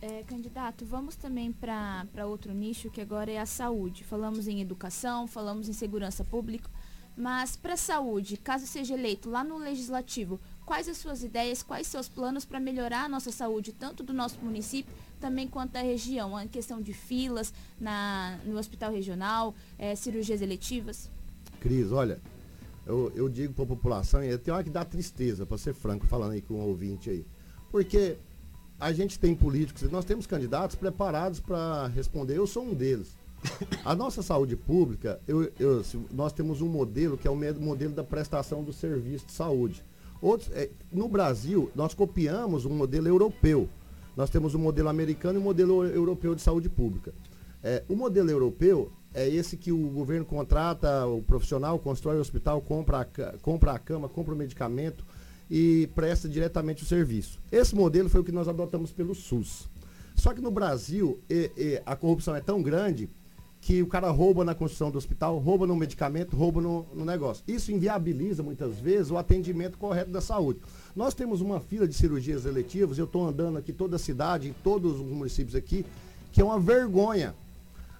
É, 0.00 0.22
candidato, 0.24 0.84
vamos 0.84 1.16
também 1.16 1.50
para 1.50 2.26
outro 2.26 2.52
nicho 2.52 2.90
que 2.90 3.00
agora 3.00 3.30
é 3.30 3.38
a 3.38 3.46
saúde. 3.46 4.04
Falamos 4.04 4.46
em 4.46 4.60
educação, 4.60 5.26
falamos 5.26 5.68
em 5.68 5.72
segurança 5.72 6.22
pública, 6.22 6.68
mas 7.16 7.56
para 7.56 7.74
a 7.74 7.76
saúde, 7.76 8.36
caso 8.36 8.66
seja 8.66 8.94
eleito 8.94 9.30
lá 9.30 9.42
no 9.42 9.56
legislativo, 9.56 10.38
quais 10.64 10.88
as 10.88 10.96
suas 10.96 11.22
ideias, 11.22 11.62
quais 11.62 11.86
seus 11.86 12.08
planos 12.08 12.44
para 12.44 12.58
melhorar 12.58 13.04
a 13.04 13.08
nossa 13.08 13.30
saúde, 13.30 13.72
tanto 13.72 14.02
do 14.02 14.12
nosso 14.12 14.38
município, 14.40 14.92
também 15.20 15.46
quanto 15.46 15.72
da 15.72 15.82
região, 15.82 16.36
a 16.36 16.46
questão 16.46 16.80
de 16.80 16.92
filas 16.92 17.52
na, 17.80 18.38
no 18.44 18.58
hospital 18.58 18.92
regional, 18.92 19.54
é, 19.78 19.94
cirurgias 19.94 20.40
eletivas? 20.40 21.10
Cris, 21.60 21.92
olha, 21.92 22.20
eu, 22.86 23.12
eu 23.14 23.28
digo 23.28 23.54
para 23.54 23.64
a 23.64 23.68
população, 23.68 24.22
e 24.22 24.36
tem 24.38 24.52
hora 24.52 24.64
que 24.64 24.70
dá 24.70 24.84
tristeza, 24.84 25.46
para 25.46 25.58
ser 25.58 25.74
franco, 25.74 26.06
falando 26.06 26.32
aí 26.32 26.42
com 26.42 26.54
um 26.54 26.66
ouvinte 26.66 27.10
aí, 27.10 27.26
porque 27.70 28.16
a 28.78 28.92
gente 28.92 29.18
tem 29.18 29.34
políticos, 29.34 29.82
nós 29.90 30.04
temos 30.04 30.26
candidatos 30.26 30.76
preparados 30.76 31.40
para 31.40 31.86
responder, 31.88 32.36
eu 32.36 32.46
sou 32.46 32.64
um 32.64 32.74
deles. 32.74 33.16
A 33.84 33.94
nossa 33.94 34.22
saúde 34.22 34.56
pública, 34.56 35.20
eu, 35.28 35.52
eu, 35.58 35.84
nós 36.10 36.32
temos 36.32 36.62
um 36.62 36.68
modelo 36.68 37.18
que 37.18 37.28
é 37.28 37.30
o 37.30 37.36
modelo 37.36 37.92
da 37.92 38.02
prestação 38.02 38.64
do 38.64 38.72
serviço 38.72 39.26
de 39.26 39.32
saúde. 39.32 39.84
Outros, 40.24 40.50
é, 40.54 40.70
no 40.90 41.06
Brasil, 41.06 41.70
nós 41.74 41.92
copiamos 41.92 42.64
um 42.64 42.70
modelo 42.70 43.06
europeu. 43.06 43.68
Nós 44.16 44.30
temos 44.30 44.54
um 44.54 44.58
modelo 44.58 44.88
americano 44.88 45.38
e 45.38 45.42
um 45.42 45.44
modelo 45.44 45.84
europeu 45.84 46.34
de 46.34 46.40
saúde 46.40 46.70
pública. 46.70 47.12
É, 47.62 47.84
o 47.90 47.94
modelo 47.94 48.30
europeu 48.30 48.90
é 49.12 49.28
esse 49.28 49.54
que 49.54 49.70
o 49.70 49.90
governo 49.90 50.24
contrata 50.24 51.04
o 51.04 51.20
profissional, 51.20 51.78
constrói 51.78 52.16
o 52.16 52.20
hospital, 52.20 52.62
compra 52.62 53.00
a, 53.00 53.38
compra 53.42 53.72
a 53.72 53.78
cama, 53.78 54.08
compra 54.08 54.32
o 54.32 54.36
medicamento 54.36 55.04
e 55.50 55.90
presta 55.94 56.26
diretamente 56.26 56.84
o 56.84 56.86
serviço. 56.86 57.38
Esse 57.52 57.74
modelo 57.74 58.08
foi 58.08 58.22
o 58.22 58.24
que 58.24 58.32
nós 58.32 58.48
adotamos 58.48 58.92
pelo 58.92 59.14
SUS. 59.14 59.68
Só 60.14 60.32
que 60.32 60.40
no 60.40 60.50
Brasil, 60.50 61.20
e, 61.28 61.50
e, 61.54 61.82
a 61.84 61.94
corrupção 61.94 62.34
é 62.34 62.40
tão 62.40 62.62
grande 62.62 63.10
que 63.64 63.80
o 63.80 63.86
cara 63.86 64.10
rouba 64.10 64.44
na 64.44 64.54
construção 64.54 64.90
do 64.90 64.98
hospital, 64.98 65.38
rouba 65.38 65.66
no 65.66 65.74
medicamento, 65.74 66.36
rouba 66.36 66.60
no, 66.60 66.84
no 66.92 67.02
negócio. 67.02 67.42
Isso 67.48 67.72
inviabiliza 67.72 68.42
muitas 68.42 68.78
vezes 68.78 69.10
o 69.10 69.16
atendimento 69.16 69.78
correto 69.78 70.10
da 70.10 70.20
saúde. 70.20 70.60
Nós 70.94 71.14
temos 71.14 71.40
uma 71.40 71.58
fila 71.60 71.88
de 71.88 71.94
cirurgias 71.94 72.44
eletivas, 72.44 72.98
eu 72.98 73.06
estou 73.06 73.26
andando 73.26 73.56
aqui 73.56 73.72
toda 73.72 73.96
a 73.96 73.98
cidade, 73.98 74.50
em 74.50 74.52
todos 74.62 75.00
os 75.00 75.06
municípios 75.06 75.54
aqui, 75.56 75.86
que 76.30 76.42
é 76.42 76.44
uma 76.44 76.60
vergonha. 76.60 77.34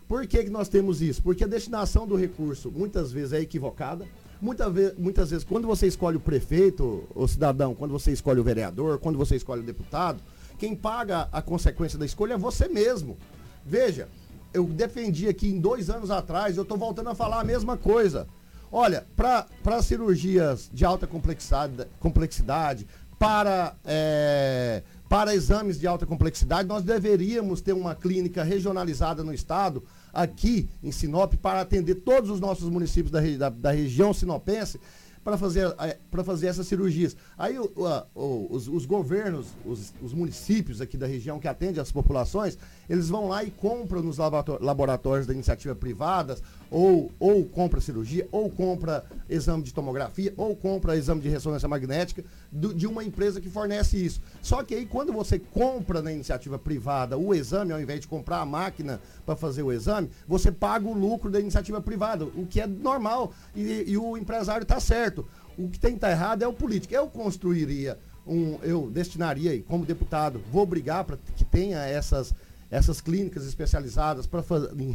Por 0.06 0.26
que, 0.26 0.44
que 0.44 0.50
nós 0.50 0.68
temos 0.68 1.00
isso? 1.00 1.22
Porque 1.22 1.44
a 1.44 1.48
destinação 1.48 2.06
do 2.06 2.14
recurso 2.14 2.70
muitas 2.70 3.10
vezes 3.10 3.32
é 3.32 3.40
equivocada. 3.40 4.06
Muitas 4.42 5.30
vezes, 5.30 5.44
quando 5.44 5.66
você 5.66 5.86
escolhe 5.86 6.18
o 6.18 6.20
prefeito, 6.20 7.04
o 7.14 7.26
cidadão, 7.26 7.74
quando 7.74 7.92
você 7.92 8.12
escolhe 8.12 8.38
o 8.38 8.44
vereador, 8.44 8.98
quando 8.98 9.16
você 9.16 9.34
escolhe 9.36 9.62
o 9.62 9.64
deputado, 9.64 10.20
quem 10.58 10.76
paga 10.76 11.26
a 11.32 11.40
consequência 11.40 11.98
da 11.98 12.04
escolha 12.04 12.34
é 12.34 12.36
você 12.36 12.68
mesmo. 12.68 13.16
Veja, 13.64 14.08
eu 14.54 14.64
defendi 14.64 15.28
aqui 15.28 15.48
em 15.48 15.60
dois 15.60 15.90
anos 15.90 16.10
atrás, 16.10 16.56
eu 16.56 16.62
estou 16.62 16.78
voltando 16.78 17.10
a 17.10 17.14
falar 17.14 17.40
a 17.40 17.44
mesma 17.44 17.76
coisa. 17.76 18.26
Olha, 18.70 19.04
para 19.16 19.82
cirurgias 19.82 20.70
de 20.72 20.84
alta 20.84 21.06
complexidade, 21.06 21.86
complexidade 22.00 22.86
para, 23.18 23.76
é, 23.84 24.82
para 25.08 25.34
exames 25.34 25.78
de 25.78 25.86
alta 25.86 26.06
complexidade, 26.06 26.68
nós 26.68 26.82
deveríamos 26.82 27.60
ter 27.60 27.72
uma 27.72 27.94
clínica 27.94 28.42
regionalizada 28.42 29.22
no 29.22 29.34
estado, 29.34 29.82
aqui 30.12 30.68
em 30.82 30.92
Sinop, 30.92 31.34
para 31.34 31.60
atender 31.60 31.96
todos 31.96 32.30
os 32.30 32.40
nossos 32.40 32.68
municípios 32.68 33.10
da, 33.10 33.20
da, 33.20 33.48
da 33.48 33.70
região 33.72 34.14
sinopense, 34.14 34.80
para 35.24 35.38
fazer, 35.38 35.74
é, 35.78 35.98
para 36.10 36.22
fazer 36.22 36.48
essas 36.48 36.66
cirurgias. 36.66 37.16
Aí 37.36 37.58
o, 37.58 37.72
o, 38.14 38.54
os, 38.54 38.68
os, 38.68 38.84
governos, 38.84 39.46
os, 39.64 39.94
os, 40.02 40.12
municípios 40.12 40.82
aqui 40.82 40.98
da 40.98 41.06
região 41.06 41.40
que 41.40 41.48
atendem 41.48 41.80
as 41.80 41.90
populações, 41.90 42.58
eles 42.88 43.08
vão 43.08 43.28
lá 43.28 43.42
e 43.42 43.50
compram 43.50 44.02
nos 44.02 44.18
laboratórios 44.60 45.26
da 45.26 45.32
iniciativa 45.32 45.74
privada, 45.74 46.36
ou, 46.74 47.12
ou 47.20 47.44
compra 47.44 47.80
cirurgia, 47.80 48.26
ou 48.32 48.50
compra 48.50 49.04
exame 49.30 49.62
de 49.62 49.72
tomografia, 49.72 50.34
ou 50.36 50.56
compra 50.56 50.96
exame 50.96 51.20
de 51.20 51.28
ressonância 51.28 51.68
magnética 51.68 52.24
do, 52.50 52.74
de 52.74 52.84
uma 52.84 53.04
empresa 53.04 53.40
que 53.40 53.48
fornece 53.48 54.04
isso. 54.04 54.20
Só 54.42 54.60
que 54.64 54.74
aí 54.74 54.84
quando 54.84 55.12
você 55.12 55.38
compra 55.38 56.02
na 56.02 56.12
iniciativa 56.12 56.58
privada 56.58 57.16
o 57.16 57.32
exame, 57.32 57.72
ao 57.72 57.80
invés 57.80 58.00
de 58.00 58.08
comprar 58.08 58.40
a 58.40 58.44
máquina 58.44 59.00
para 59.24 59.36
fazer 59.36 59.62
o 59.62 59.72
exame, 59.72 60.10
você 60.26 60.50
paga 60.50 60.88
o 60.88 60.92
lucro 60.92 61.30
da 61.30 61.38
iniciativa 61.38 61.80
privada, 61.80 62.24
o 62.24 62.44
que 62.44 62.60
é 62.60 62.66
normal 62.66 63.32
e, 63.54 63.84
e 63.92 63.96
o 63.96 64.16
empresário 64.16 64.64
está 64.64 64.80
certo. 64.80 65.24
O 65.56 65.68
que 65.68 65.78
tem 65.78 65.92
que 65.92 65.98
estar 65.98 66.08
tá 66.08 66.12
errado 66.12 66.42
é 66.42 66.48
o 66.48 66.52
político. 66.52 66.92
Eu 66.92 67.06
construiria 67.06 67.96
um, 68.26 68.58
eu 68.64 68.90
destinaria 68.90 69.62
como 69.62 69.86
deputado, 69.86 70.40
vou 70.50 70.66
brigar 70.66 71.04
para 71.04 71.18
que 71.36 71.44
tenha 71.44 71.78
essas 71.84 72.34
essas 72.74 73.00
clínicas 73.00 73.46
especializadas, 73.46 74.26
para 74.26 74.42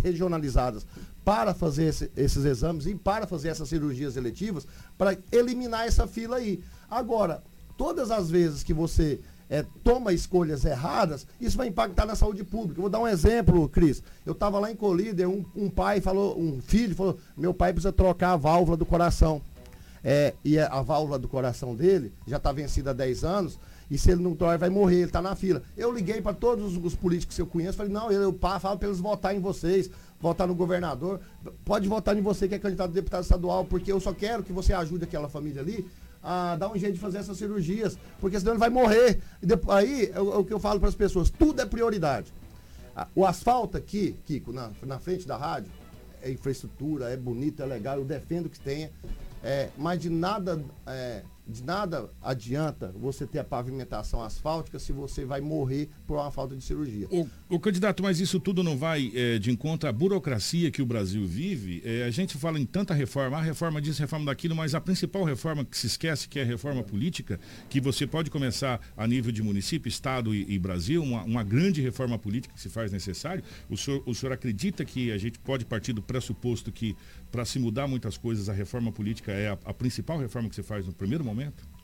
regionalizadas, 0.03 0.85
para 1.29 1.53
fazer 1.53 1.83
esse, 1.83 2.11
esses 2.17 2.43
exames 2.43 2.87
e 2.87 2.95
para 2.95 3.27
fazer 3.27 3.49
essas 3.49 3.69
cirurgias 3.69 4.17
eletivas, 4.17 4.65
para 4.97 5.15
eliminar 5.31 5.85
essa 5.85 6.07
fila 6.07 6.37
aí. 6.37 6.59
Agora, 6.89 7.43
todas 7.77 8.09
as 8.09 8.31
vezes 8.31 8.63
que 8.63 8.73
você 8.73 9.19
é, 9.47 9.63
toma 9.83 10.11
escolhas 10.11 10.65
erradas, 10.65 11.27
isso 11.39 11.55
vai 11.55 11.67
impactar 11.67 12.07
na 12.07 12.15
saúde 12.15 12.43
pública. 12.43 12.79
Eu 12.79 12.81
vou 12.81 12.89
dar 12.89 12.99
um 12.99 13.07
exemplo, 13.07 13.69
Cris. 13.69 14.01
Eu 14.25 14.33
estava 14.33 14.57
lá 14.57 14.71
em 14.71 14.75
Colíder, 14.75 15.29
um, 15.29 15.45
um, 15.55 15.69
pai 15.69 16.01
falou, 16.01 16.35
um 16.35 16.59
filho 16.63 16.95
falou, 16.95 17.19
meu 17.37 17.53
pai 17.53 17.73
precisa 17.73 17.93
trocar 17.93 18.31
a 18.31 18.35
válvula 18.35 18.75
do 18.75 18.83
coração. 18.83 19.39
É, 20.03 20.33
e 20.43 20.57
a 20.57 20.81
válvula 20.81 21.19
do 21.19 21.27
coração 21.27 21.75
dele 21.75 22.11
já 22.25 22.37
está 22.37 22.51
vencida 22.51 22.89
há 22.89 22.93
10 22.93 23.23
anos. 23.23 23.59
E 23.89 23.97
se 23.97 24.11
ele 24.11 24.21
não 24.21 24.35
torna, 24.35 24.57
vai 24.57 24.69
morrer, 24.69 24.97
ele 24.97 25.05
está 25.05 25.21
na 25.21 25.35
fila. 25.35 25.63
Eu 25.75 25.91
liguei 25.91 26.21
para 26.21 26.33
todos 26.33 26.77
os 26.77 26.95
políticos 26.95 27.35
que 27.35 27.41
eu 27.41 27.47
conheço, 27.47 27.77
falei, 27.77 27.91
não, 27.91 28.11
eu, 28.11 28.21
eu 28.21 28.37
falo 28.59 28.77
para 28.77 28.87
eles 28.87 28.99
votar 28.99 29.35
em 29.35 29.39
vocês, 29.39 29.89
votar 30.21 30.47
no 30.47 30.55
governador. 30.55 31.19
Pode 31.63 31.87
votar 31.87 32.17
em 32.17 32.21
você 32.21 32.47
que 32.47 32.55
é 32.55 32.59
candidato 32.59 32.89
a 32.89 32.93
deputado 32.93 33.23
estadual, 33.23 33.65
porque 33.65 33.91
eu 33.91 33.99
só 33.99 34.13
quero 34.13 34.43
que 34.43 34.53
você 34.53 34.73
ajude 34.73 35.03
aquela 35.03 35.29
família 35.29 35.61
ali 35.61 35.87
a 36.21 36.55
dar 36.57 36.69
um 36.69 36.77
jeito 36.77 36.95
de 36.95 36.99
fazer 36.99 37.19
essas 37.19 37.37
cirurgias, 37.37 37.97
porque 38.19 38.39
senão 38.39 38.53
ele 38.53 38.59
vai 38.59 38.69
morrer. 38.69 39.21
E 39.41 39.45
depois, 39.45 39.77
aí 39.77 40.11
é 40.13 40.19
o, 40.19 40.41
é 40.41 40.43
que 40.43 40.53
eu 40.53 40.59
falo 40.59 40.79
para 40.79 40.89
as 40.89 40.95
pessoas, 40.95 41.29
tudo 41.29 41.61
é 41.61 41.65
prioridade. 41.65 42.33
O 43.15 43.25
asfalto 43.25 43.77
aqui, 43.77 44.15
Kiko, 44.25 44.51
na, 44.51 44.71
na 44.83 44.99
frente 44.99 45.25
da 45.25 45.37
rádio, 45.37 45.71
é 46.21 46.29
infraestrutura, 46.29 47.09
é 47.09 47.15
bonito, 47.15 47.63
é 47.63 47.65
legal, 47.65 47.97
eu 47.97 48.05
defendo 48.05 48.49
que 48.49 48.59
tenha. 48.59 48.91
É, 49.41 49.69
mas 49.77 50.01
de 50.01 50.09
nada 50.09 50.61
é, 50.85 51.23
de 51.49 51.63
nada 51.63 52.09
adianta 52.21 52.93
você 52.95 53.25
ter 53.25 53.39
a 53.39 53.43
pavimentação 53.43 54.21
asfáltica 54.21 54.77
se 54.77 54.93
você 54.93 55.25
vai 55.25 55.41
morrer 55.41 55.89
por 56.05 56.17
uma 56.17 56.31
falta 56.31 56.55
de 56.55 56.63
cirurgia. 56.63 57.07
O, 57.09 57.27
o 57.49 57.59
candidato, 57.59 58.03
mas 58.03 58.19
isso 58.19 58.39
tudo 58.39 58.63
não 58.63 58.77
vai 58.77 59.11
é, 59.15 59.39
de 59.39 59.51
encontro 59.51 59.89
à 59.89 59.91
burocracia 59.91 60.69
que 60.69 60.81
o 60.81 60.85
Brasil 60.85 61.25
vive? 61.25 61.81
É, 61.83 62.03
a 62.03 62.11
gente 62.11 62.37
fala 62.37 62.59
em 62.59 62.65
tanta 62.65 62.93
reforma, 62.93 63.37
a 63.37 63.41
reforma 63.41 63.81
disso, 63.81 63.99
reforma 63.99 64.25
daquilo, 64.25 64.55
mas 64.55 64.75
a 64.75 64.81
principal 64.81 65.23
reforma 65.23 65.65
que 65.65 65.77
se 65.77 65.87
esquece, 65.87 66.27
que 66.29 66.39
é 66.39 66.43
a 66.43 66.45
reforma 66.45 66.83
política, 66.83 67.39
que 67.69 67.81
você 67.81 68.05
pode 68.05 68.29
começar 68.29 68.79
a 68.95 69.07
nível 69.07 69.31
de 69.31 69.41
município, 69.41 69.89
estado 69.89 70.35
e, 70.35 70.45
e 70.53 70.59
Brasil, 70.59 71.01
uma, 71.01 71.23
uma, 71.23 71.43
grande 71.43 71.81
reforma 71.81 72.19
política 72.19 72.53
que 72.53 72.61
se 72.61 72.69
faz 72.69 72.91
necessário. 72.91 73.43
O 73.69 73.75
senhor, 73.75 74.03
o 74.05 74.13
senhor 74.13 74.33
acredita 74.33 74.85
que 74.85 75.11
a 75.11 75.17
gente 75.17 75.39
pode 75.39 75.65
partir 75.65 75.93
do 75.93 76.01
pressuposto 76.01 76.71
que 76.71 76.95
para 77.31 77.45
se 77.45 77.59
mudar 77.59 77.87
muitas 77.87 78.17
coisas, 78.17 78.49
a 78.49 78.53
reforma 78.53 78.91
política 78.91 79.31
é 79.31 79.49
a, 79.49 79.57
a, 79.65 79.73
principal 79.73 80.17
reforma 80.17 80.49
que 80.49 80.55
se 80.55 80.63
faz 80.63 80.85
no 80.85 80.93
primeiro 80.93 81.23
momento? 81.23 81.38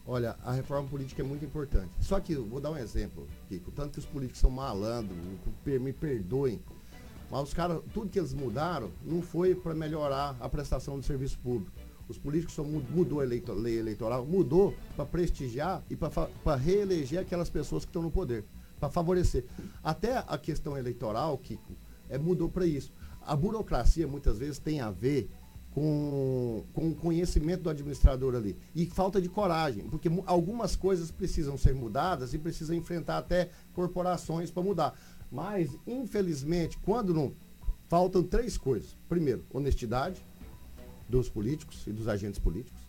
Olha, 0.08 0.36
a 0.44 0.52
reforma 0.52 0.88
política 0.88 1.22
é 1.22 1.26
muito 1.26 1.44
importante. 1.44 1.92
Só 2.02 2.20
que, 2.20 2.36
vou 2.36 2.60
dar 2.60 2.72
um 2.72 2.78
exemplo, 2.78 3.28
Kiko. 3.50 3.72
Tanto 3.72 3.94
que 3.94 4.00
os 4.00 4.06
políticos 4.06 4.40
são 4.40 4.52
malandros, 4.52 5.18
me 5.66 5.92
perdoem, 5.94 6.62
mas 7.30 7.42
os 7.44 7.54
caras, 7.54 7.82
tudo 7.94 8.10
que 8.10 8.20
eles 8.20 8.34
mudaram 8.34 8.92
não 9.04 9.22
foi 9.22 9.56
para 9.56 9.74
melhorar 9.74 10.36
a 10.40 10.48
prestação 10.48 11.00
do 11.00 11.04
serviço 11.04 11.40
público. 11.40 11.72
Os 12.08 12.20
políticos 12.20 12.54
só 12.54 12.64
mudou 12.64 13.20
a 13.20 13.24
lei 13.24 13.44
eleitoral, 13.80 14.24
mudou 14.24 14.76
para 14.96 15.06
prestigiar 15.06 15.84
e 15.90 15.96
para 15.96 16.56
reeleger 16.56 17.20
aquelas 17.20 17.50
pessoas 17.50 17.84
que 17.84 17.90
estão 17.90 18.04
no 18.04 18.12
poder, 18.12 18.46
para 18.80 18.90
favorecer. 18.90 19.44
Até 19.84 20.20
a 20.20 20.38
questão 20.38 20.78
eleitoral, 20.78 21.36
Kiko, 21.40 21.74
é, 22.08 22.20
mudou 22.20 22.48
para 22.48 22.68
isso 22.68 22.92
a 23.26 23.36
burocracia 23.36 24.08
muitas 24.08 24.38
vezes 24.38 24.60
tem 24.60 24.80
a 24.80 24.92
ver 24.92 25.30
com, 25.76 26.64
com 26.74 26.90
o 26.92 26.96
conhecimento 26.96 27.64
do 27.64 27.70
administrador 27.70 28.34
ali. 28.34 28.56
E 28.74 28.86
falta 28.86 29.22
de 29.22 29.28
coragem, 29.28 29.84
porque 29.90 30.10
algumas 30.26 30.74
coisas 30.74 31.12
precisam 31.12 31.58
ser 31.58 31.76
mudadas 31.76 32.34
e 32.34 32.38
precisa 32.38 32.74
enfrentar 32.74 33.18
até 33.18 33.50
corporações 33.74 34.50
para 34.50 34.64
mudar. 34.64 34.98
Mas, 35.30 35.78
infelizmente, 35.86 36.78
quando 36.78 37.14
não. 37.14 37.34
Faltam 37.90 38.24
três 38.24 38.58
coisas. 38.58 38.96
Primeiro, 39.10 39.44
honestidade 39.54 40.20
dos 41.10 41.28
políticos 41.30 41.86
e 41.86 41.92
dos 41.92 42.08
agentes 42.08 42.40
políticos. 42.40 42.82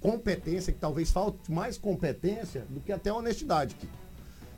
Competência, 0.00 0.72
que 0.72 0.78
talvez 0.78 1.10
falte 1.10 1.50
mais 1.50 1.76
competência 1.76 2.64
do 2.70 2.80
que 2.80 2.92
até 2.92 3.12
honestidade. 3.12 3.76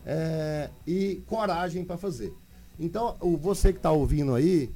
É, 0.04 0.68
e 0.86 1.22
coragem 1.26 1.82
para 1.82 1.96
fazer. 1.96 2.32
Então, 2.78 3.16
você 3.40 3.72
que 3.72 3.78
está 3.78 3.90
ouvindo 3.90 4.34
aí, 4.34 4.70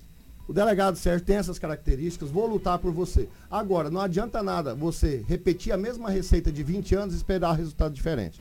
o 0.47 0.53
delegado 0.53 0.97
Sérgio 0.97 1.25
tem 1.25 1.37
essas 1.37 1.59
características, 1.59 2.31
vou 2.31 2.47
lutar 2.47 2.79
por 2.79 2.93
você. 2.93 3.29
Agora, 3.51 3.91
não 3.91 4.01
adianta 4.01 4.43
nada 4.43 4.75
você 4.75 5.25
repetir 5.27 5.73
a 5.73 5.77
mesma 5.77 6.11
receita 6.11 6.53
de 6.53 6.63
20 6.63 6.95
anos 6.95 7.15
e 7.15 7.17
esperar 7.17 7.55
resultado 7.55 7.95
diferente. 7.95 8.41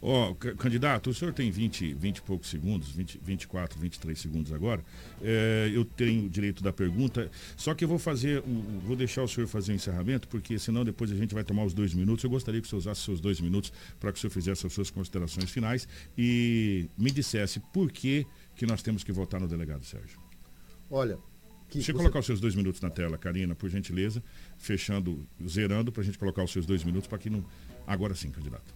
Ó, 0.00 0.30
oh, 0.30 0.34
candidato, 0.54 1.10
o 1.10 1.14
senhor 1.14 1.34
tem 1.34 1.50
20, 1.50 1.94
20 1.94 2.18
e 2.18 2.22
poucos 2.22 2.48
segundos, 2.48 2.88
20, 2.90 3.20
24, 3.20 3.80
23 3.80 4.16
segundos 4.16 4.52
agora. 4.52 4.84
É, 5.20 5.72
eu 5.74 5.84
tenho 5.84 6.26
o 6.26 6.30
direito 6.30 6.62
da 6.62 6.72
pergunta, 6.72 7.28
só 7.56 7.74
que 7.74 7.82
eu 7.82 7.88
vou 7.88 7.98
fazer, 7.98 8.40
vou 8.86 8.94
deixar 8.94 9.24
o 9.24 9.28
senhor 9.28 9.48
fazer 9.48 9.72
o 9.72 9.74
encerramento, 9.74 10.28
porque 10.28 10.56
senão 10.56 10.84
depois 10.84 11.10
a 11.10 11.16
gente 11.16 11.34
vai 11.34 11.42
tomar 11.42 11.64
os 11.64 11.74
dois 11.74 11.94
minutos. 11.94 12.22
Eu 12.22 12.30
gostaria 12.30 12.60
que 12.60 12.66
o 12.68 12.70
senhor 12.70 12.78
usasse 12.78 13.00
seus 13.00 13.20
dois 13.20 13.40
minutos 13.40 13.72
para 13.98 14.12
que 14.12 14.18
o 14.18 14.20
senhor 14.20 14.30
fizesse 14.30 14.64
as 14.64 14.72
suas 14.72 14.88
considerações 14.88 15.50
finais 15.50 15.88
e 16.16 16.88
me 16.96 17.10
dissesse 17.10 17.58
por 17.72 17.90
que, 17.90 18.24
que 18.54 18.66
nós 18.66 18.82
temos 18.82 19.02
que 19.02 19.10
votar 19.10 19.40
no 19.40 19.48
delegado 19.48 19.84
Sérgio. 19.84 20.27
Olha. 20.90 21.18
Que 21.68 21.78
Deixa 21.78 21.92
você... 21.92 21.98
colocar 21.98 22.20
os 22.20 22.26
seus 22.26 22.40
dois 22.40 22.54
minutos 22.54 22.80
na 22.80 22.88
tela, 22.88 23.18
Karina, 23.18 23.54
por 23.54 23.68
gentileza. 23.68 24.22
Fechando, 24.56 25.26
zerando, 25.46 25.92
para 25.92 26.02
a 26.02 26.04
gente 26.04 26.18
colocar 26.18 26.42
os 26.42 26.50
seus 26.50 26.64
dois 26.64 26.82
minutos 26.82 27.06
para 27.06 27.18
que 27.18 27.28
não. 27.28 27.44
Agora 27.86 28.14
sim, 28.14 28.30
candidato. 28.30 28.74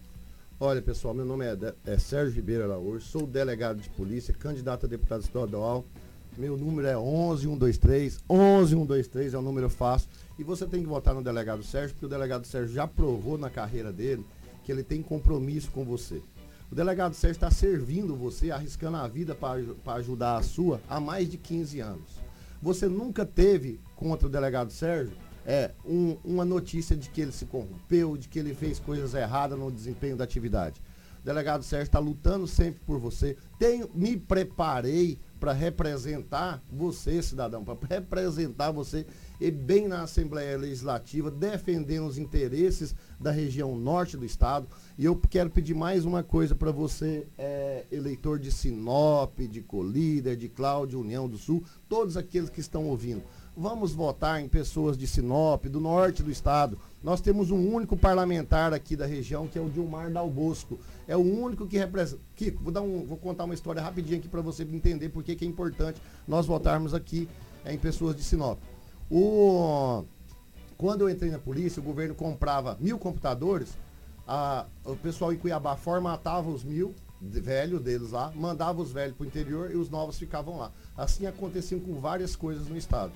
Olha, 0.59 0.81
pessoal, 0.81 1.13
meu 1.13 1.25
nome 1.25 1.45
é, 1.45 1.57
é 1.85 1.97
Sérgio 1.97 2.35
Ribeiro 2.35 2.63
Araújo, 2.63 3.03
sou 3.03 3.25
delegado 3.25 3.81
de 3.81 3.89
polícia, 3.89 4.33
candidato 4.33 4.85
a 4.85 4.89
deputado 4.89 5.21
estadual. 5.21 5.83
Meu 6.37 6.57
número 6.57 6.87
é 6.87 6.97
11123. 6.97 8.19
11123 8.29 9.33
é 9.33 9.37
um 9.37 9.41
número 9.41 9.69
fácil. 9.69 10.09
E 10.37 10.43
você 10.43 10.65
tem 10.65 10.81
que 10.81 10.87
votar 10.87 11.13
no 11.13 11.23
delegado 11.23 11.63
Sérgio, 11.63 11.91
porque 11.93 12.05
o 12.05 12.09
delegado 12.09 12.45
Sérgio 12.47 12.73
já 12.73 12.87
provou 12.87 13.37
na 13.37 13.49
carreira 13.49 13.91
dele 13.91 14.23
que 14.63 14.71
ele 14.71 14.83
tem 14.83 15.01
compromisso 15.01 15.69
com 15.71 15.83
você. 15.83 16.21
O 16.73 16.75
delegado 16.75 17.13
Sérgio 17.13 17.35
está 17.35 17.51
servindo 17.51 18.15
você, 18.15 18.49
arriscando 18.49 18.97
a 18.97 19.07
vida 19.07 19.35
para 19.35 19.93
ajudar 19.93 20.37
a 20.37 20.41
sua 20.41 20.81
há 20.89 20.99
mais 20.99 21.29
de 21.29 21.37
15 21.37 21.79
anos. 21.79 22.19
Você 22.63 22.87
nunca 22.87 23.27
teve 23.27 23.79
contra 23.95 24.25
o 24.25 24.29
delegado 24.31 24.71
Sérgio 24.71 25.15
é, 25.45 25.69
um, 25.85 26.17
uma 26.25 26.43
notícia 26.43 26.95
de 26.95 27.09
que 27.09 27.21
ele 27.21 27.31
se 27.31 27.45
corrompeu, 27.45 28.17
de 28.17 28.27
que 28.27 28.39
ele 28.39 28.55
fez 28.55 28.79
coisas 28.79 29.13
erradas 29.13 29.59
no 29.59 29.71
desempenho 29.71 30.17
da 30.17 30.23
atividade. 30.23 30.81
O 31.21 31.23
delegado 31.23 31.61
Sérgio 31.61 31.83
está 31.83 31.99
lutando 31.99 32.47
sempre 32.47 32.81
por 32.87 32.97
você. 32.97 33.37
Tenho, 33.59 33.87
me 33.93 34.17
preparei 34.17 35.19
para 35.43 35.51
representar 35.51 36.63
você, 36.71 37.21
cidadão, 37.21 37.65
para 37.65 37.75
representar 37.85 38.71
você 38.71 39.05
e 39.41 39.51
bem 39.51 39.89
na 39.89 40.03
Assembleia 40.03 40.57
Legislativa, 40.57 41.29
defendendo 41.29 42.07
os 42.07 42.17
interesses 42.17 42.95
da 43.19 43.29
região 43.29 43.75
norte 43.77 44.15
do 44.15 44.23
estado. 44.23 44.65
E 44.97 45.03
eu 45.03 45.19
quero 45.29 45.49
pedir 45.49 45.73
mais 45.73 46.05
uma 46.05 46.23
coisa 46.23 46.55
para 46.55 46.71
você, 46.71 47.27
é, 47.37 47.83
eleitor 47.91 48.39
de 48.39 48.53
Sinop, 48.53 49.37
de 49.37 49.59
Colíder, 49.59 50.37
de 50.37 50.47
Cláudio, 50.47 51.01
União 51.01 51.27
do 51.27 51.37
Sul, 51.37 51.61
todos 51.89 52.15
aqueles 52.15 52.49
que 52.49 52.61
estão 52.61 52.85
ouvindo. 52.85 53.21
Vamos 53.53 53.91
votar 53.91 54.41
em 54.41 54.47
pessoas 54.47 54.97
de 54.97 55.05
Sinop, 55.05 55.65
do 55.65 55.81
norte 55.81 56.23
do 56.23 56.31
estado. 56.31 56.79
Nós 57.03 57.19
temos 57.19 57.51
um 57.51 57.73
único 57.73 57.97
parlamentar 57.97 58.73
aqui 58.73 58.95
da 58.95 59.05
região, 59.05 59.45
que 59.45 59.59
é 59.59 59.61
o 59.61 59.69
Dilmar 59.69 60.09
Dal 60.09 60.29
Bosco. 60.29 60.79
É 61.05 61.17
o 61.17 61.19
único 61.19 61.67
que 61.67 61.77
representa. 61.77 62.21
Kiko, 62.33 62.63
vou, 62.63 62.71
dar 62.71 62.81
um, 62.81 63.03
vou 63.03 63.17
contar 63.17 63.43
uma 63.43 63.53
história 63.53 63.81
rapidinho 63.81 64.19
aqui 64.19 64.29
para 64.29 64.39
você 64.39 64.63
entender 64.63 65.09
por 65.09 65.21
que 65.21 65.37
é 65.43 65.47
importante 65.47 66.01
nós 66.25 66.45
votarmos 66.45 66.93
aqui 66.93 67.27
é, 67.65 67.73
em 67.73 67.77
pessoas 67.77 68.15
de 68.15 68.23
Sinop. 68.23 68.57
O, 69.11 70.05
quando 70.77 71.01
eu 71.01 71.09
entrei 71.09 71.29
na 71.29 71.39
polícia, 71.39 71.81
o 71.81 71.83
governo 71.83 72.15
comprava 72.15 72.77
mil 72.79 72.97
computadores, 72.97 73.77
a, 74.25 74.65
o 74.85 74.95
pessoal 74.95 75.33
em 75.33 75.37
Cuiabá 75.37 75.75
formatava 75.75 76.49
os 76.49 76.63
mil 76.63 76.95
velhos 77.19 77.81
deles 77.81 78.11
lá, 78.11 78.31
mandava 78.33 78.81
os 78.81 78.93
velhos 78.93 79.15
para 79.15 79.25
o 79.25 79.27
interior 79.27 79.71
e 79.71 79.75
os 79.75 79.89
novos 79.89 80.17
ficavam 80.17 80.57
lá. 80.57 80.71
Assim 80.95 81.25
acontecia 81.25 81.77
com 81.79 81.99
várias 81.99 82.33
coisas 82.33 82.67
no 82.67 82.77
estado. 82.77 83.11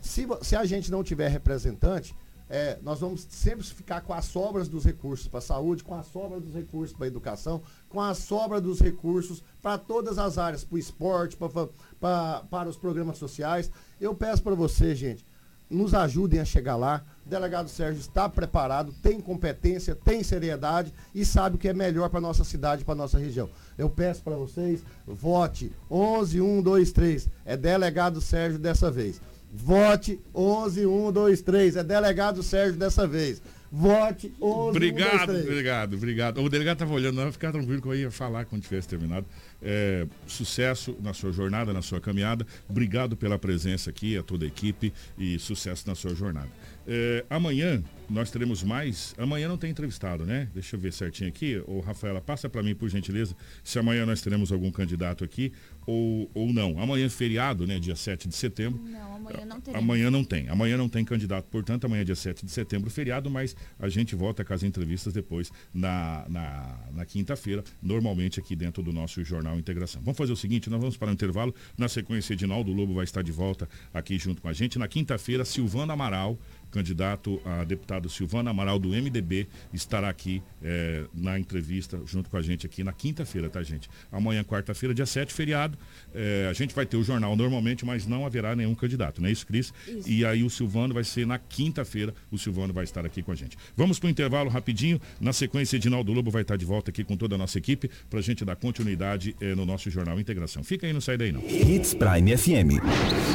Se, 0.00 0.24
se 0.42 0.54
a 0.54 0.64
gente 0.64 0.90
não 0.90 1.02
tiver 1.02 1.28
representante, 1.28 2.14
é, 2.48 2.78
nós 2.82 3.00
vamos 3.00 3.26
sempre 3.30 3.64
ficar 3.64 4.02
com 4.02 4.12
as 4.12 4.26
sobras 4.26 4.68
dos 4.68 4.84
recursos 4.84 5.26
para 5.26 5.38
a 5.38 5.42
saúde, 5.42 5.82
com 5.82 5.94
a 5.94 6.02
sobra 6.02 6.38
dos 6.38 6.54
recursos 6.54 6.94
para 6.94 7.06
a 7.06 7.08
educação, 7.08 7.62
com 7.88 8.00
a 8.00 8.14
sobra 8.14 8.60
dos 8.60 8.80
recursos 8.80 9.42
para 9.62 9.78
todas 9.78 10.18
as 10.18 10.36
áreas, 10.36 10.64
para 10.64 10.76
o 10.76 10.78
esporte, 10.78 11.36
para 11.36 12.68
os 12.68 12.76
programas 12.76 13.18
sociais. 13.18 13.70
Eu 14.00 14.14
peço 14.14 14.42
para 14.42 14.54
você, 14.54 14.94
gente, 14.94 15.24
nos 15.70 15.94
ajudem 15.94 16.40
a 16.40 16.44
chegar 16.44 16.76
lá. 16.76 17.02
O 17.24 17.28
delegado 17.28 17.68
Sérgio 17.68 18.00
está 18.00 18.28
preparado, 18.28 18.92
tem 19.02 19.20
competência, 19.20 19.94
tem 19.94 20.22
seriedade 20.22 20.92
e 21.14 21.24
sabe 21.24 21.56
o 21.56 21.58
que 21.58 21.68
é 21.68 21.72
melhor 21.72 22.10
para 22.10 22.20
nossa 22.20 22.44
cidade, 22.44 22.84
para 22.84 22.94
nossa 22.94 23.18
região. 23.18 23.48
Eu 23.78 23.88
peço 23.88 24.22
para 24.22 24.36
vocês, 24.36 24.82
vote 25.06 25.72
11123. 25.88 27.28
É 27.46 27.56
delegado 27.56 28.20
Sérgio 28.20 28.58
dessa 28.58 28.90
vez. 28.90 29.20
Vote 29.54 30.20
11123. 30.34 31.76
É 31.76 31.84
delegado 31.84 32.42
Sérgio 32.42 32.78
dessa 32.78 33.06
vez. 33.06 33.40
Vote 33.76 34.32
11 34.40 34.68
Obrigado, 34.70 35.30
obrigado, 35.30 35.94
obrigado. 35.96 36.40
O 36.42 36.48
delegado 36.48 36.76
estava 36.76 36.94
olhando, 36.94 37.16
não, 37.16 37.32
ficar 37.32 37.50
tranquilo 37.50 37.82
que 37.82 37.88
eu 37.88 37.94
ia 37.94 38.10
falar 38.10 38.44
quando 38.44 38.62
tivesse 38.62 38.86
terminado. 38.86 39.26
É, 39.60 40.06
sucesso 40.28 40.96
na 41.02 41.12
sua 41.12 41.32
jornada, 41.32 41.72
na 41.72 41.82
sua 41.82 42.00
caminhada. 42.00 42.46
Obrigado 42.68 43.16
pela 43.16 43.36
presença 43.36 43.90
aqui, 43.90 44.16
a 44.16 44.22
toda 44.22 44.44
a 44.44 44.48
equipe 44.48 44.92
e 45.18 45.38
sucesso 45.40 45.88
na 45.88 45.96
sua 45.96 46.14
jornada. 46.14 46.48
É, 46.86 47.24
amanhã 47.30 47.82
nós 48.08 48.30
teremos 48.30 48.62
mais. 48.62 49.14
Amanhã 49.16 49.48
não 49.48 49.56
tem 49.56 49.70
entrevistado, 49.70 50.24
né? 50.24 50.48
Deixa 50.52 50.76
eu 50.76 50.80
ver 50.80 50.92
certinho 50.92 51.28
aqui. 51.28 51.62
Ô, 51.66 51.80
Rafaela, 51.80 52.20
passa 52.20 52.48
para 52.48 52.62
mim, 52.62 52.74
por 52.74 52.88
gentileza, 52.88 53.34
se 53.62 53.78
amanhã 53.78 54.04
nós 54.04 54.20
teremos 54.20 54.52
algum 54.52 54.70
candidato 54.70 55.24
aqui 55.24 55.52
ou, 55.86 56.30
ou 56.34 56.52
não. 56.52 56.78
Amanhã 56.78 57.06
é 57.06 57.08
feriado, 57.08 57.66
né? 57.66 57.78
Dia 57.78 57.96
7 57.96 58.28
de 58.28 58.34
setembro. 58.34 58.80
Não, 58.82 59.16
amanhã 59.16 59.44
não 59.44 59.60
teremos. 59.60 59.84
Amanhã 59.84 60.10
não 60.10 60.24
tem. 60.24 60.48
Amanhã 60.48 60.76
não 60.76 60.88
tem 60.88 61.04
candidato. 61.04 61.46
Portanto, 61.50 61.86
amanhã 61.86 62.02
é 62.02 62.04
dia 62.04 62.14
7 62.14 62.44
de 62.44 62.50
setembro, 62.50 62.90
feriado, 62.90 63.30
mas 63.30 63.56
a 63.78 63.88
gente 63.88 64.14
volta 64.14 64.44
com 64.44 64.52
as 64.52 64.62
entrevistas 64.62 65.12
depois 65.12 65.50
na, 65.72 66.24
na, 66.28 66.78
na 66.92 67.04
quinta-feira, 67.04 67.64
normalmente 67.82 68.40
aqui 68.40 68.54
dentro 68.54 68.82
do 68.82 68.92
nosso 68.92 69.24
Jornal 69.24 69.58
Integração. 69.58 70.00
Vamos 70.02 70.18
fazer 70.18 70.32
o 70.32 70.36
seguinte, 70.36 70.70
nós 70.70 70.80
vamos 70.80 70.96
para 70.96 71.10
o 71.10 71.12
intervalo. 71.12 71.54
Na 71.76 71.88
sequência, 71.88 72.34
Edinaldo 72.34 72.72
Lobo 72.72 72.94
vai 72.94 73.04
estar 73.04 73.22
de 73.22 73.32
volta 73.32 73.68
aqui 73.92 74.18
junto 74.18 74.42
com 74.42 74.48
a 74.48 74.52
gente. 74.52 74.78
Na 74.78 74.88
quinta-feira, 74.88 75.44
Silvana 75.44 75.92
Amaral 75.92 76.38
candidato 76.74 77.40
a 77.44 77.62
deputado 77.62 78.10
Silvana 78.10 78.50
Amaral 78.50 78.80
do 78.80 78.88
MDB 78.88 79.46
estará 79.72 80.08
aqui 80.08 80.42
é, 80.60 81.04
na 81.14 81.38
entrevista 81.38 82.00
junto 82.04 82.28
com 82.28 82.36
a 82.36 82.42
gente 82.42 82.66
aqui 82.66 82.82
na 82.82 82.92
quinta-feira, 82.92 83.48
tá, 83.48 83.62
gente? 83.62 83.88
Amanhã, 84.10 84.42
quarta-feira, 84.42 84.92
dia 84.92 85.06
7, 85.06 85.32
feriado. 85.32 85.78
É, 86.12 86.48
a 86.50 86.52
gente 86.52 86.74
vai 86.74 86.84
ter 86.84 86.96
o 86.96 87.04
jornal 87.04 87.36
normalmente, 87.36 87.84
mas 87.84 88.08
não 88.08 88.26
haverá 88.26 88.56
nenhum 88.56 88.74
candidato, 88.74 89.22
não 89.22 89.28
é 89.28 89.32
isso, 89.32 89.46
Cris? 89.46 89.72
Isso. 89.86 90.10
E 90.10 90.24
aí 90.24 90.42
o 90.42 90.50
Silvano 90.50 90.92
vai 90.92 91.04
ser 91.04 91.24
na 91.24 91.38
quinta-feira, 91.38 92.12
o 92.30 92.36
Silvano 92.36 92.72
vai 92.72 92.82
estar 92.82 93.06
aqui 93.06 93.22
com 93.22 93.30
a 93.30 93.36
gente. 93.36 93.56
Vamos 93.76 94.00
para 94.00 94.08
o 94.08 94.10
intervalo 94.10 94.50
rapidinho. 94.50 95.00
Na 95.20 95.32
sequência, 95.32 95.76
Edinaldo 95.76 96.12
Lobo 96.12 96.30
vai 96.30 96.42
estar 96.42 96.56
de 96.56 96.64
volta 96.64 96.90
aqui 96.90 97.04
com 97.04 97.16
toda 97.16 97.36
a 97.36 97.38
nossa 97.38 97.56
equipe 97.56 97.88
para 98.10 98.18
a 98.18 98.22
gente 98.22 98.44
dar 98.44 98.56
continuidade 98.56 99.36
é, 99.40 99.54
no 99.54 99.64
nosso 99.64 99.88
jornal 99.90 100.18
Integração. 100.18 100.64
Fica 100.64 100.86
aí, 100.86 100.92
não 100.92 101.00
sai 101.00 101.16
daí 101.16 101.30
não. 101.30 101.40
Hits 101.40 101.94
Prime 101.94 102.36
FM. 102.36 102.80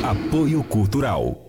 Apoio 0.03 0.61
Cultural. 0.63 1.48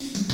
Thank 0.00 0.28
you. 0.28 0.33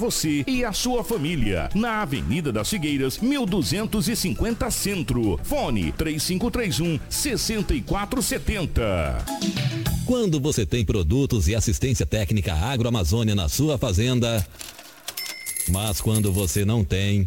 você 0.00 0.42
e 0.46 0.64
a 0.64 0.72
sua 0.72 1.04
família. 1.04 1.68
Na 1.74 2.00
Avenida 2.00 2.50
das 2.50 2.70
Figueiras, 2.70 3.18
1250 3.18 4.70
Centro. 4.70 5.38
Fone 5.44 5.92
3531 5.92 6.98
6470. 7.10 9.22
Quando 10.06 10.40
você 10.40 10.64
tem 10.64 10.86
produtos 10.86 11.48
e 11.48 11.54
assistência 11.54 12.06
técnica 12.06 12.54
agroamazônia 12.54 13.34
na 13.34 13.50
sua 13.50 13.76
fazenda, 13.76 14.42
mas 15.68 16.00
quando 16.00 16.32
você 16.32 16.64
não 16.64 16.82
tem. 16.82 17.26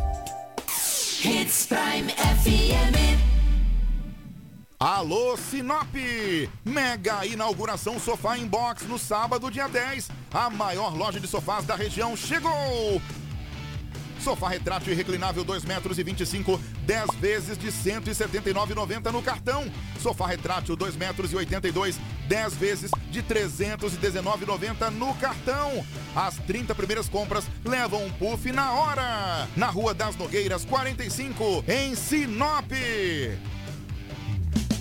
Hits 1.23 1.67
Prime 1.67 2.09
FM. 2.09 3.21
Alô 4.79 5.37
Sinop! 5.37 5.93
Mega 6.65 7.23
inauguração 7.27 7.99
Sofá 7.99 8.39
Inbox 8.39 8.87
no 8.87 8.97
sábado, 8.97 9.51
dia 9.51 9.67
10. 9.67 10.09
A 10.33 10.49
maior 10.49 10.97
loja 10.97 11.19
de 11.19 11.27
sofás 11.27 11.63
da 11.63 11.75
região 11.75 12.17
chegou! 12.17 12.99
Sofá 14.23 14.49
retrátil 14.49 14.93
e 14.93 14.95
reclinável 14.95 15.43
2 15.43 15.65
metros 15.65 15.97
e 15.97 16.03
25, 16.03 16.59
10 16.85 17.15
vezes 17.19 17.57
de 17.57 17.67
179,90 17.67 19.11
no 19.11 19.21
cartão. 19.21 19.69
Sofá 19.99 20.27
retrátil 20.27 20.75
2 20.75 20.95
metros 20.95 21.31
e 21.31 21.35
82, 21.35 21.99
10 22.27 22.53
vezes 22.55 22.91
de 23.09 23.23
319,90 23.23 24.89
no 24.91 25.13
cartão. 25.15 25.83
As 26.15 26.35
30 26.37 26.75
primeiras 26.75 27.09
compras 27.09 27.45
levam 27.65 28.05
um 28.05 28.11
puff 28.11 28.51
na 28.51 28.71
hora. 28.73 29.47
Na 29.55 29.67
Rua 29.67 29.93
das 29.93 30.15
Nogueiras 30.15 30.65
45, 30.65 31.65
em 31.67 31.95
Sinop. 31.95 32.71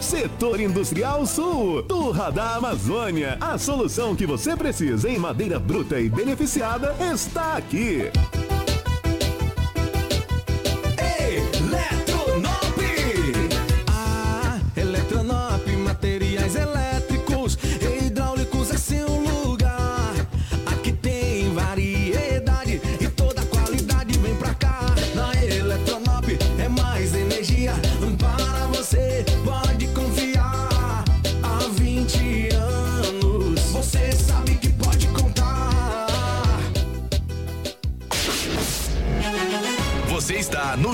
Setor 0.00 0.60
Industrial 0.60 1.24
Sul, 1.26 1.82
Turra 1.82 2.30
da 2.32 2.56
Amazônia. 2.56 3.36
A 3.40 3.58
solução 3.58 4.16
que 4.16 4.26
você 4.26 4.56
precisa 4.56 5.08
em 5.08 5.18
madeira 5.18 5.58
bruta 5.58 6.00
e 6.00 6.08
beneficiada 6.08 6.96
está 7.12 7.56
aqui. 7.56 8.10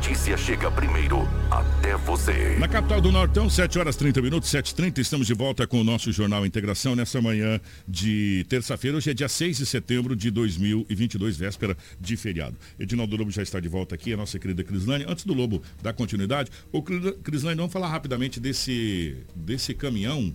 Notícia 0.00 0.34
chega 0.34 0.70
primeiro 0.70 1.28
até 1.50 1.94
você. 1.94 2.56
Na 2.58 2.66
capital 2.66 3.02
do 3.02 3.12
Nortão, 3.12 3.50
7 3.50 3.78
horas 3.78 3.96
30 3.96 4.22
minutos, 4.22 4.48
7h30, 4.50 4.96
estamos 4.98 5.26
de 5.26 5.34
volta 5.34 5.66
com 5.66 5.78
o 5.78 5.84
nosso 5.84 6.10
Jornal 6.10 6.46
Integração 6.46 6.96
nessa 6.96 7.20
manhã 7.20 7.60
de 7.86 8.46
terça-feira. 8.48 8.96
Hoje 8.96 9.10
é 9.10 9.14
dia 9.14 9.28
6 9.28 9.58
de 9.58 9.66
setembro 9.66 10.16
de 10.16 10.30
2022, 10.30 11.36
véspera 11.36 11.76
de 12.00 12.16
feriado. 12.16 12.56
Edinaldo 12.78 13.14
Lobo 13.14 13.30
já 13.30 13.42
está 13.42 13.60
de 13.60 13.68
volta 13.68 13.94
aqui, 13.94 14.14
a 14.14 14.16
nossa 14.16 14.38
querida 14.38 14.64
Crislane. 14.64 15.04
Antes 15.06 15.26
do 15.26 15.34
Lobo 15.34 15.62
dar 15.82 15.92
continuidade, 15.92 16.50
Cris- 16.82 17.14
Crislane, 17.22 17.56
vamos 17.58 17.72
falar 17.72 17.88
rapidamente 17.88 18.40
desse, 18.40 19.14
desse 19.36 19.74
caminhão 19.74 20.34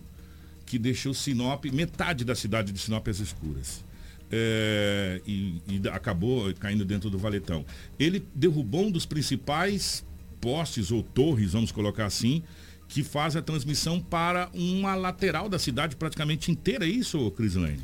que 0.63 0.77
deixou 0.77 1.11
Sinop, 1.11 1.65
metade 1.73 2.23
da 2.23 2.35
cidade 2.35 2.71
de 2.71 2.79
Sinop 2.79 3.07
às 3.07 3.19
escuras. 3.19 3.83
É, 4.31 5.21
e, 5.25 5.61
e 5.67 5.87
acabou 5.89 6.51
caindo 6.55 6.83
dentro 6.83 7.09
do 7.09 7.17
valetão. 7.17 7.65
Ele 7.99 8.23
derrubou 8.33 8.85
um 8.85 8.91
dos 8.91 9.05
principais 9.05 10.03
postes 10.41 10.91
ou 10.91 11.03
torres, 11.03 11.53
vamos 11.53 11.71
colocar 11.71 12.05
assim, 12.05 12.43
que 12.87 13.03
faz 13.03 13.35
a 13.35 13.41
transmissão 13.41 13.99
para 13.99 14.49
uma 14.53 14.95
lateral 14.95 15.49
da 15.49 15.59
cidade 15.59 15.95
praticamente 15.95 16.51
inteira. 16.51 16.85
É 16.85 16.89
isso, 16.89 17.31
Crislane? 17.31 17.79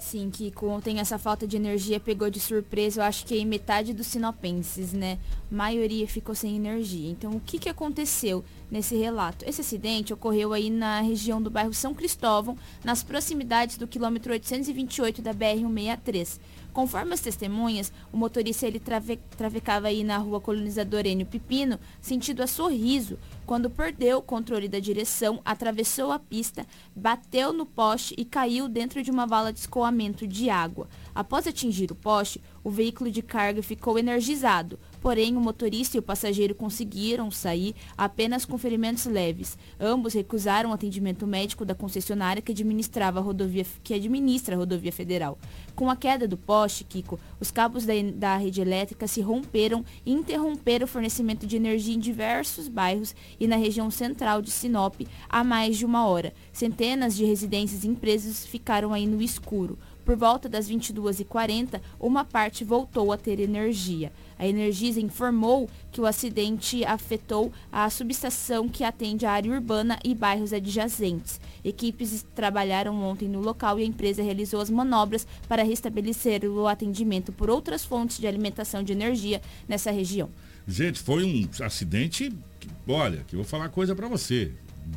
Sim, 0.00 0.30
que 0.30 0.50
tem 0.82 0.98
essa 0.98 1.18
falta 1.18 1.46
de 1.46 1.56
energia 1.56 2.00
pegou 2.00 2.30
de 2.30 2.40
surpresa, 2.40 3.00
eu 3.00 3.04
acho 3.04 3.24
que 3.26 3.44
metade 3.44 3.92
dos 3.92 4.06
sinopenses, 4.06 4.94
né? 4.94 5.18
A 5.52 5.54
maioria 5.54 6.08
ficou 6.08 6.34
sem 6.34 6.56
energia. 6.56 7.10
Então, 7.10 7.32
o 7.32 7.40
que, 7.40 7.58
que 7.58 7.68
aconteceu 7.68 8.42
nesse 8.70 8.96
relato? 8.96 9.44
Esse 9.46 9.60
acidente 9.60 10.12
ocorreu 10.12 10.54
aí 10.54 10.70
na 10.70 11.00
região 11.00 11.40
do 11.40 11.50
bairro 11.50 11.74
São 11.74 11.92
Cristóvão, 11.92 12.56
nas 12.82 13.02
proximidades 13.02 13.76
do 13.76 13.86
quilômetro 13.86 14.32
828 14.32 15.20
da 15.20 15.34
BR-163. 15.34 16.38
Conforme 16.72 17.14
as 17.14 17.20
testemunhas, 17.20 17.92
o 18.12 18.16
motorista 18.16 18.66
ele 18.66 18.78
trave, 18.78 19.18
travecava 19.36 19.88
aí 19.88 20.04
na 20.04 20.18
rua 20.18 20.40
colonizador 20.40 21.06
Enio 21.06 21.26
Pipino, 21.26 21.78
sentido 22.00 22.42
a 22.42 22.46
sorriso, 22.46 23.18
quando 23.44 23.68
perdeu 23.68 24.18
o 24.18 24.22
controle 24.22 24.68
da 24.68 24.78
direção, 24.78 25.40
atravessou 25.44 26.12
a 26.12 26.18
pista, 26.18 26.64
bateu 26.94 27.52
no 27.52 27.66
poste 27.66 28.14
e 28.16 28.24
caiu 28.24 28.68
dentro 28.68 29.02
de 29.02 29.10
uma 29.10 29.26
vala 29.26 29.52
de 29.52 29.58
escoamento 29.58 30.26
de 30.26 30.48
água. 30.48 30.88
Após 31.20 31.46
atingir 31.46 31.92
o 31.92 31.94
poste, 31.94 32.40
o 32.64 32.70
veículo 32.70 33.10
de 33.10 33.20
carga 33.20 33.62
ficou 33.62 33.98
energizado, 33.98 34.78
porém 35.02 35.36
o 35.36 35.40
motorista 35.40 35.98
e 35.98 36.00
o 36.00 36.02
passageiro 36.02 36.54
conseguiram 36.54 37.30
sair 37.30 37.74
apenas 37.94 38.46
com 38.46 38.56
ferimentos 38.56 39.04
leves. 39.04 39.58
Ambos 39.78 40.14
recusaram 40.14 40.70
o 40.70 40.72
atendimento 40.72 41.26
médico 41.26 41.62
da 41.62 41.74
concessionária 41.74 42.40
que 42.40 42.52
administrava 42.52 43.18
a 43.18 43.22
rodovia, 43.22 43.66
que 43.84 43.92
administra 43.92 44.56
a 44.56 44.58
rodovia 44.58 44.90
federal. 44.90 45.38
Com 45.76 45.90
a 45.90 45.96
queda 45.96 46.26
do 46.26 46.38
poste, 46.38 46.84
Kiko, 46.84 47.20
os 47.38 47.50
cabos 47.50 47.84
da, 47.84 47.92
da 48.14 48.38
rede 48.38 48.62
elétrica 48.62 49.06
se 49.06 49.20
romperam 49.20 49.84
e 50.06 50.12
interromperam 50.12 50.86
o 50.86 50.88
fornecimento 50.88 51.46
de 51.46 51.56
energia 51.56 51.94
em 51.94 51.98
diversos 51.98 52.66
bairros 52.66 53.14
e 53.38 53.46
na 53.46 53.56
região 53.56 53.90
central 53.90 54.40
de 54.40 54.50
Sinop 54.50 55.02
há 55.28 55.44
mais 55.44 55.76
de 55.76 55.84
uma 55.84 56.06
hora. 56.06 56.32
Centenas 56.50 57.14
de 57.14 57.26
residências 57.26 57.84
e 57.84 57.88
empresas 57.88 58.46
ficaram 58.46 58.94
aí 58.94 59.06
no 59.06 59.20
escuro. 59.20 59.78
Por 60.04 60.16
volta 60.16 60.48
das 60.48 60.68
22h40, 60.68 61.80
uma 61.98 62.24
parte 62.24 62.64
voltou 62.64 63.12
a 63.12 63.16
ter 63.16 63.38
energia. 63.40 64.12
A 64.38 64.46
Energisa 64.46 65.00
informou 65.00 65.68
que 65.92 66.00
o 66.00 66.06
acidente 66.06 66.84
afetou 66.84 67.52
a 67.70 67.88
subestação 67.90 68.68
que 68.68 68.82
atende 68.82 69.26
a 69.26 69.32
área 69.32 69.52
urbana 69.52 69.98
e 70.02 70.14
bairros 70.14 70.52
adjacentes. 70.52 71.40
Equipes 71.64 72.24
trabalharam 72.34 73.02
ontem 73.02 73.28
no 73.28 73.40
local 73.40 73.78
e 73.78 73.82
a 73.82 73.86
empresa 73.86 74.22
realizou 74.22 74.60
as 74.60 74.70
manobras 74.70 75.26
para 75.46 75.62
restabelecer 75.62 76.44
o 76.44 76.66
atendimento 76.66 77.32
por 77.32 77.50
outras 77.50 77.84
fontes 77.84 78.18
de 78.18 78.26
alimentação 78.26 78.82
de 78.82 78.92
energia 78.92 79.42
nessa 79.68 79.90
região. 79.90 80.30
Gente, 80.66 81.00
foi 81.00 81.24
um 81.24 81.64
acidente, 81.64 82.32
que, 82.58 82.68
olha, 82.88 83.24
que 83.26 83.34
eu 83.34 83.38
vou 83.38 83.44
falar 83.44 83.68
coisa 83.68 83.94
para 83.94 84.08
você. 84.08 84.52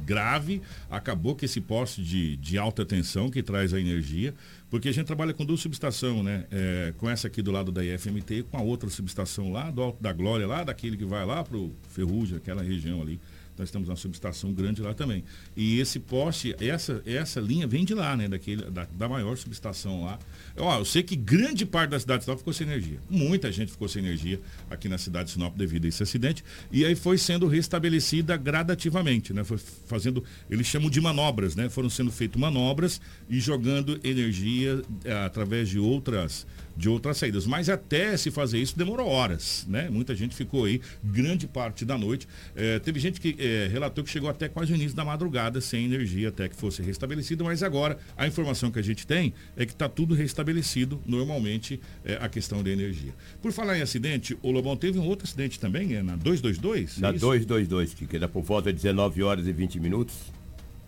Grave, 0.06 0.62
acabou 0.90 1.36
que 1.36 1.46
esse 1.46 1.62
poste 1.62 2.04
de, 2.04 2.36
de 2.38 2.58
alta 2.58 2.86
tensão 2.86 3.30
que 3.30 3.44
traz 3.44 3.74
a 3.74 3.80
energia, 3.80 4.34
porque 4.70 4.90
a 4.90 4.92
gente 4.92 5.06
trabalha 5.06 5.34
com 5.34 5.46
duas 5.46 5.60
subestações, 5.60 6.24
né? 6.24 6.46
É, 6.52 6.94
com 6.98 7.10
essa 7.10 7.28
aqui 7.28 7.42
do 7.42 7.52
lado 7.52 7.72
da 7.72 7.84
IFMT 7.84 8.36
e 8.36 8.44
com 8.44 8.58
a 8.58 8.62
outra 8.62 8.90
subestação 8.90 9.52
lá 9.52 9.70
do 9.70 9.82
Alto 9.82 10.02
da 10.02 10.12
Glória, 10.12 10.48
lá 10.48 10.64
daquele 10.64 10.98
que 10.98 11.06
vai 11.06 11.26
lá 11.26 11.44
pro 11.44 11.72
Ferrugem, 11.90 12.38
aquela 12.38 12.62
região 12.62 13.02
ali. 13.02 13.20
Nós 13.58 13.70
temos 13.70 13.90
uma 13.90 13.96
subestação 13.96 14.52
grande 14.54 14.82
lá 14.82 14.94
também. 14.94 15.24
E 15.56 15.80
esse 15.80 16.00
poste, 16.00 16.56
essa, 16.60 17.02
essa 17.06 17.40
linha 17.40 17.68
vem 17.68 17.86
de 17.86 17.94
lá, 17.94 18.16
né? 18.16 18.28
Daquele, 18.28 18.64
da, 18.70 18.86
da 18.86 19.08
maior 19.08 19.38
subestação 19.38 20.06
lá. 20.06 20.20
Eu 20.56 20.86
sei 20.86 21.04
que 21.04 21.16
grande 21.16 21.66
parte 21.66 21.92
da 21.92 22.00
cidade 22.00 22.20
de 22.20 22.26
Sinop 22.26 22.40
ficou 22.40 22.54
sem 22.54 22.68
energia. 22.68 23.00
Muita 23.10 23.52
gente 23.52 23.72
ficou 23.72 23.88
sem 23.88 24.04
energia 24.04 24.40
aqui 24.70 24.90
na 24.90 24.98
cidade 24.98 25.26
de 25.26 25.32
Sinop 25.34 25.56
devido 25.56 25.86
a 25.86 25.88
esse 25.88 26.02
acidente. 26.02 26.44
E 26.72 26.84
aí 26.86 26.96
foi 26.96 27.18
sendo 27.18 27.48
restabelecida 27.48 28.36
gradativamente, 28.38 29.34
né? 29.34 29.44
Foi 29.44 29.58
fazendo, 29.58 30.24
eles 30.50 30.66
chamam 30.68 30.90
de 30.90 31.00
manobras, 31.00 31.56
né? 31.56 31.70
Foram 31.70 31.90
sendo 31.90 32.12
feitas 32.12 32.40
manobras 32.40 33.00
e 33.30 33.40
jogando 33.40 34.00
energia 34.04 34.82
eh, 35.04 35.14
através 35.26 35.70
de 35.70 35.80
outras 35.80 36.46
de 36.76 36.90
outras 36.90 37.18
saídas. 37.18 37.46
Mas 37.46 37.70
até 37.70 38.16
se 38.18 38.32
fazer 38.32 38.60
isso 38.60 38.78
demorou 38.78 39.08
horas, 39.08 39.66
né? 39.68 39.90
Muita 39.90 40.16
gente 40.16 40.36
ficou 40.36 40.66
aí 40.66 40.82
grande 41.04 41.48
parte 41.48 41.86
da 41.86 41.98
noite. 41.98 42.28
Eh, 42.56 42.80
teve 42.80 43.00
gente 43.00 43.20
que 43.20 43.36
eh, 43.40 43.68
relatou 43.72 44.04
que 44.04 44.10
chegou 44.10 44.30
até 44.30 44.50
quase 44.50 44.72
o 44.72 44.76
início 44.76 44.96
da 44.96 45.06
madrugada 45.06 45.62
sem 45.62 45.86
energia 45.86 46.30
até 46.30 46.50
que 46.50 46.56
fosse 46.56 46.82
restabelecida, 46.82 47.44
mas 47.44 47.64
agora 47.64 47.98
a 48.18 48.28
informação 48.28 48.72
que 48.72 48.80
a 48.80 48.84
gente 48.84 49.06
tem 49.06 49.34
é 49.56 49.66
que 49.66 49.72
está 49.72 49.88
tudo 49.88 50.16
restabelecido 50.16 51.02
normalmente 51.06 51.80
eh, 52.06 52.18
a 52.20 52.28
questão 52.28 52.64
da 52.64 52.70
energia. 52.70 53.14
Por 53.42 53.52
falar 53.52 53.78
em 53.78 53.82
acidente, 53.82 54.38
o 54.42 54.52
Lobão 54.52 54.76
teve 54.76 54.98
um 54.98 55.06
outro 55.06 55.26
acidente 55.26 55.60
também, 55.60 55.96
é 55.96 56.02
na 56.02 56.16
222? 56.16 56.98
Na 57.00 57.10
é 57.10 57.12
isso? 57.12 57.20
222, 57.20 57.94
que 57.94 58.16
era 58.16 58.28
por 58.28 58.42
volta 58.42 58.72
de 58.72 58.78
19 58.78 59.24
horas 59.24 59.48
e 59.48 59.54
20 59.54 59.80
minutos, 59.80 60.16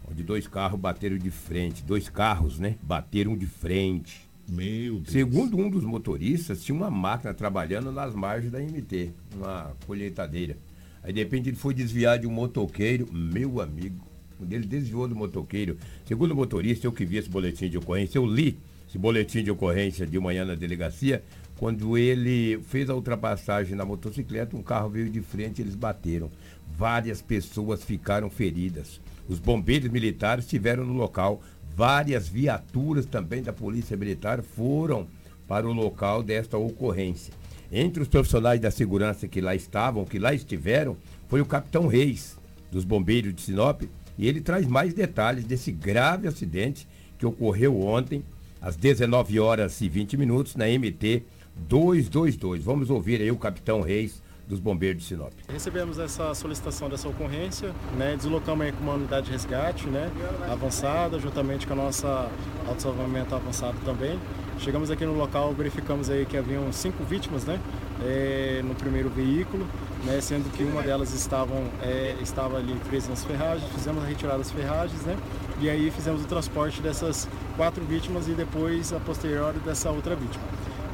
onde 0.09 0.23
dois 0.23 0.47
carros 0.47 0.79
bateram 0.79 1.17
de 1.17 1.31
frente. 1.31 1.83
Dois 1.83 2.09
carros, 2.09 2.59
né? 2.59 2.75
Bateram 2.81 3.37
de 3.37 3.45
frente. 3.45 4.24
Meu 4.47 4.95
Deus. 4.95 5.09
Segundo 5.09 5.57
um 5.57 5.69
dos 5.69 5.83
motoristas, 5.83 6.63
tinha 6.63 6.75
uma 6.75 6.91
máquina 6.91 7.33
trabalhando 7.33 7.91
nas 7.91 8.13
margens 8.13 8.51
da 8.51 8.59
MT, 8.59 9.11
uma 9.35 9.75
colheitadeira. 9.85 10.57
Aí 11.03 11.11
de 11.11 11.19
repente 11.19 11.49
ele 11.49 11.57
foi 11.57 11.73
desviar 11.73 12.19
de 12.19 12.27
um 12.27 12.31
motoqueiro, 12.31 13.07
meu 13.11 13.61
amigo. 13.61 14.05
Ele 14.49 14.65
desviou 14.65 15.07
do 15.07 15.15
motoqueiro, 15.15 15.77
segundo 16.05 16.31
o 16.31 16.35
motorista, 16.35 16.85
eu 16.85 16.91
que 16.91 17.05
vi 17.05 17.17
esse 17.17 17.29
boletim 17.29 17.69
de 17.69 17.77
ocorrência, 17.77 18.17
eu 18.17 18.25
li 18.25 18.57
esse 18.87 18.97
boletim 18.97 19.43
de 19.43 19.49
ocorrência 19.49 20.05
de 20.05 20.19
manhã 20.19 20.45
na 20.45 20.55
delegacia, 20.55 21.23
quando 21.57 21.97
ele 21.97 22.59
fez 22.67 22.89
a 22.89 22.95
ultrapassagem 22.95 23.75
na 23.75 23.85
motocicleta, 23.85 24.57
um 24.57 24.61
carro 24.61 24.89
veio 24.89 25.09
de 25.09 25.21
frente, 25.21 25.61
eles 25.61 25.75
bateram. 25.75 26.29
Várias 26.77 27.21
pessoas 27.21 27.83
ficaram 27.83 28.29
feridas. 28.29 28.99
Os 29.27 29.39
bombeiros 29.39 29.89
militares 29.89 30.43
estiveram 30.43 30.85
no 30.85 30.93
local, 30.93 31.41
várias 31.75 32.27
viaturas 32.27 33.05
também 33.05 33.43
da 33.43 33.51
Polícia 33.51 33.97
Militar 33.97 34.41
foram 34.41 35.07
para 35.45 35.67
o 35.67 35.73
local 35.73 36.23
desta 36.23 36.57
ocorrência. 36.57 37.33
Entre 37.71 38.01
os 38.01 38.07
profissionais 38.07 38.61
da 38.61 38.71
segurança 38.71 39.27
que 39.27 39.41
lá 39.41 39.53
estavam, 39.53 40.05
que 40.05 40.17
lá 40.17 40.33
estiveram, 40.33 40.95
foi 41.27 41.41
o 41.41 41.45
capitão 41.45 41.87
Reis, 41.87 42.37
dos 42.71 42.85
bombeiros 42.85 43.33
de 43.35 43.41
Sinop, 43.41 43.81
e 44.17 44.27
ele 44.27 44.39
traz 44.39 44.65
mais 44.65 44.93
detalhes 44.93 45.43
desse 45.43 45.71
grave 45.71 46.27
acidente 46.27 46.87
que 47.19 47.25
ocorreu 47.25 47.81
ontem, 47.81 48.23
às 48.61 48.77
19 48.77 49.39
horas 49.39 49.81
e 49.81 49.89
20 49.89 50.15
minutos, 50.15 50.55
na 50.55 50.65
MT 50.65 51.23
222. 51.67 52.63
Vamos 52.63 52.89
ouvir 52.89 53.21
aí 53.21 53.31
o 53.31 53.37
capitão 53.37 53.81
Reis 53.81 54.23
dos 54.47 54.59
bombeiros 54.59 55.01
de 55.01 55.07
Sinop. 55.07 55.33
Recebemos 55.51 55.99
essa 55.99 56.33
solicitação 56.33 56.89
dessa 56.89 57.07
ocorrência, 57.07 57.73
né, 57.97 58.15
deslocamos 58.15 58.65
aí 58.65 58.71
com 58.71 58.83
uma 58.83 58.93
unidade 58.93 59.27
de 59.27 59.31
resgate, 59.31 59.87
né, 59.87 60.11
avançada, 60.51 61.19
juntamente 61.19 61.65
com 61.65 61.73
a 61.73 61.75
nossa 61.75 62.29
auto-salvamento 62.67 63.33
avançado 63.33 63.77
também. 63.83 64.19
Chegamos 64.59 64.89
aqui 64.89 65.05
no 65.05 65.17
local, 65.17 65.53
verificamos 65.53 66.09
aí 66.09 66.25
que 66.25 66.37
haviam 66.37 66.71
cinco 66.71 67.03
vítimas, 67.03 67.43
né, 67.43 67.59
eh, 68.03 68.61
no 68.63 68.73
primeiro 68.75 69.09
veículo, 69.09 69.67
né, 70.05 70.21
sendo 70.21 70.49
que 70.51 70.63
uma 70.63 70.81
delas 70.81 71.13
estavam, 71.13 71.63
eh, 71.81 72.15
estava 72.21 72.57
ali 72.57 72.73
presa 72.87 73.09
nas 73.09 73.23
ferragens, 73.23 73.69
fizemos 73.71 74.03
a 74.03 74.07
retirada 74.07 74.37
das 74.37 74.51
ferragens, 74.51 75.01
né, 75.01 75.17
e 75.59 75.69
aí 75.69 75.91
fizemos 75.91 76.23
o 76.23 76.25
transporte 76.27 76.81
dessas 76.81 77.27
quatro 77.57 77.83
vítimas 77.83 78.27
e 78.27 78.31
depois 78.31 78.93
a 78.93 78.99
posteriori 78.99 79.59
dessa 79.59 79.89
outra 79.89 80.15
vítima. 80.15 80.43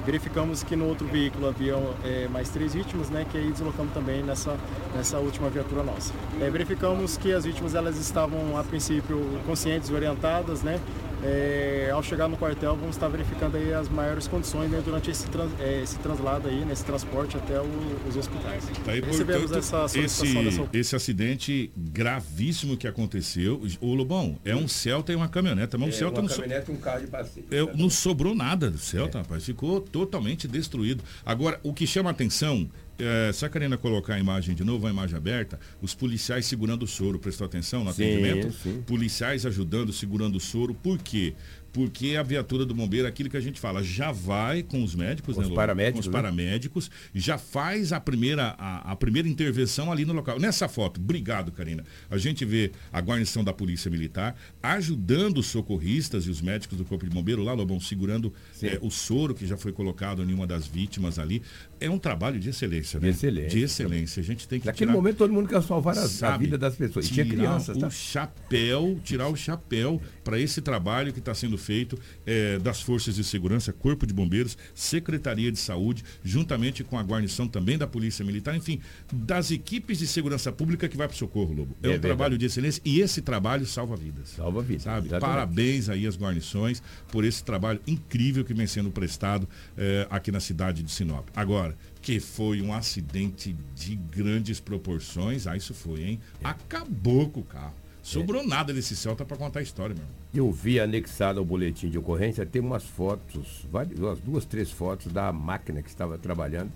Verificamos 0.06 0.64
que 0.64 0.76
no 0.76 0.86
outro 0.88 1.06
veículo 1.08 1.47
havia 1.47 1.76
é, 2.04 2.28
mais 2.28 2.49
três 2.49 2.74
vítimas, 2.74 3.10
né, 3.10 3.26
que 3.30 3.38
aí 3.38 3.52
deslocamos 3.52 3.93
também 3.93 4.24
nessa, 4.24 4.58
nessa 4.95 5.18
última 5.20 5.49
viatura 5.49 5.84
nossa. 5.84 6.12
É, 6.41 6.49
verificamos 6.49 7.18
que 7.18 7.32
as 7.32 7.45
vítimas 7.45 7.76
elas 7.76 7.97
estavam 7.97 8.58
a 8.58 8.64
princípio 8.64 9.20
conscientes 9.45 9.89
e 9.89 9.93
orientadas, 9.93 10.64
né, 10.64 10.80
é, 11.24 11.89
ao 11.93 12.01
chegar 12.01 12.28
no 12.28 12.36
quartel 12.38 12.76
vamos 12.76 12.95
estar 12.95 13.07
verificando 13.07 13.55
aí 13.57 13.74
as 13.74 13.88
maiores 13.89 14.28
condições 14.28 14.69
né, 14.72 14.82
durante 14.84 15.11
esse, 15.11 15.28
trans, 15.28 15.51
é, 15.59 15.82
esse 15.82 15.97
translado 15.99 16.47
aí, 16.47 16.65
nesse 16.65 16.84
transporte 16.84 17.38
até 17.38 17.59
o, 17.59 17.65
os 18.07 18.15
hospitais. 18.17 18.63
Tá 18.84 18.91
aí, 18.91 19.01
Recebemos 19.01 19.41
portanto, 19.43 19.59
essa 19.59 19.88
solicitação 19.88 20.47
esse, 20.47 20.59
dessa 20.59 20.78
esse 20.78 20.95
acidente 20.95 21.72
gravíssimo 21.78 22.76
que 22.78 22.88
aconteceu. 22.88 23.61
O 23.80 23.93
Lobão, 23.93 24.38
é 24.43 24.55
um 24.55 24.67
Celta 24.67 25.11
e 25.11 25.15
uma 25.15 25.28
caminhonete. 25.28 25.78
Mas 25.78 25.88
um 25.88 25.89
É, 25.89 25.91
Celta 25.93 26.19
uma 26.22 26.28
não, 26.28 26.30
so- 26.36 26.41
caminhonete 26.41 26.72
e 26.72 26.74
um 26.74 26.78
carro 26.78 27.01
de 27.01 27.07
passeio. 27.07 27.45
é, 27.51 27.78
não 27.78 27.89
sobrou 27.89 28.34
nada 28.34 28.69
do 28.69 28.78
Celta, 28.78 29.19
rapaz. 29.19 29.43
Ficou 29.45 29.80
totalmente 29.82 30.47
destruído. 30.47 31.03
Agora, 31.26 31.59
o 31.63 31.74
que 31.74 31.86
chama 31.86 32.09
a 32.09 32.11
atenção, 32.11 32.69
é, 33.02 33.32
se 33.34 33.45
a 33.45 33.49
Karina 33.49 33.78
colocar 33.78 34.16
a 34.16 34.20
imagem 34.20 34.56
de 34.56 34.64
novo, 34.64 34.88
a 34.88 34.89
imagem 34.89 35.18
aberta, 35.18 35.60
os 35.82 35.93
policiais 35.93 36.45
segurando 36.45 36.84
o 36.84 36.88
soro, 36.88 37.20
prestou 37.20 37.45
atenção 37.45 37.84
no 37.84 37.93
Sim, 37.93 38.04
atendimento? 38.04 38.52
sim. 38.54 38.82
Policiais 38.86 39.45
ajudando, 39.45 39.91
segurando 39.91 40.36
o 40.36 40.39
soro. 40.39 40.74
Por 40.74 40.97
quê? 40.99 41.34
Porque 41.74 42.18
a 42.18 42.24
viatura 42.24 42.66
do 42.66 42.74
bombeiro, 42.74 43.08
aquilo 43.08 43.30
que 43.30 43.38
a 43.38 43.41
gente 43.41 43.58
fala, 43.58 43.82
já 43.82 44.12
vai 44.12 44.62
com 44.62 44.84
os 44.84 44.93
médicos, 44.93 45.36
Com 45.36 45.41
né, 45.41 45.47
os 45.47 45.54
paramédicos, 45.54 45.93
Com 45.93 45.99
os 46.02 46.08
né? 46.08 46.12
paramédicos, 46.12 46.91
já 47.16 47.38
faz 47.38 47.93
a 47.93 47.99
primeira, 47.99 48.56
a, 48.58 48.91
a 48.91 48.95
primeira 48.97 49.26
intervenção 49.26 49.89
ali 49.89 50.04
no 50.04 50.12
local. 50.12 50.38
Nessa 50.38 50.68
foto, 50.68 50.99
obrigado, 50.99 51.49
Karina. 51.49 51.86
A 52.10 52.18
gente 52.18 52.43
vê 52.43 52.74
a 52.91 52.99
guarnição 52.99 53.41
da 53.41 53.54
Polícia 53.54 53.89
Militar 53.89 54.36
ajudando 54.62 55.38
os 55.38 55.47
socorristas 55.47 56.26
e 56.26 56.30
os 56.30 56.41
médicos 56.41 56.78
do 56.78 56.84
Corpo 56.84 57.06
de 57.06 57.12
Bombeiro 57.12 57.41
lá, 57.41 57.54
Lobão, 57.54 57.80
segurando 57.80 58.34
eh, 58.62 58.78
o 58.82 58.91
soro 58.91 59.34
que 59.34 59.47
já 59.47 59.56
foi 59.56 59.72
colocado 59.72 60.22
em 60.24 60.34
uma 60.34 60.45
das 60.45 60.68
vítimas 60.68 61.18
ali. 61.18 61.41
É 61.82 61.90
um 61.90 61.98
trabalho 62.00 62.40
de 62.40 62.50
excelência, 62.50 63.00
né? 63.00 63.10
De 63.10 63.16
excelência. 63.16 63.50
De 63.50 63.60
excelência. 63.64 64.22
A 64.22 64.24
gente 64.24 64.48
tem 64.48 64.60
que 64.60 64.68
Naquele 64.68 64.90
tirar- 64.92 64.94
momento 64.98 65.18
todo 65.18 65.34
mundo 65.34 65.50
quer 65.50 65.62
salvar 65.64 65.98
a, 65.98 66.04
a 66.04 66.08
Sabe, 66.08 66.46
vida 66.46 66.58
das 66.58 66.76
pessoas. 66.76 67.08
E 67.08 67.12
tinha 67.14 67.26
crianças, 67.26 67.78
tá? 67.78 67.88
o 67.88 67.92
chapéu, 67.92 69.00
tirar 69.04 69.28
o 69.28 69.36
chapéu 69.36 70.02
para 70.24 70.40
esse 70.40 70.62
trabalho 70.62 71.12
que 71.12 71.20
está 71.20 71.34
sendo 71.34 71.58
feito 71.58 71.98
eh, 72.26 72.60
das 72.60 72.82
forças 72.82 73.16
de 73.16 73.24
segurança, 73.24 73.74
Corpo 73.74 74.06
de 74.06 74.14
Bombeiros, 74.14 74.58
Secretaria 74.76 75.52
de 75.52 75.58
Saúde, 75.60 76.04
juntamente 76.24 76.84
com 76.84 76.98
a 76.98 77.04
guarnição 77.04 77.48
também 77.48 77.78
da 77.78 77.88
Polícia 77.88 78.24
Militar, 78.24 78.56
enfim, 78.56 78.80
das 79.12 79.50
equipes 79.52 79.98
de 80.00 80.08
segurança 80.08 80.52
pública 80.52 80.88
que 80.88 80.96
vai 80.96 81.08
para 81.08 81.16
o 81.16 81.18
socorro, 81.18 81.54
Lobo. 81.54 81.76
É, 81.82 81.88
É 81.88 81.90
um 81.90 81.92
verdade. 81.94 82.02
trabalho 82.16 82.38
de 82.38 82.46
excelência 82.46 82.82
e 82.86 83.00
esse 83.02 83.22
trabalho 83.22 83.66
salva 83.66 83.96
vidas. 83.96 84.30
Salva 84.30 84.62
vidas. 84.62 84.84
Sabe? 84.84 85.08
exatamente. 85.08 85.22
Parabéns 85.36 85.90
aí 85.90 86.06
às 86.06 86.16
guarnições 86.18 86.82
por 87.12 87.24
esse 87.26 87.44
trabalho 87.44 87.80
incrível 87.88 88.46
que 88.46 88.54
vem 88.54 88.68
sendo 88.68 88.92
prestado 88.92 89.48
eh, 89.78 90.06
aqui 90.10 90.32
na 90.32 90.40
cidade 90.40 90.84
de 90.84 90.92
Sinop. 90.92 91.28
Agora, 91.36 91.70
que 92.01 92.19
foi 92.19 92.61
um 92.61 92.74
acidente 92.74 93.55
de 93.76 93.95
grandes 93.95 94.59
proporções, 94.59 95.47
ah, 95.47 95.55
isso 95.55 95.74
foi, 95.74 96.03
hein? 96.03 96.19
É. 96.41 96.47
Acabou 96.47 97.30
com 97.30 97.41
o 97.41 97.43
carro. 97.43 97.76
Sobrou 98.01 98.45
nada 98.45 98.74
desse 98.74 98.95
Celta 98.95 99.24
para 99.24 99.38
contar 99.38 99.59
a 99.59 99.63
história, 99.63 99.93
meu 99.93 100.03
irmão. 100.03 100.17
Eu 100.34 100.51
vi 100.51 100.80
anexado 100.80 101.39
ao 101.39 101.45
boletim 101.45 101.89
de 101.89 101.99
ocorrência, 101.99 102.45
tem 102.45 102.61
umas 102.61 102.84
fotos, 102.84 103.65
várias, 103.69 103.99
umas 103.99 104.19
duas, 104.19 104.45
três 104.45 104.72
fotos 104.72 105.11
da 105.11 105.32
máquina 105.32 105.84
que 105.84 105.89
estava 105.89 106.17
trabalhando, 106.17 106.72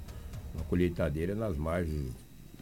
uma 0.53 0.63
colheitadeira 0.65 1.33
nas 1.33 1.57
margens 1.57 2.13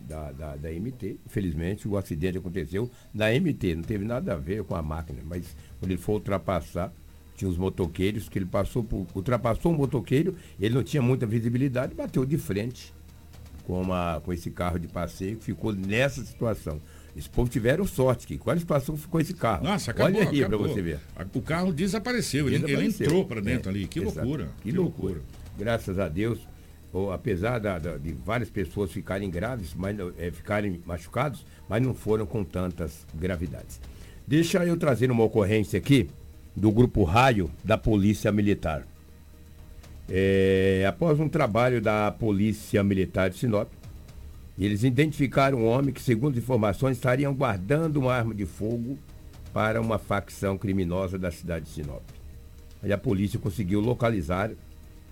da, 0.07 0.31
da, 0.31 0.55
da 0.55 0.69
MT. 0.71 1.19
Infelizmente, 1.25 1.88
o 1.88 1.97
acidente 1.97 2.38
aconteceu 2.38 2.89
na 3.13 3.27
MT, 3.31 3.75
não 3.75 3.84
teve 3.84 4.05
nada 4.05 4.34
a 4.34 4.38
ver 4.38 4.63
com 4.63 4.75
a 4.75 4.81
máquina, 4.81 5.19
mas 5.25 5.55
quando 5.79 5.91
ele 5.91 5.99
foi 5.99 6.15
ultrapassar, 6.15 6.93
tinha 7.36 7.49
os 7.49 7.57
motoqueiros, 7.57 8.29
que 8.29 8.38
ele 8.39 8.45
passou 8.45 8.84
por, 8.84 9.05
ultrapassou 9.15 9.71
um 9.73 9.75
motoqueiro, 9.77 10.36
ele 10.59 10.75
não 10.75 10.84
tinha 10.84 11.01
muita 11.01 11.25
visibilidade, 11.25 11.93
bateu 11.95 12.25
de 12.25 12.38
frente 12.38 12.93
com, 13.65 13.81
uma, 13.81 14.21
com 14.23 14.31
esse 14.34 14.51
carro 14.51 14.77
de 14.79 14.88
passeio, 14.88 15.39
ficou 15.39 15.71
nessa 15.73 16.23
situação. 16.23 16.79
Esse 17.15 17.29
povo 17.29 17.49
tiveram 17.49 17.86
sorte, 17.86 18.25
que 18.25 18.38
qual 18.38 18.55
a 18.55 18.59
situação 18.59 18.97
ficou 18.97 19.21
esse 19.21 19.34
carro? 19.36 19.63
Nossa, 19.65 19.91
acabou, 19.91 20.19
Olha 20.19 20.29
aí 20.29 20.45
para 20.45 20.57
você 20.57 20.81
ver. 20.81 20.99
O 21.36 21.41
carro 21.41 21.71
desapareceu, 21.71 22.47
ele, 22.47 22.55
ele 22.55 22.65
Desapareceu. 22.65 23.05
entrou 23.05 23.25
para 23.25 23.39
dentro 23.41 23.69
É, 23.69 23.73
ali. 23.73 23.88
Que 23.88 23.99
exato. 23.99 24.19
loucura. 24.19 24.49
Que, 24.61 24.71
loucura. 24.71 25.21
Graças 25.57 25.99
a 25.99 26.09
Deus, 26.09 26.39
ou, 26.91 27.11
apesar 27.11 27.59
da- 27.59 27.77
da- 27.77 27.97
de 27.97 28.13
várias 28.13 28.49
pessoas 28.49 28.91
ficarem 28.91 29.29
graves, 29.29 29.75
mas 29.75 29.95
é, 30.17 30.31
ficarem 30.31 30.81
machucados, 30.86 31.45
mas 31.69 31.81
não 31.84 31.93
foram 31.93 32.25
com 32.25 32.43
tantas 32.43 33.05
gravidades. 33.13 33.79
Deixa 34.27 34.65
eu 34.65 34.75
trazer 34.75 35.11
uma 35.11 35.23
ocorrência 35.23 35.77
aqui 35.77 36.09
do 36.56 36.72
grupo 36.72 37.04
Raio 37.04 37.49
da 37.64 37.78
Polícia 37.78 38.32
Militar. 38.32 38.86
É, 40.10 40.86
após 40.88 41.20
um 41.20 41.30
trabalho 41.30 41.82
da 41.82 42.12
Polícia 42.12 42.84
Militar 42.84 43.30
de 43.30 43.38
Sinop, 43.38 43.70
eles 44.58 44.84
identificaram 44.84 45.60
um 45.60 45.66
homem 45.66 45.93
que, 45.93 46.01
segundo 46.01 46.38
informações, 46.38 46.97
estariam 46.97 47.34
guardando 47.34 47.97
uma 47.97 48.14
arma 48.14 48.36
de 48.36 48.45
fogo 48.45 48.97
para 49.51 49.82
uma 49.82 49.97
facção 49.97 50.58
criminosa 50.58 51.18
da 51.18 51.32
cidade 51.32 51.66
de 51.66 51.72
Sinop. 51.72 52.04
Aí 52.82 52.91
a 52.91 52.97
polícia 52.97 53.39
conseguiu 53.39 53.80
localizar 53.80 54.51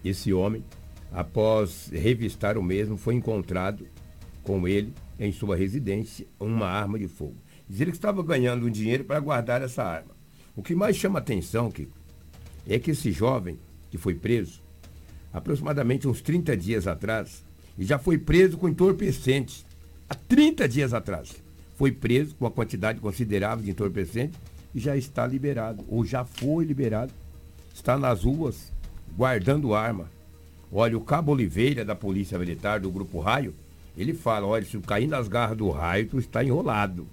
esse 0.03 0.33
homem. 0.33 0.63
Após 1.11 1.89
revistar 1.91 2.57
o 2.57 2.63
mesmo, 2.63 2.97
foi 2.97 3.15
encontrado 3.15 3.87
com 4.43 4.67
ele 4.67 4.93
em 5.19 5.31
sua 5.31 5.55
residência 5.55 6.25
uma 6.39 6.67
arma 6.67 6.99
de 6.99 7.07
fogo. 7.07 7.35
Diz 7.67 7.81
ele 7.81 7.91
que 7.91 7.97
estava 7.97 8.21
ganhando 8.23 8.65
um 8.65 8.69
dinheiro 8.69 9.03
para 9.03 9.19
guardar 9.19 9.61
essa 9.61 9.83
arma. 9.83 10.20
O 10.55 10.61
que 10.61 10.75
mais 10.75 10.95
chama 10.95 11.19
atenção, 11.19 11.71
Kiko, 11.71 11.97
é 12.67 12.77
que 12.77 12.91
esse 12.91 13.11
jovem 13.11 13.57
que 13.89 13.97
foi 13.97 14.13
preso, 14.13 14.61
aproximadamente 15.33 16.07
uns 16.07 16.21
30 16.21 16.55
dias 16.57 16.87
atrás, 16.87 17.43
e 17.77 17.85
já 17.85 17.97
foi 17.97 18.17
preso 18.17 18.57
com 18.57 18.67
entorpecentes. 18.67 19.65
Há 20.09 20.15
30 20.15 20.67
dias 20.67 20.93
atrás. 20.93 21.33
Foi 21.77 21.91
preso 21.91 22.35
com 22.35 22.45
uma 22.45 22.51
quantidade 22.51 22.99
considerável 22.99 23.63
de 23.63 23.71
entorpecentes 23.71 24.39
e 24.75 24.79
já 24.79 24.95
está 24.95 25.25
liberado, 25.25 25.83
ou 25.87 26.05
já 26.05 26.23
foi 26.23 26.65
liberado. 26.65 27.11
Está 27.73 27.97
nas 27.97 28.23
ruas, 28.23 28.71
guardando 29.15 29.73
arma. 29.73 30.09
Olha, 30.71 30.97
o 30.97 31.01
Cabo 31.01 31.31
Oliveira, 31.31 31.83
da 31.83 31.95
Polícia 31.95 32.37
Militar, 32.37 32.79
do 32.79 32.91
Grupo 32.91 33.19
Raio, 33.19 33.53
ele 33.97 34.13
fala, 34.13 34.47
olha, 34.47 34.65
se 34.65 34.75
eu 34.75 34.81
cair 34.81 35.07
nas 35.07 35.27
garras 35.27 35.57
do 35.57 35.69
raio, 35.69 36.07
tu 36.07 36.19
está 36.19 36.43
enrolado. 36.43 37.07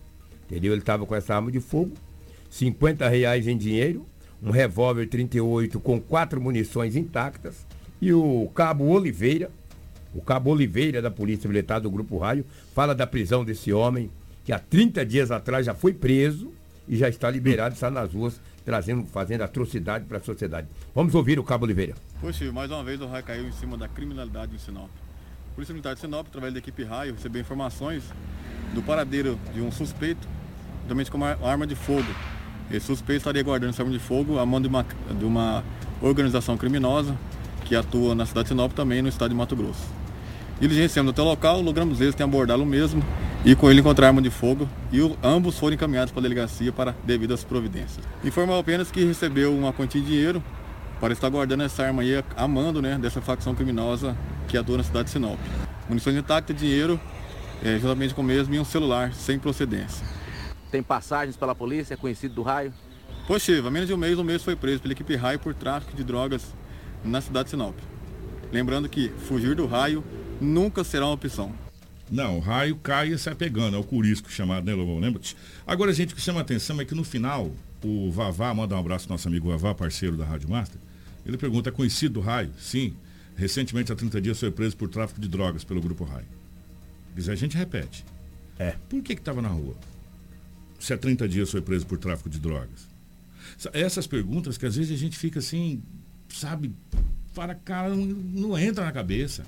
Entendeu? 0.47 0.73
Ele 0.73 0.81
estava 0.81 1.05
com 1.05 1.15
essa 1.15 1.35
arma 1.35 1.51
de 1.51 1.61
fogo, 1.61 1.93
50 2.51 3.09
reais 3.09 3.47
em 3.47 3.57
dinheiro, 3.57 4.07
um 4.43 4.51
revólver 4.51 5.07
38 5.07 5.79
com 5.81 6.01
quatro 6.01 6.41
munições 6.41 6.97
intactas, 6.97 7.67
e 8.01 8.13
o 8.13 8.49
Cabo 8.55 8.85
Oliveira, 8.87 9.51
o 10.15 10.21
Cabo 10.21 10.51
Oliveira 10.51 11.03
da 11.03 11.11
Polícia 11.11 11.49
Militar 11.49 11.81
do 11.81 11.91
Grupo 11.91 12.19
Raio, 12.19 12.45
fala 12.75 12.95
da 12.95 13.07
prisão 13.07 13.45
desse 13.45 13.73
homem, 13.73 14.11
que 14.45 14.53
há 14.53 14.59
30 14.59 15.05
dias 15.05 15.31
atrás 15.31 15.67
já 15.67 15.75
foi 15.75 15.93
preso 15.93 16.53
e 16.87 16.97
já 16.97 17.09
está 17.09 17.31
liberado, 17.31 17.75
está 17.75 17.91
nas 17.91 18.13
ruas, 18.15 18.41
trazendo, 18.65 19.05
fazendo 19.07 19.43
atrocidade 19.43 20.07
para 20.07 20.19
a 20.19 20.21
sociedade. 20.21 20.69
Vamos 20.95 21.15
ouvir 21.15 21.39
o 21.39 21.45
Cabo 21.45 21.65
Oliveira. 21.65 21.95
Poxa, 22.21 22.51
mais 22.53 22.71
uma 22.71 22.83
vez 22.83 23.01
o 23.01 23.07
raio 23.07 23.25
caiu 23.25 23.47
em 23.47 23.53
cima 23.53 23.77
da 23.77 23.89
criminalidade 23.89 24.55
em 24.55 24.59
Sinop. 24.59 24.89
A 25.53 25.55
Polícia 25.55 25.73
Militar 25.73 25.95
de 25.95 26.01
Sinop, 26.01 26.27
através 26.29 26.53
da 26.53 26.61
equipe 26.61 26.85
raio, 26.85 27.15
recebeu 27.15 27.43
informações 27.43 28.05
do 28.75 28.83
paradeiro 28.83 29.39
de 29.53 29.61
um 29.61 29.71
suspeito, 29.71 30.27
justamente 30.83 31.11
com 31.11 31.17
uma 31.17 31.37
arma 31.43 31.67
de 31.67 31.75
fogo. 31.75 32.09
Esse 32.71 32.87
suspeito 32.87 33.19
estaria 33.19 33.43
guardando 33.43 33.75
arma 33.79 33.91
de 33.91 33.99
fogo 33.99 34.39
a 34.39 34.45
mão 34.45 34.61
de 34.61 34.69
uma, 34.69 34.85
de 35.19 35.25
uma 35.25 35.65
organização 36.03 36.57
criminosa 36.57 37.17
que 37.65 37.75
atua 37.75 38.15
na 38.15 38.27
cidade 38.27 38.45
de 38.45 38.49
Sinop 38.51 38.73
também 38.73 39.01
no 39.01 39.09
estado 39.09 39.31
de 39.31 39.37
Mato 39.37 39.57
Grosso. 39.57 39.87
Diligenciamos 40.61 41.11
até 41.11 41.23
o 41.23 41.25
local, 41.25 41.63
logramos 41.63 42.01
eles, 42.01 42.15
tem 42.15 42.25
abordá-lo 42.25 42.67
mesmo 42.67 43.03
e 43.45 43.55
com 43.55 43.71
ele 43.71 43.81
encontrar 43.81 44.09
arma 44.09 44.21
de 44.21 44.29
fogo 44.29 44.69
e 44.93 45.01
o, 45.01 45.17
ambos 45.23 45.59
foram 45.59 45.75
encaminhados 45.75 46.11
para 46.11 46.21
a 46.21 46.23
delegacia 46.23 46.73
para 46.73 46.95
devidas 47.05 47.45
providências. 47.45 48.05
Informal 48.25 48.59
apenas 48.59 48.91
que 48.91 49.05
recebeu 49.05 49.55
uma 49.55 49.73
quantia 49.73 50.01
de 50.01 50.07
dinheiro 50.07 50.43
para 51.01 51.13
estar 51.13 51.29
guardando 51.29 51.63
essa 51.63 51.85
arma 51.85 52.03
aí, 52.03 52.23
amando 52.37 52.83
né, 52.83 52.99
dessa 53.01 53.21
facção 53.21 53.55
criminosa 53.55 54.17
que 54.49 54.59
atua 54.59 54.79
na 54.79 54.83
cidade 54.83 55.05
de 55.05 55.11
Sinop. 55.13 55.39
Munições 55.89 56.17
intactas, 56.17 56.57
dinheiro, 56.57 57.01
é, 57.63 57.79
juntamente 57.79 58.13
com 58.13 58.21
o 58.21 58.25
mesmo 58.25 58.55
e 58.55 58.59
um 58.59 58.65
celular 58.65 59.13
sem 59.13 59.39
procedência. 59.39 60.18
Tem 60.71 60.83
passagens 60.83 61.37
pela 61.37 61.55
polícia, 61.55 61.95
é 61.95 61.97
conhecido 61.97 62.35
do 62.35 62.43
raio? 62.43 62.73
Poxa, 63.27 63.59
há 63.59 63.71
menos 63.71 63.89
de 63.89 63.95
um 63.95 63.97
mês, 63.97 64.19
o 64.19 64.25
mês 64.25 64.43
foi 64.43 64.57
preso 64.57 64.81
pela 64.81 64.93
equipe 64.93 65.15
raio 65.17 65.39
por 65.39 65.55
tráfico 65.55 65.97
de 65.97 66.05
drogas 66.05 66.55
na 67.05 67.21
cidade 67.21 67.45
de 67.45 67.51
Sinop. 67.51 67.77
Lembrando 68.53 68.89
que 68.89 69.11
fugir 69.11 69.55
do 69.55 69.67
raio 69.67 70.03
nunca 70.41 70.83
será 70.83 71.07
uma 71.07 71.15
opção. 71.15 71.53
Não, 72.11 72.39
o 72.39 72.41
raio 72.41 72.77
cai 72.77 73.09
e 73.09 73.19
sai 73.19 73.35
pegando, 73.35 73.77
é 73.77 73.79
o 73.79 73.85
curisco 73.85 74.31
chamado, 74.31 74.65
né, 74.65 74.75
Lobão? 74.75 74.99
Lembra? 74.99 75.21
Agora, 75.67 75.93
gente, 75.93 76.15
o 76.15 76.17
que 76.17 76.23
chama 76.23 76.41
a 76.41 76.43
atenção 76.43 76.81
é 76.81 76.85
que 76.85 76.95
no 76.95 77.05
final, 77.05 77.51
o 77.85 78.11
Vavá, 78.11 78.55
manda 78.55 78.75
um 78.75 78.79
abraço 78.79 79.07
pro 79.07 79.15
nosso 79.15 79.29
amigo 79.29 79.51
Vavá, 79.51 79.75
parceiro 79.75 80.17
da 80.17 80.25
Rádio 80.25 80.49
Master, 80.49 80.81
ele 81.27 81.37
pergunta, 81.37 81.69
é 81.69 81.73
conhecido 81.73 82.15
do 82.15 82.21
raio? 82.21 82.51
Sim. 82.59 82.97
Recentemente, 83.37 83.93
há 83.93 83.97
30 83.97 84.21
dias, 84.21 84.41
foi 84.41 84.51
preso 84.51 84.77
por 84.77 84.89
tráfico 84.89 85.21
de 85.21 85.29
drogas 85.29 85.63
pelo 85.63 85.81
Grupo 85.81 86.03
Raio. 86.05 86.27
Diz, 87.15 87.29
a 87.29 87.35
gente 87.35 87.57
repete. 87.57 88.05
É. 88.59 88.75
Por 88.89 89.03
que 89.03 89.15
que 89.15 89.21
tava 89.21 89.43
na 89.43 89.49
rua? 89.49 89.77
Se 90.79 90.93
há 90.93 90.99
30 90.99 91.29
dias 91.29 91.51
foi 91.51 91.61
preso 91.61 91.87
por 91.87 91.99
tráfico 91.99 92.29
de 92.29 92.39
drogas? 92.39 92.87
Essas 93.73 94.07
perguntas 94.07 94.57
que 94.57 94.67
às 94.67 94.77
vezes 94.77 94.93
a 94.93 94.97
gente 94.97 95.19
fica 95.19 95.41
assim, 95.41 95.83
sabe, 96.29 96.73
para 97.35 97.55
cara, 97.55 97.89
não, 97.91 98.07
não 98.07 98.59
entra 98.59 98.85
na 98.85 98.93
cabeça. 98.93 99.45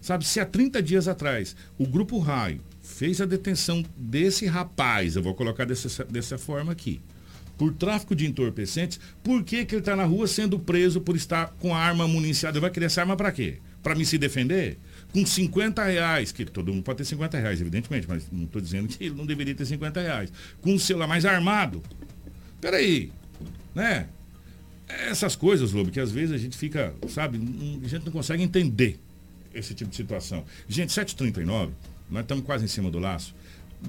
Sabe, 0.00 0.26
se 0.26 0.38
há 0.40 0.46
30 0.46 0.82
dias 0.82 1.08
atrás 1.08 1.56
o 1.76 1.86
Grupo 1.86 2.18
Raio 2.18 2.60
fez 2.82 3.20
a 3.20 3.26
detenção 3.26 3.84
desse 3.96 4.46
rapaz, 4.46 5.16
eu 5.16 5.22
vou 5.22 5.34
colocar 5.34 5.64
dessa, 5.64 6.04
dessa 6.04 6.38
forma 6.38 6.72
aqui, 6.72 7.00
por 7.56 7.74
tráfico 7.74 8.14
de 8.14 8.26
entorpecentes, 8.26 9.00
por 9.22 9.42
que, 9.42 9.64
que 9.64 9.74
ele 9.74 9.80
está 9.80 9.96
na 9.96 10.04
rua 10.04 10.28
sendo 10.28 10.58
preso 10.58 11.00
por 11.00 11.16
estar 11.16 11.48
com 11.58 11.74
a 11.74 11.78
arma 11.78 12.06
municiada? 12.06 12.60
Vai 12.60 12.70
querer 12.70 12.86
essa 12.86 13.00
arma 13.00 13.16
para 13.16 13.32
quê? 13.32 13.58
Para 13.82 13.94
me 13.94 14.06
se 14.06 14.16
defender? 14.16 14.78
Com 15.12 15.24
50 15.24 15.82
reais, 15.84 16.32
que 16.32 16.44
todo 16.44 16.72
mundo 16.72 16.82
pode 16.82 16.98
ter 16.98 17.04
50 17.04 17.38
reais, 17.38 17.60
evidentemente, 17.60 18.06
mas 18.08 18.26
não 18.30 18.44
estou 18.44 18.60
dizendo 18.60 18.88
que 18.88 19.04
ele 19.04 19.14
não 19.14 19.24
deveria 19.24 19.54
ter 19.54 19.64
50 19.64 20.00
reais. 20.00 20.32
Com 20.60 20.74
um 20.74 20.78
celular 20.78 21.06
mais 21.06 21.24
armado. 21.24 21.82
Peraí, 22.60 23.10
né? 23.74 24.08
Essas 24.88 25.36
coisas, 25.36 25.72
Lobo, 25.72 25.90
que 25.90 26.00
às 26.00 26.10
vezes 26.10 26.34
a 26.34 26.38
gente 26.38 26.56
fica, 26.56 26.94
sabe, 27.08 27.38
a 27.84 27.88
gente 27.88 28.04
não 28.04 28.12
consegue 28.12 28.42
entender 28.42 28.98
esse 29.54 29.74
tipo 29.74 29.90
de 29.90 29.96
situação. 29.96 30.44
Gente, 30.66 30.90
7h39, 30.90 31.70
nós 32.10 32.22
estamos 32.22 32.44
quase 32.44 32.64
em 32.64 32.68
cima 32.68 32.90
do 32.90 32.98
laço. 32.98 33.34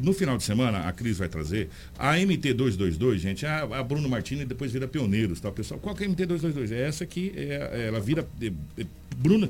No 0.02 0.14
final 0.14 0.38
de 0.38 0.44
semana, 0.44 0.88
a 0.88 0.92
Cris 0.92 1.18
vai 1.18 1.28
trazer 1.28 1.70
a 1.98 2.14
MT222, 2.16 3.18
gente, 3.18 3.46
a, 3.46 3.62
a 3.62 3.84
Bruno 3.84 4.08
Martini 4.08 4.46
depois 4.46 4.72
vira 4.72 4.88
Pioneiros, 4.88 5.40
tá, 5.40 5.52
pessoal? 5.52 5.80
Qual 5.80 5.96
que 5.96 6.04
é 6.04 6.08
a 6.08 6.10
MT222? 6.10 6.72
É 6.72 6.88
essa 6.88 7.04
aqui, 7.04 7.34
é, 7.36 7.88
ela 7.88 8.00
vira. 8.00 8.28
É, 8.40 8.52
é, 8.82 8.86
Bruno, 9.18 9.50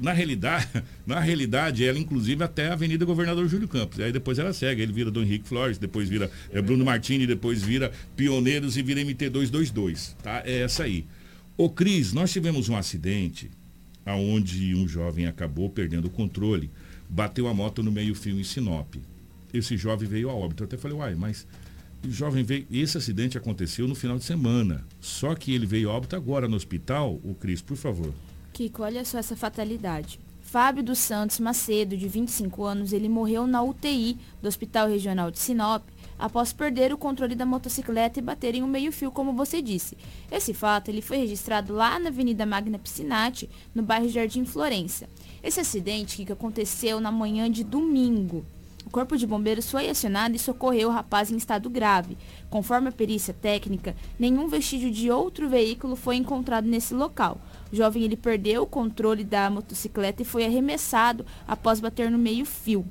na 0.00 0.12
realidade, 0.12 0.68
na 1.06 1.20
realidade, 1.20 1.84
ela 1.84 1.98
inclusive 1.98 2.42
até 2.42 2.68
a 2.68 2.72
Avenida 2.72 3.04
Governador 3.04 3.48
Júlio 3.48 3.68
Campos. 3.68 4.00
Aí 4.00 4.12
depois 4.12 4.38
ela 4.38 4.52
segue, 4.52 4.82
ele 4.82 4.92
vira 4.92 5.10
Dom 5.10 5.22
Henrique 5.22 5.48
Flores, 5.48 5.78
depois 5.78 6.08
vira 6.08 6.30
é, 6.50 6.60
Bruno 6.60 6.84
Martini, 6.84 7.26
depois 7.26 7.62
vira 7.62 7.92
Pioneiros 8.16 8.76
e 8.76 8.82
vira 8.82 9.00
MT222, 9.00 10.14
tá? 10.22 10.42
É 10.44 10.60
essa 10.60 10.84
aí. 10.84 11.04
Ô 11.56 11.68
Cris, 11.68 12.12
nós 12.12 12.32
tivemos 12.32 12.68
um 12.68 12.76
acidente 12.76 13.50
aonde 14.06 14.74
um 14.74 14.88
jovem 14.88 15.26
acabou 15.26 15.68
perdendo 15.68 16.06
o 16.06 16.10
controle, 16.10 16.70
bateu 17.08 17.46
a 17.46 17.52
moto 17.54 17.82
no 17.82 17.92
meio-fio 17.92 18.38
em 18.40 18.44
Sinop. 18.44 18.94
Esse 19.52 19.76
jovem 19.76 20.08
veio 20.08 20.30
a 20.30 20.34
óbito. 20.34 20.62
Eu 20.62 20.66
até 20.66 20.76
falei, 20.76 20.96
uai, 20.96 21.14
mas 21.14 21.46
o 22.04 22.10
jovem 22.10 22.44
veio. 22.44 22.66
Esse 22.70 22.98
acidente 22.98 23.36
aconteceu 23.36 23.88
no 23.88 23.94
final 23.94 24.18
de 24.18 24.24
semana. 24.24 24.84
Só 25.00 25.34
que 25.34 25.54
ele 25.54 25.66
veio 25.66 25.90
a 25.90 25.94
óbito 25.94 26.16
agora 26.16 26.48
no 26.48 26.56
hospital. 26.56 27.20
O 27.24 27.34
Cris, 27.34 27.60
por 27.60 27.76
favor. 27.76 28.12
Kiko, 28.58 28.82
olha 28.82 29.04
só 29.04 29.18
essa 29.18 29.36
fatalidade. 29.36 30.18
Fábio 30.40 30.82
dos 30.82 30.98
Santos 30.98 31.38
Macedo, 31.38 31.96
de 31.96 32.08
25 32.08 32.64
anos, 32.64 32.92
ele 32.92 33.08
morreu 33.08 33.46
na 33.46 33.62
UTI 33.62 34.18
do 34.42 34.48
Hospital 34.48 34.88
Regional 34.88 35.30
de 35.30 35.38
Sinop 35.38 35.84
após 36.18 36.52
perder 36.52 36.92
o 36.92 36.98
controle 36.98 37.36
da 37.36 37.46
motocicleta 37.46 38.18
e 38.18 38.22
bater 38.22 38.56
em 38.56 38.62
um 38.64 38.66
meio-fio, 38.66 39.12
como 39.12 39.32
você 39.32 39.62
disse. 39.62 39.96
Esse 40.28 40.52
fato 40.52 40.88
ele 40.88 41.00
foi 41.00 41.18
registrado 41.18 41.72
lá 41.72 42.00
na 42.00 42.08
Avenida 42.08 42.44
Magna 42.44 42.80
Piscinati, 42.80 43.48
no 43.72 43.84
bairro 43.84 44.08
Jardim 44.08 44.44
Florença. 44.44 45.08
Esse 45.40 45.60
acidente 45.60 46.24
que 46.24 46.32
aconteceu 46.32 46.98
na 46.98 47.12
manhã 47.12 47.48
de 47.48 47.62
domingo. 47.62 48.44
O 48.84 48.90
corpo 48.90 49.16
de 49.16 49.26
bombeiros 49.26 49.70
foi 49.70 49.88
acionado 49.88 50.34
e 50.34 50.38
socorreu 50.38 50.88
o 50.88 50.92
rapaz 50.92 51.30
em 51.30 51.36
estado 51.36 51.70
grave. 51.70 52.16
Conforme 52.50 52.88
a 52.88 52.92
perícia 52.92 53.34
técnica, 53.34 53.94
nenhum 54.18 54.48
vestígio 54.48 54.90
de 54.90 55.10
outro 55.10 55.48
veículo 55.48 55.94
foi 55.94 56.16
encontrado 56.16 56.66
nesse 56.66 56.94
local. 56.94 57.38
O 57.72 57.76
jovem 57.76 58.02
ele 58.02 58.16
perdeu 58.16 58.62
o 58.62 58.66
controle 58.66 59.24
da 59.24 59.50
motocicleta 59.50 60.22
e 60.22 60.24
foi 60.24 60.44
arremessado 60.44 61.24
após 61.46 61.80
bater 61.80 62.10
no 62.10 62.18
meio-fio. 62.18 62.84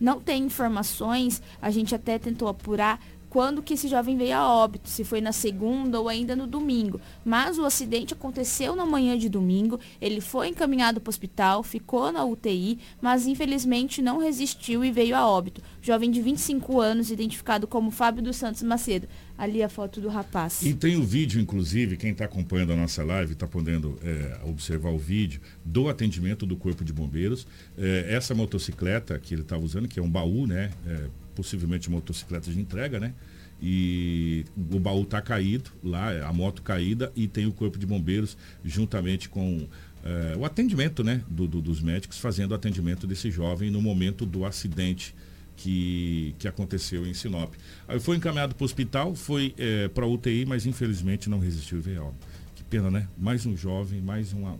Não 0.00 0.20
tem 0.20 0.44
informações, 0.44 1.40
a 1.62 1.70
gente 1.70 1.94
até 1.94 2.18
tentou 2.18 2.48
apurar 2.48 3.00
quando 3.34 3.64
que 3.64 3.74
esse 3.74 3.88
jovem 3.88 4.16
veio 4.16 4.36
a 4.36 4.48
óbito, 4.48 4.88
se 4.88 5.02
foi 5.02 5.20
na 5.20 5.32
segunda 5.32 6.00
ou 6.00 6.08
ainda 6.08 6.36
no 6.36 6.46
domingo. 6.46 7.00
Mas 7.24 7.58
o 7.58 7.64
acidente 7.64 8.14
aconteceu 8.14 8.76
na 8.76 8.86
manhã 8.86 9.18
de 9.18 9.28
domingo, 9.28 9.80
ele 10.00 10.20
foi 10.20 10.46
encaminhado 10.46 11.00
para 11.00 11.08
o 11.08 11.10
hospital, 11.10 11.64
ficou 11.64 12.12
na 12.12 12.24
UTI, 12.24 12.78
mas 13.02 13.26
infelizmente 13.26 14.00
não 14.00 14.18
resistiu 14.18 14.84
e 14.84 14.92
veio 14.92 15.16
a 15.16 15.28
óbito. 15.28 15.60
Jovem 15.82 16.12
de 16.12 16.22
25 16.22 16.80
anos, 16.80 17.10
identificado 17.10 17.66
como 17.66 17.90
Fábio 17.90 18.22
dos 18.22 18.36
Santos 18.36 18.62
Macedo. 18.62 19.08
Ali 19.36 19.64
a 19.64 19.68
foto 19.68 20.00
do 20.00 20.08
rapaz. 20.08 20.62
E 20.62 20.72
tem 20.72 20.96
o 20.96 21.02
vídeo, 21.02 21.40
inclusive, 21.40 21.96
quem 21.96 22.12
está 22.12 22.26
acompanhando 22.26 22.72
a 22.72 22.76
nossa 22.76 23.02
live 23.02 23.32
está 23.32 23.48
podendo 23.48 23.98
é, 24.00 24.38
observar 24.44 24.90
o 24.90 24.98
vídeo 24.98 25.40
do 25.64 25.88
atendimento 25.88 26.46
do 26.46 26.56
Corpo 26.56 26.84
de 26.84 26.92
Bombeiros. 26.92 27.48
É, 27.76 28.14
essa 28.14 28.32
motocicleta 28.32 29.18
que 29.18 29.34
ele 29.34 29.42
estava 29.42 29.60
usando, 29.60 29.88
que 29.88 29.98
é 29.98 30.02
um 30.02 30.08
baú, 30.08 30.46
né? 30.46 30.70
É, 30.86 31.08
possivelmente 31.34 31.90
motocicleta 31.90 32.50
de 32.50 32.58
entrega, 32.58 32.98
né? 33.00 33.14
E 33.60 34.44
o 34.56 34.78
baú 34.78 35.02
está 35.02 35.22
caído 35.22 35.70
lá, 35.82 36.26
a 36.26 36.32
moto 36.32 36.62
caída 36.62 37.12
e 37.14 37.26
tem 37.26 37.46
o 37.46 37.52
corpo 37.52 37.78
de 37.78 37.86
bombeiros 37.86 38.36
juntamente 38.64 39.28
com 39.28 39.66
eh, 40.04 40.34
o 40.36 40.44
atendimento, 40.44 41.02
né, 41.02 41.22
do, 41.28 41.46
do, 41.46 41.62
dos 41.62 41.80
médicos 41.80 42.18
fazendo 42.18 42.52
o 42.52 42.54
atendimento 42.54 43.06
desse 43.06 43.30
jovem 43.30 43.70
no 43.70 43.80
momento 43.80 44.26
do 44.26 44.44
acidente 44.44 45.14
que, 45.56 46.34
que 46.38 46.46
aconteceu 46.46 47.06
em 47.06 47.14
Sinop. 47.14 47.54
Aí 47.88 47.98
foi 48.00 48.16
encaminhado 48.16 48.54
para 48.54 48.62
o 48.62 48.66
hospital, 48.66 49.14
foi 49.14 49.54
eh, 49.56 49.88
para 49.88 50.06
UTI, 50.06 50.44
mas 50.44 50.66
infelizmente 50.66 51.30
não 51.30 51.38
resistiu 51.38 51.78
e 51.78 51.80
veio 51.80 52.14
Que 52.54 52.64
pena, 52.64 52.90
né? 52.90 53.08
Mais 53.16 53.46
um 53.46 53.56
jovem, 53.56 54.00
mais 54.00 54.32
uma, 54.32 54.58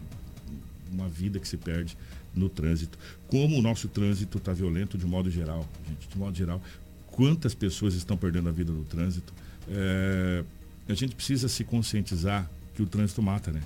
uma 0.91 1.09
vida 1.09 1.39
que 1.39 1.49
se 1.49 1.57
perde 1.57 1.97
no 2.35 2.49
trânsito. 2.49 2.99
Como 3.29 3.59
o 3.59 3.63
nosso 3.63 3.89
trânsito 3.89 4.39
está 4.39 4.53
violento 4.53 4.99
de 4.99 5.07
modo 5.07 5.31
geral, 5.31 5.69
gente, 5.89 6.09
de 6.09 6.19
modo 6.19 6.37
geral. 6.37 6.63
Quantas 7.09 7.55
pessoas 7.55 7.95
estão 7.95 8.17
perdendo 8.17 8.49
a 8.49 8.53
vida 8.53 8.73
no 8.73 8.85
trânsito? 8.85 9.33
É, 9.69 10.45
a 10.89 10.95
gente 10.95 11.15
precisa 11.15 11.49
se 11.49 11.65
conscientizar 11.65 12.51
que 12.75 12.83
o 12.83 12.87
trânsito 12.87 13.23
mata, 13.23 13.53
né? 13.53 13.63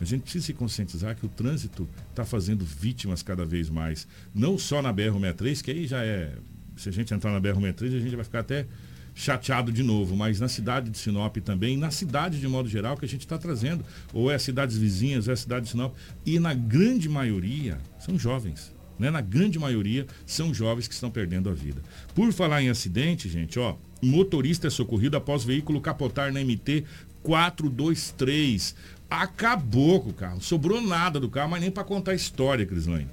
A 0.00 0.04
gente 0.04 0.22
precisa 0.22 0.46
se 0.46 0.54
conscientizar 0.54 1.14
que 1.14 1.26
o 1.26 1.28
trânsito 1.28 1.88
está 2.08 2.24
fazendo 2.24 2.64
vítimas 2.64 3.22
cada 3.22 3.44
vez 3.44 3.68
mais. 3.68 4.08
Não 4.34 4.56
só 4.56 4.80
na 4.80 4.92
BR-63, 4.92 5.62
que 5.62 5.70
aí 5.70 5.86
já 5.86 6.02
é. 6.02 6.34
Se 6.76 6.88
a 6.88 6.92
gente 6.92 7.12
entrar 7.12 7.30
na 7.32 7.40
BR-63, 7.40 7.96
a 7.96 8.00
gente 8.00 8.16
vai 8.16 8.24
ficar 8.24 8.40
até 8.40 8.66
chateado 9.14 9.72
de 9.72 9.82
novo, 9.82 10.16
mas 10.16 10.40
na 10.40 10.48
cidade 10.48 10.90
de 10.90 10.98
Sinop 10.98 11.36
também, 11.38 11.76
na 11.76 11.90
cidade 11.90 12.40
de 12.40 12.48
modo 12.48 12.68
geral 12.68 12.96
que 12.96 13.04
a 13.04 13.08
gente 13.08 13.22
está 13.22 13.38
trazendo, 13.38 13.84
ou 14.12 14.30
é 14.30 14.38
cidades 14.38 14.76
vizinhas, 14.76 15.26
ou 15.26 15.32
é 15.32 15.36
cidade 15.36 15.66
de 15.66 15.72
Sinop, 15.72 15.94
e 16.24 16.38
na 16.38 16.54
grande 16.54 17.08
maioria 17.08 17.78
são 17.98 18.18
jovens. 18.18 18.72
Né? 18.98 19.10
Na 19.10 19.20
grande 19.20 19.58
maioria 19.58 20.06
são 20.26 20.52
jovens 20.52 20.86
que 20.86 20.94
estão 20.94 21.10
perdendo 21.10 21.48
a 21.48 21.54
vida. 21.54 21.82
Por 22.14 22.32
falar 22.32 22.62
em 22.62 22.68
acidente, 22.68 23.28
gente, 23.28 23.58
ó, 23.58 23.76
motorista 24.02 24.66
é 24.66 24.70
socorrido 24.70 25.16
após 25.16 25.42
veículo 25.42 25.80
capotar 25.80 26.32
na 26.32 26.40
MT 26.40 26.84
423. 27.22 28.74
Acabou 29.08 30.00
com 30.00 30.10
o 30.10 30.14
carro. 30.14 30.40
Sobrou 30.40 30.80
nada 30.80 31.18
do 31.18 31.28
carro, 31.28 31.50
mas 31.50 31.62
nem 31.62 31.70
para 31.70 31.82
contar 31.82 32.12
a 32.12 32.14
história, 32.14 32.66
Crislane. 32.66 33.08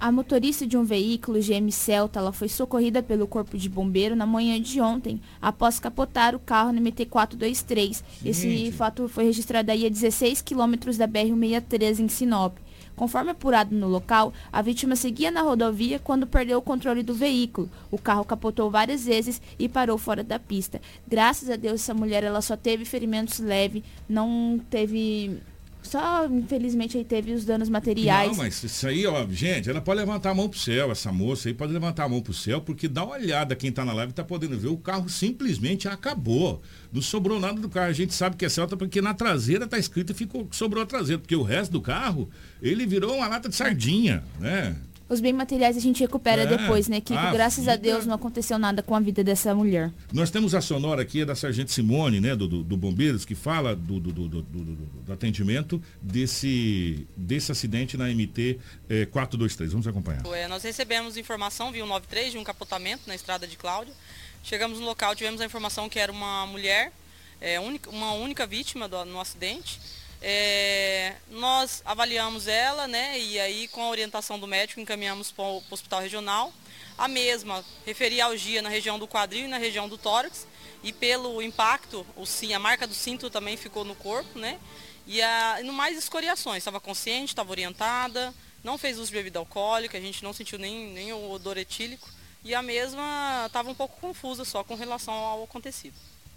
A 0.00 0.12
motorista 0.12 0.64
de 0.64 0.76
um 0.76 0.84
veículo 0.84 1.40
GM 1.40 1.72
Celta 1.72 2.20
ela 2.20 2.30
foi 2.30 2.48
socorrida 2.48 3.02
pelo 3.02 3.26
Corpo 3.26 3.58
de 3.58 3.68
Bombeiro 3.68 4.14
na 4.14 4.26
manhã 4.26 4.60
de 4.62 4.80
ontem, 4.80 5.20
após 5.42 5.80
capotar 5.80 6.36
o 6.36 6.38
carro 6.38 6.72
no 6.72 6.80
MT-423. 6.80 8.04
Esse 8.24 8.70
fato 8.70 9.08
foi 9.08 9.24
registrado 9.24 9.72
aí 9.72 9.84
a 9.84 9.88
16 9.88 10.40
quilômetros 10.40 10.96
da 10.96 11.08
BR-163 11.08 11.98
em 11.98 12.08
Sinop. 12.08 12.56
Conforme 12.94 13.32
apurado 13.32 13.74
no 13.74 13.88
local, 13.88 14.32
a 14.52 14.62
vítima 14.62 14.94
seguia 14.94 15.32
na 15.32 15.42
rodovia 15.42 15.98
quando 15.98 16.28
perdeu 16.28 16.58
o 16.58 16.62
controle 16.62 17.02
do 17.02 17.12
veículo. 17.12 17.68
O 17.90 17.98
carro 17.98 18.24
capotou 18.24 18.70
várias 18.70 19.04
vezes 19.04 19.42
e 19.58 19.68
parou 19.68 19.98
fora 19.98 20.22
da 20.22 20.38
pista. 20.38 20.80
Graças 21.08 21.50
a 21.50 21.56
Deus, 21.56 21.80
essa 21.80 21.92
mulher 21.92 22.22
ela 22.22 22.40
só 22.40 22.56
teve 22.56 22.84
ferimentos 22.84 23.40
leves, 23.40 23.82
não 24.08 24.60
teve 24.70 25.40
só, 25.88 26.26
infelizmente, 26.26 26.96
aí 26.96 27.04
teve 27.04 27.32
os 27.32 27.44
danos 27.44 27.68
materiais. 27.68 28.28
Não, 28.28 28.36
mas 28.36 28.62
isso 28.62 28.86
aí, 28.86 29.06
ó, 29.06 29.26
gente, 29.28 29.68
ela 29.68 29.80
pode 29.80 30.00
levantar 30.00 30.30
a 30.30 30.34
mão 30.34 30.48
pro 30.48 30.58
céu, 30.58 30.90
essa 30.90 31.10
moça 31.10 31.48
aí 31.48 31.54
pode 31.54 31.72
levantar 31.72 32.04
a 32.04 32.08
mão 32.08 32.20
pro 32.20 32.32
céu, 32.32 32.60
porque 32.60 32.86
dá 32.86 33.04
uma 33.04 33.14
olhada, 33.14 33.56
quem 33.56 33.72
tá 33.72 33.84
na 33.84 33.92
live 33.92 34.12
tá 34.12 34.22
podendo 34.22 34.58
ver, 34.58 34.68
o 34.68 34.76
carro 34.76 35.08
simplesmente 35.08 35.88
acabou. 35.88 36.62
Não 36.92 37.02
sobrou 37.02 37.38
nada 37.38 37.60
do 37.60 37.68
carro. 37.68 37.88
A 37.88 37.92
gente 37.92 38.14
sabe 38.14 38.36
que 38.36 38.44
é 38.44 38.48
Celta 38.48 38.76
porque 38.76 39.00
na 39.00 39.14
traseira 39.14 39.66
tá 39.66 39.78
escrito 39.78 40.14
ficou, 40.14 40.48
sobrou 40.50 40.82
a 40.82 40.86
traseira, 40.86 41.20
porque 41.20 41.36
o 41.36 41.42
resto 41.42 41.72
do 41.72 41.80
carro, 41.80 42.28
ele 42.62 42.86
virou 42.86 43.16
uma 43.16 43.28
lata 43.28 43.48
de 43.48 43.54
sardinha, 43.54 44.22
né? 44.38 44.76
Os 45.08 45.20
bens 45.20 45.32
materiais 45.32 45.74
a 45.76 45.80
gente 45.80 46.00
recupera 46.00 46.42
É. 46.42 46.46
depois, 46.46 46.86
né, 46.86 47.00
Kiko? 47.00 47.18
Ah, 47.18 47.32
Graças 47.32 47.66
a 47.66 47.72
vida- 47.76 47.82
Deus 47.92 48.04
não 48.04 48.14
aconteceu 48.14 48.58
nada 48.58 48.82
com 48.82 48.94
a 48.94 49.00
vida 49.00 49.24
dessa 49.24 49.54
mulher. 49.54 49.90
Nós 50.12 50.30
temos 50.30 50.54
a 50.54 50.60
sonora 50.60 51.00
aqui 51.00 51.22
é 51.22 51.24
da 51.24 51.34
Sargento 51.34 51.72
Simone, 51.72 52.20
né, 52.20 52.36
do, 52.36 52.46
do, 52.46 52.62
do 52.62 52.76
Bombeiros, 52.76 53.24
que 53.24 53.34
fala 53.34 53.74
do, 53.74 53.98
do, 53.98 54.12
do, 54.12 54.28
do- 54.28 54.42
do- 54.42 54.74
do 55.06 55.12
atendimento 55.12 55.82
desse, 56.02 57.06
desse 57.16 57.50
acidente 57.50 57.96
na 57.96 58.08
MT 58.10 58.58
eh, 58.90 59.06
423. 59.06 59.72
Vamos 59.72 59.86
acompanhar. 59.86 60.22
É, 60.34 60.46
nós 60.46 60.62
recebemos 60.62 61.16
informação 61.16 61.72
via 61.72 61.84
93 61.86 62.32
de 62.32 62.38
um 62.38 62.44
capotamento 62.44 63.02
na 63.06 63.14
estrada 63.14 63.46
de 63.46 63.56
Cláudia. 63.56 63.94
Chegamos 64.42 64.78
no 64.78 64.84
local, 64.84 65.14
tivemos 65.16 65.40
a 65.40 65.44
informação 65.46 65.88
que 65.88 65.98
era 65.98 66.12
uma 66.12 66.46
mulher, 66.46 66.92
é, 67.40 67.58
única- 67.58 67.88
uma 67.90 68.12
única 68.12 68.46
vítima 68.46 68.86
do- 68.88 69.04
no 69.06 69.20
acidente. 69.20 69.80
É, 70.20 71.14
nós 71.30 71.80
avaliamos 71.84 72.48
ela, 72.48 72.88
né, 72.88 73.18
e 73.18 73.38
aí 73.38 73.68
com 73.68 73.82
a 73.82 73.88
orientação 73.88 74.38
do 74.38 74.46
médico 74.48 74.80
encaminhamos 74.80 75.30
para 75.30 75.44
o 75.44 75.62
hospital 75.70 76.00
regional. 76.00 76.52
A 76.96 77.06
mesma 77.06 77.64
referia 77.86 78.24
algia 78.24 78.60
na 78.60 78.68
região 78.68 78.98
do 78.98 79.06
quadril 79.06 79.44
e 79.44 79.48
na 79.48 79.58
região 79.58 79.88
do 79.88 79.96
tórax. 79.96 80.46
E 80.82 80.92
pelo 80.92 81.40
impacto, 81.42 82.04
o, 82.16 82.24
sim- 82.26 82.52
a 82.54 82.58
marca 82.58 82.86
do 82.86 82.94
cinto 82.94 83.30
também 83.30 83.56
ficou 83.56 83.84
no 83.84 83.94
corpo, 83.94 84.38
né? 84.38 84.58
E, 85.06 85.22
a, 85.22 85.60
no 85.64 85.72
mais 85.72 85.96
escoriações, 85.96 86.58
estava 86.58 86.80
consciente, 86.80 87.32
estava 87.32 87.50
orientada, 87.50 88.34
não 88.62 88.76
fez 88.76 88.98
uso 88.98 89.06
de 89.06 89.12
bebida 89.16 89.38
alcoólica, 89.38 89.96
a 89.96 90.00
gente 90.00 90.22
não 90.22 90.32
sentiu 90.32 90.58
nem, 90.58 90.88
nem 90.88 91.12
o 91.12 91.30
odor 91.30 91.56
etílico. 91.56 92.08
E 92.44 92.54
a 92.54 92.62
mesma 92.62 93.44
estava 93.46 93.70
um 93.70 93.74
pouco 93.74 94.00
confusa 94.00 94.44
só 94.44 94.62
com 94.62 94.74
relação 94.74 95.14
ao 95.14 95.44
acontecido. 95.44 95.94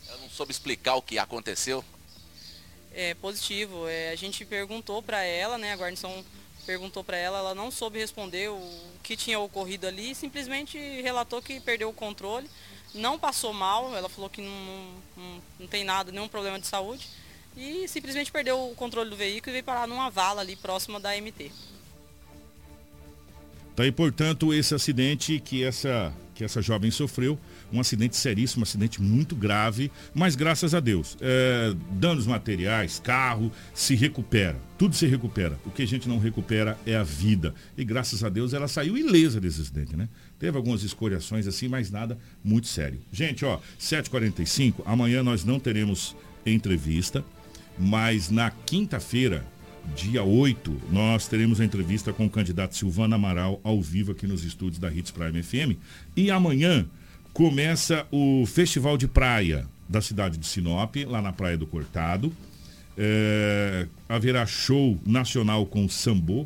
Ela 0.07 0.17
não 0.17 0.29
soube 0.29 0.51
explicar 0.51 0.95
o 0.95 1.01
que 1.01 1.19
aconteceu. 1.19 1.84
É 2.93 3.13
positivo. 3.15 3.87
É, 3.87 4.09
a 4.09 4.15
gente 4.15 4.45
perguntou 4.45 5.01
para 5.01 5.23
ela, 5.23 5.57
né? 5.57 5.73
A 5.73 5.77
guarnição 5.77 6.23
perguntou 6.65 7.03
para 7.03 7.17
ela, 7.17 7.39
ela 7.39 7.55
não 7.55 7.71
soube 7.71 7.99
responder 7.99 8.49
o 8.49 8.61
que 9.03 9.15
tinha 9.15 9.39
ocorrido 9.39 9.87
ali, 9.87 10.13
simplesmente 10.13 10.77
relatou 11.01 11.41
que 11.41 11.59
perdeu 11.59 11.89
o 11.89 11.93
controle, 11.93 12.47
não 12.93 13.17
passou 13.17 13.53
mal, 13.53 13.95
ela 13.95 14.07
falou 14.07 14.29
que 14.29 14.41
não, 14.41 14.85
não, 15.17 15.41
não 15.59 15.67
tem 15.67 15.83
nada, 15.83 16.11
nenhum 16.11 16.27
problema 16.27 16.59
de 16.59 16.67
saúde, 16.67 17.07
e 17.57 17.87
simplesmente 17.87 18.31
perdeu 18.31 18.69
o 18.69 18.75
controle 18.75 19.09
do 19.09 19.15
veículo 19.15 19.51
e 19.51 19.53
veio 19.53 19.63
parar 19.63 19.87
numa 19.87 20.09
vala 20.09 20.41
ali 20.41 20.55
próxima 20.55 20.99
da 20.99 21.15
MT. 21.19 21.51
Tá 23.75 23.83
aí, 23.83 23.91
portanto, 23.91 24.53
esse 24.53 24.75
acidente 24.75 25.39
que 25.39 25.63
essa, 25.63 26.13
que 26.35 26.43
essa 26.43 26.61
jovem 26.61 26.91
sofreu, 26.91 27.39
um 27.72 27.80
acidente 27.80 28.15
seríssimo, 28.15 28.61
um 28.61 28.63
acidente 28.63 29.01
muito 29.01 29.36
grave, 29.36 29.91
mas 30.13 30.36
graças 30.36 30.74
a 30.74 30.80
Deus, 30.80 31.17
é, 31.22 31.74
danos 31.91 32.28
materiais, 32.28 32.99
carro, 33.03 33.51
se 33.74 33.95
recupera, 33.95 34.57
tudo 34.78 34.95
se 34.95 35.05
recupera. 35.05 35.57
O 35.65 35.72
que 35.72 35.84
a 35.84 35.88
gente 35.88 36.07
não 36.09 36.19
recupera 36.19 36.78
é 36.86 36.95
a 36.95 37.03
vida. 37.03 37.53
E 37.78 37.84
graças 37.84 38.24
a 38.24 38.30
Deus 38.30 38.53
ela 38.53 38.67
saiu 38.67 38.97
ilesa 38.97 39.39
desse 39.39 39.61
acidente, 39.61 39.95
né? 39.95 40.09
Teve 40.39 40.57
algumas 40.57 40.84
escoriações 40.84 41.47
assim, 41.47 41.67
mas 41.67 41.91
nada 41.91 42.17
muito 42.43 42.67
sério. 42.67 42.99
Gente, 43.11 43.45
ó, 43.45 43.59
7h45, 43.80 44.82
amanhã 44.86 45.22
nós 45.24 45.45
não 45.45 45.59
teremos 45.59 46.15
entrevista, 46.45 47.24
mas 47.78 48.30
na 48.30 48.49
quinta-feira, 48.49 49.45
dia 49.95 50.24
8, 50.24 50.82
nós 50.91 51.28
teremos 51.28 51.59
a 51.59 51.65
entrevista 51.65 52.13
com 52.13 52.26
o 52.26 52.30
candidato 52.30 52.76
Silvana 52.76 53.15
Amaral 53.15 53.59
ao 53.63 53.82
vivo 53.82 54.11
aqui 54.11 54.28
nos 54.28 54.43
estúdios 54.43 54.80
da 54.80 54.91
Hits 54.91 55.11
Prime 55.11 55.41
FM. 55.41 55.78
E 56.15 56.32
amanhã 56.32 56.88
começa 57.34 58.05
o 58.11 58.45
Festival 58.45 58.97
de 58.97 59.07
Praia 59.07 59.65
da 59.88 60.01
cidade 60.01 60.38
de 60.38 60.47
Sinop, 60.47 60.95
lá 61.05 61.21
na 61.21 61.34
Praia 61.34 61.57
do 61.57 61.67
Cortado. 61.67 62.32
É, 62.97 63.88
haverá 64.07 64.45
show 64.45 64.97
nacional 65.05 65.65
com 65.65 65.88
Sambô, 65.88 66.45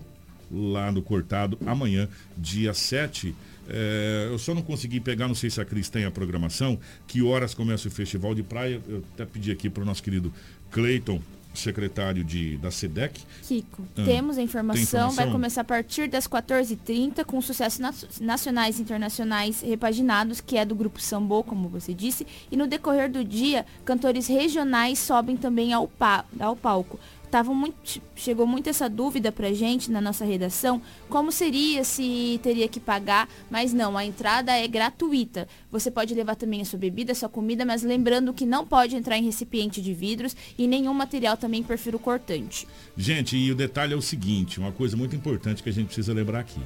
lá 0.52 0.92
no 0.92 1.02
Cortado, 1.02 1.58
amanhã, 1.66 2.08
dia 2.38 2.74
7. 2.74 3.36
É, 3.68 4.28
eu 4.30 4.38
só 4.38 4.54
não 4.54 4.62
consegui 4.62 5.00
pegar, 5.00 5.28
não 5.28 5.36
sei 5.36 5.50
se 5.50 5.60
a 5.60 5.66
Cris 5.66 5.90
tem 5.90 6.06
a 6.06 6.12
programação, 6.12 6.80
que 7.08 7.22
horas 7.22 7.54
começa 7.54 7.88
o 7.88 7.92
Festival 7.92 8.34
de 8.36 8.44
Praia. 8.44 8.82
Eu 8.88 9.04
até 9.14 9.26
pedi 9.26 9.52
aqui 9.52 9.70
para 9.70 9.84
o 9.84 9.86
nosso 9.86 10.04
querido 10.04 10.34
Cleiton, 10.72 11.22
secretário 11.60 12.24
de, 12.24 12.58
da 12.58 12.70
SEDEC. 12.72 13.22
Kiko, 13.44 13.84
Ah, 13.98 14.04
temos 14.06 14.36
a 14.36 14.38
tem 14.38 14.46
informação, 14.46 14.82
informação? 14.82 15.12
vai 15.16 15.32
começar 15.32 15.62
a 15.62 15.64
partir 15.64 16.08
das 16.08 16.28
14h30 16.28 17.24
com 17.26 17.42
sucessos 17.42 17.80
na- 17.80 17.94
nacionais 18.22 18.80
e 18.80 18.82
internacionais 18.82 19.62
repaginados, 19.62 20.42
que 20.42 20.58
é 20.58 20.66
do 20.66 20.76
grupo 20.76 21.02
Sambô, 21.02 21.44
como 21.44 21.70
você 21.70 21.94
disse, 21.94 22.26
e 22.52 22.58
no 22.58 22.68
decorrer 22.68 23.10
do 23.12 23.24
dia, 23.24 23.66
cantores 23.84 24.28
regionais 24.28 25.00
sobem 25.00 25.38
também 25.38 25.74
ao, 25.74 25.88
pa- 25.88 26.26
ao 26.40 26.56
palco. 26.56 27.00
Tava 27.36 27.54
muito, 27.54 28.02
chegou 28.16 28.48
muito 28.48 28.70
essa 28.70 28.88
dúvida 28.88 29.30
pra 29.30 29.52
gente 29.52 29.92
na 29.92 30.00
nossa 30.00 30.24
redação, 30.24 30.82
como 31.10 31.34
seria 31.34 31.84
se 31.84 32.40
teria 32.42 32.66
que 32.66 32.80
pagar, 32.80 33.28
mas 33.52 33.74
não, 33.74 33.98
a 33.98 34.06
entrada 34.06 34.54
é 34.54 34.66
gratuita. 34.70 35.46
Você 35.70 35.92
pode 35.92 36.14
levar 36.14 36.36
também 36.38 36.62
a 36.62 36.66
sua 36.66 36.80
bebida, 36.80 37.12
a 37.12 37.16
sua 37.16 37.28
comida, 37.28 37.66
mas 37.66 37.84
lembrando 37.84 38.34
que 38.34 38.46
não 38.46 38.66
pode 38.66 38.96
entrar 38.96 39.18
em 39.18 39.26
recipiente 39.26 39.82
de 39.82 39.94
vidros 39.94 40.34
e 40.58 40.66
nenhum 40.66 40.94
material 40.94 41.36
também 41.36 41.62
perfil 41.62 42.00
cortante. 42.00 42.66
Gente, 42.96 43.36
e 43.36 43.52
o 43.52 43.56
detalhe 43.56 43.94
é 43.94 43.98
o 43.98 44.02
seguinte, 44.02 44.58
uma 44.58 44.72
coisa 44.72 44.96
muito 44.96 45.14
importante 45.14 45.62
que 45.62 45.68
a 45.68 45.74
gente 45.74 45.88
precisa 45.88 46.14
lembrar 46.14 46.40
aqui. 46.40 46.62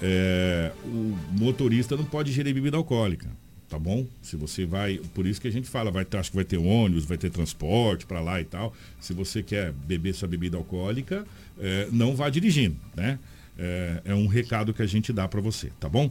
É, 0.00 0.72
o 0.82 1.14
motorista 1.38 1.94
não 1.94 2.06
pode 2.06 2.32
gerir 2.32 2.54
bebida 2.54 2.78
alcoólica, 2.78 3.28
tá 3.70 3.78
bom? 3.78 4.04
Se 4.20 4.36
você 4.36 4.66
vai, 4.66 5.00
por 5.14 5.24
isso 5.24 5.40
que 5.40 5.46
a 5.46 5.52
gente 5.52 5.68
fala, 5.68 5.92
vai 5.92 6.04
ter, 6.04 6.18
acho 6.18 6.30
que 6.30 6.36
vai 6.36 6.44
ter 6.44 6.58
ônibus, 6.58 7.04
vai 7.04 7.16
ter 7.16 7.30
transporte 7.30 8.04
para 8.04 8.20
lá 8.20 8.40
e 8.40 8.44
tal. 8.44 8.74
Se 9.00 9.14
você 9.14 9.42
quer 9.42 9.72
beber 9.72 10.12
sua 10.12 10.26
bebida 10.26 10.56
alcoólica, 10.56 11.24
é, 11.58 11.88
não 11.92 12.16
vá 12.16 12.28
dirigindo, 12.28 12.76
né? 12.96 13.18
É, 13.56 14.02
é 14.06 14.14
um 14.14 14.26
recado 14.26 14.74
que 14.74 14.82
a 14.82 14.86
gente 14.86 15.12
dá 15.12 15.28
para 15.28 15.40
você, 15.40 15.70
tá 15.78 15.88
bom? 15.88 16.10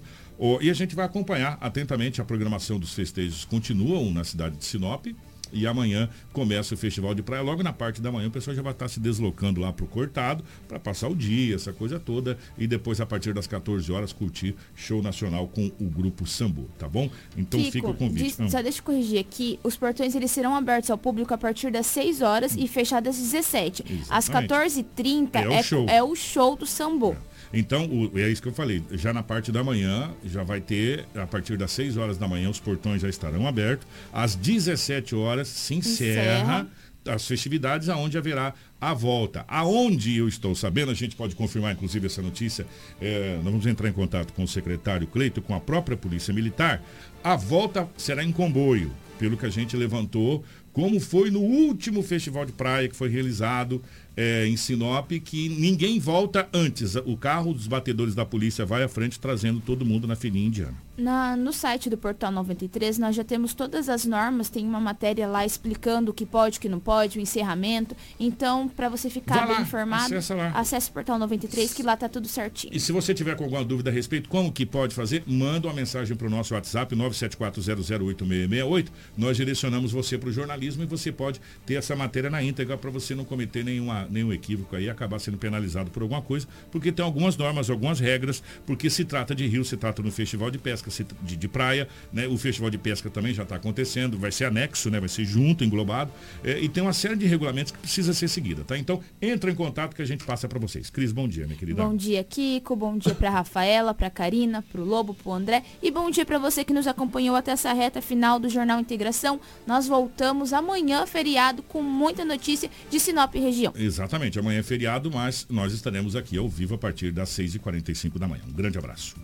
E 0.61 0.69
a 0.69 0.73
gente 0.73 0.95
vai 0.95 1.05
acompanhar 1.05 1.57
atentamente 1.59 2.21
a 2.21 2.23
programação 2.23 2.79
dos 2.79 2.93
festejos 2.93 3.43
continuam 3.43 4.09
na 4.11 4.23
cidade 4.23 4.55
de 4.55 4.63
Sinop. 4.63 5.07
E 5.51 5.65
amanhã 5.67 6.09
começa 6.33 6.73
o 6.75 6.77
Festival 6.77 7.13
de 7.15 7.21
Praia. 7.21 7.41
Logo 7.41 7.63
na 7.63 7.73
parte 7.73 8.01
da 8.01 8.11
manhã 8.11 8.27
o 8.27 8.31
pessoal 8.31 8.55
já 8.55 8.61
vai 8.61 8.71
estar 8.73 8.87
se 8.87 8.99
deslocando 8.99 9.59
lá 9.61 9.71
pro 9.73 9.85
Cortado 9.87 10.43
para 10.67 10.79
passar 10.79 11.07
o 11.07 11.15
dia, 11.15 11.55
essa 11.55 11.73
coisa 11.73 11.99
toda. 11.99 12.37
E 12.57 12.67
depois, 12.67 12.99
a 13.01 13.05
partir 13.05 13.33
das 13.33 13.47
14 13.47 13.91
horas, 13.91 14.13
curtir 14.13 14.55
show 14.75 15.01
nacional 15.01 15.47
com 15.47 15.71
o 15.79 15.85
grupo 15.85 16.25
Sambu, 16.27 16.69
tá 16.77 16.87
bom? 16.87 17.09
Então 17.37 17.59
Kiko, 17.59 17.71
fica 17.71 17.87
o 17.89 17.93
convite. 17.93 18.23
diz- 18.25 18.39
Ah. 18.39 18.49
só 18.49 18.61
deixa 18.61 18.79
eu 18.79 18.83
corrigir 18.83 19.19
aqui. 19.19 19.59
Os 19.63 19.75
portões 19.75 20.15
eles 20.15 20.31
serão 20.31 20.55
abertos 20.55 20.89
ao 20.91 20.97
público 20.97 21.33
a 21.33 21.37
partir 21.37 21.71
das 21.71 21.85
6 21.87 22.21
horas 22.21 22.55
e 22.55 22.67
fechados 22.67 23.09
às 23.09 23.17
17. 23.21 23.83
Às 24.09 24.25
Exatamente. 24.29 24.49
14h30 24.49 25.39
É 25.41 25.47
o 25.59 25.63
show. 25.63 25.85
é 25.89 26.03
o 26.03 26.15
show 26.15 26.55
do 26.55 26.65
Sambo. 26.65 27.15
Então, 27.53 27.85
o- 27.85 28.17
é 28.19 28.29
isso 28.29 28.41
que 28.41 28.47
eu 28.47 28.53
falei. 28.53 28.83
Já 28.91 29.11
na 29.11 29.23
parte 29.23 29.51
da 29.51 29.63
manhã, 29.63 30.11
já 30.25 30.43
vai 30.43 30.61
ter, 30.61 31.05
a 31.15 31.25
partir 31.25 31.57
das 31.57 31.71
6 31.71 31.97
horas 31.97 32.17
da 32.17 32.27
manhã, 32.27 32.49
os 32.49 32.59
portões 32.59 33.01
já 33.01 33.09
estarão 33.09 33.47
abertos. 33.47 33.87
Às 34.13 34.35
17 34.35 35.15
horas 35.15 35.47
se 35.47 35.73
encerra, 35.75 36.67
as 37.07 37.25
festividades, 37.27 37.89
aonde 37.89 38.17
haverá 38.17 38.53
a 38.79 38.93
volta. 38.93 39.43
Aonde 39.47 40.15
eu 40.17 40.27
estou 40.27 40.53
sabendo, 40.53 40.91
a 40.91 40.93
gente 40.93 41.15
pode 41.15 41.35
confirmar, 41.35 41.73
inclusive, 41.73 42.05
essa 42.05 42.21
notícia. 42.21 42.67
é, 43.01 43.35
nós 43.37 43.45
vamos 43.45 43.65
entrar 43.65 43.89
em 43.89 43.93
contato 43.93 44.31
com 44.33 44.43
o 44.43 44.47
secretário 44.47 45.07
Cleito, 45.07 45.41
com 45.41 45.55
a 45.55 45.59
própria 45.59 45.97
Polícia 45.97 46.33
Militar. 46.33 46.83
A 47.23 47.35
volta 47.35 47.87
será 47.97 48.23
em 48.23 48.31
comboio, 48.31 48.91
pelo 49.17 49.35
que 49.37 49.45
a 49.45 49.49
gente 49.49 49.75
levantou, 49.75 50.43
como 50.71 50.99
foi 50.99 51.31
no 51.31 51.39
último 51.41 52.03
festival 52.03 52.45
de 52.45 52.51
praia 52.51 52.87
que 52.87 52.95
foi 52.95 53.09
realizado 53.09 53.81
é, 54.19 54.45
em 54.45 54.57
Sinop, 54.57 55.09
que 55.23 55.47
ninguém 55.47 55.97
volta 55.97 56.49
antes. 56.53 56.95
O 57.05 57.15
carro 57.15 57.53
dos 57.53 57.67
batedores 57.67 58.13
da 58.13 58.25
polícia 58.25 58.65
vai 58.65 58.83
à 58.83 58.89
frente 58.89 59.17
trazendo 59.17 59.61
todo 59.61 59.85
mundo 59.85 60.05
na 60.05 60.15
filinha 60.15 60.45
indiana. 60.45 60.88
Na- 60.99 61.35
no 61.35 61.53
site 61.53 61.89
do 61.89 61.97
Portal 61.97 62.31
93, 62.31 62.97
nós 62.97 63.15
já 63.15 63.23
temos 63.23 63.53
todas 63.53 63.87
as 63.89 64.05
normas, 64.05 64.49
tem 64.49 64.65
uma 64.65 64.79
matéria 64.79 65.27
lá 65.27 65.45
explicando 65.45 66.11
o 66.11 66.13
que 66.13 66.25
pode, 66.25 66.57
o 66.57 66.61
que 66.61 66.67
não 66.69 66.79
pode, 66.79 67.17
o 67.17 67.21
encerramento. 67.21 67.95
Então, 68.19 68.67
para 68.67 68.89
você 68.89 69.09
ficar 69.09 69.35
Vai 69.37 69.47
bem 69.47 69.55
lá, 69.55 69.61
informado, 69.61 70.13
acesse 70.53 70.89
o 70.89 70.93
Portal 70.93 71.17
93, 71.17 71.73
que 71.73 71.81
lá 71.83 71.95
tá 71.95 72.09
tudo 72.09 72.27
certinho. 72.27 72.73
E 72.75 72.79
se 72.79 72.91
você 72.91 73.13
tiver 73.13 73.35
com 73.35 73.43
alguma 73.45 73.63
dúvida 73.63 73.89
a 73.89 73.93
respeito, 73.93 74.27
como 74.29 74.51
que 74.51 74.65
pode 74.65 74.93
fazer, 74.93 75.23
manda 75.25 75.67
uma 75.67 75.73
mensagem 75.73 76.15
para 76.17 76.27
o 76.27 76.29
nosso 76.29 76.53
WhatsApp, 76.53 76.95
974008668. 76.95 78.87
Nós 79.17 79.37
direcionamos 79.37 79.91
você 79.91 80.17
para 80.17 80.29
o 80.29 80.31
jornalismo 80.31 80.83
e 80.83 80.85
você 80.85 81.11
pode 81.11 81.39
ter 81.65 81.75
essa 81.75 81.95
matéria 81.95 82.29
na 82.29 82.43
íntegra 82.43 82.77
para 82.77 82.89
você 82.89 83.15
não 83.15 83.23
cometer 83.25 83.63
nenhuma, 83.63 84.05
nenhum 84.09 84.33
equívoco 84.33 84.75
aí 84.75 84.85
e 84.85 84.89
acabar 84.89 85.19
sendo 85.19 85.37
penalizado 85.37 85.89
por 85.91 86.01
alguma 86.03 86.21
coisa, 86.21 86.47
porque 86.71 86.91
tem 86.91 87.03
algumas 87.05 87.37
normas, 87.37 87.69
algumas 87.69 87.99
regras, 87.99 88.41
porque 88.65 88.89
se 88.89 89.05
trata 89.05 89.33
de 89.35 89.45
rio, 89.47 89.63
se 89.63 89.77
trata 89.77 90.01
no 90.01 90.11
festival 90.11 90.49
de 90.51 90.57
pesca, 90.57 90.88
se- 90.89 91.05
de, 91.21 91.35
de 91.35 91.47
praia, 91.47 91.87
né? 92.11 92.27
O 92.27 92.37
festival 92.37 92.69
de 92.69 92.77
pesca 92.77 93.09
também 93.09 93.33
já 93.33 93.43
está 93.43 93.55
acontecendo, 93.55 94.17
vai 94.17 94.31
ser 94.31 94.45
anexo, 94.45 94.89
né? 94.89 94.99
Vai 94.99 95.09
ser 95.09 95.25
junto, 95.25 95.63
englobado, 95.63 96.11
é, 96.43 96.59
e 96.59 96.69
tem 96.69 96.81
uma 96.83 96.93
série 96.93 97.15
de 97.15 97.25
regulamentos 97.25 97.71
que 97.71 97.77
precisa 97.77 98.13
ser 98.13 98.27
seguida, 98.27 98.63
tá? 98.63 98.77
Então, 98.77 99.01
entra 99.21 99.51
em 99.51 99.55
contato 99.55 99.95
que 99.95 100.01
a 100.01 100.05
gente 100.05 100.23
passa 100.25 100.47
para 100.47 100.59
vocês. 100.59 100.89
Cris, 100.89 101.11
bom 101.11 101.27
dia, 101.27 101.45
minha 101.45 101.57
querida. 101.57 101.83
Bom 101.83 101.95
dia, 101.95 102.23
Kiko. 102.23 102.75
Bom 102.75 102.97
dia 102.97 103.13
para 103.15 103.29
Rafaela, 103.29 103.93
para 103.93 104.09
Karina, 104.09 104.61
para 104.71 104.81
o 104.81 104.85
Lobo, 104.85 105.13
para 105.13 105.29
o 105.29 105.33
André. 105.33 105.63
E 105.81 105.91
bom 105.91 106.09
dia 106.09 106.25
para 106.25 106.37
você 106.37 106.63
que 106.63 106.73
nos 106.73 106.87
acompanhou 106.87 107.35
até 107.35 107.51
essa 107.51 107.73
reta 107.73 108.01
final 108.01 108.39
do 108.39 108.49
Jornal 108.49 108.79
Integração. 108.79 109.39
Nós 109.67 109.87
voltamos 109.87 110.53
amanhã, 110.53 111.05
feriado, 111.05 111.61
com 111.63 111.81
muita 111.81 112.23
notícia 112.25 112.69
de 112.89 112.99
Sinop 112.99 113.35
e 113.35 113.39
região. 113.39 113.73
Exatamente, 113.75 114.37
amanhã 114.39 114.59
é 114.59 114.63
feriado, 114.63 115.09
mas 115.11 115.45
nós 115.49 115.73
estaremos 115.73 116.15
aqui 116.15 116.37
ao 116.37 116.47
vivo 116.49 116.75
a 116.75 116.77
partir 116.77 117.11
das 117.11 117.29
6h45 117.29 118.17
da 118.17 118.27
manhã. 118.27 118.41
Um 118.47 118.53
grande 118.53 118.77
abraço. 118.77 119.15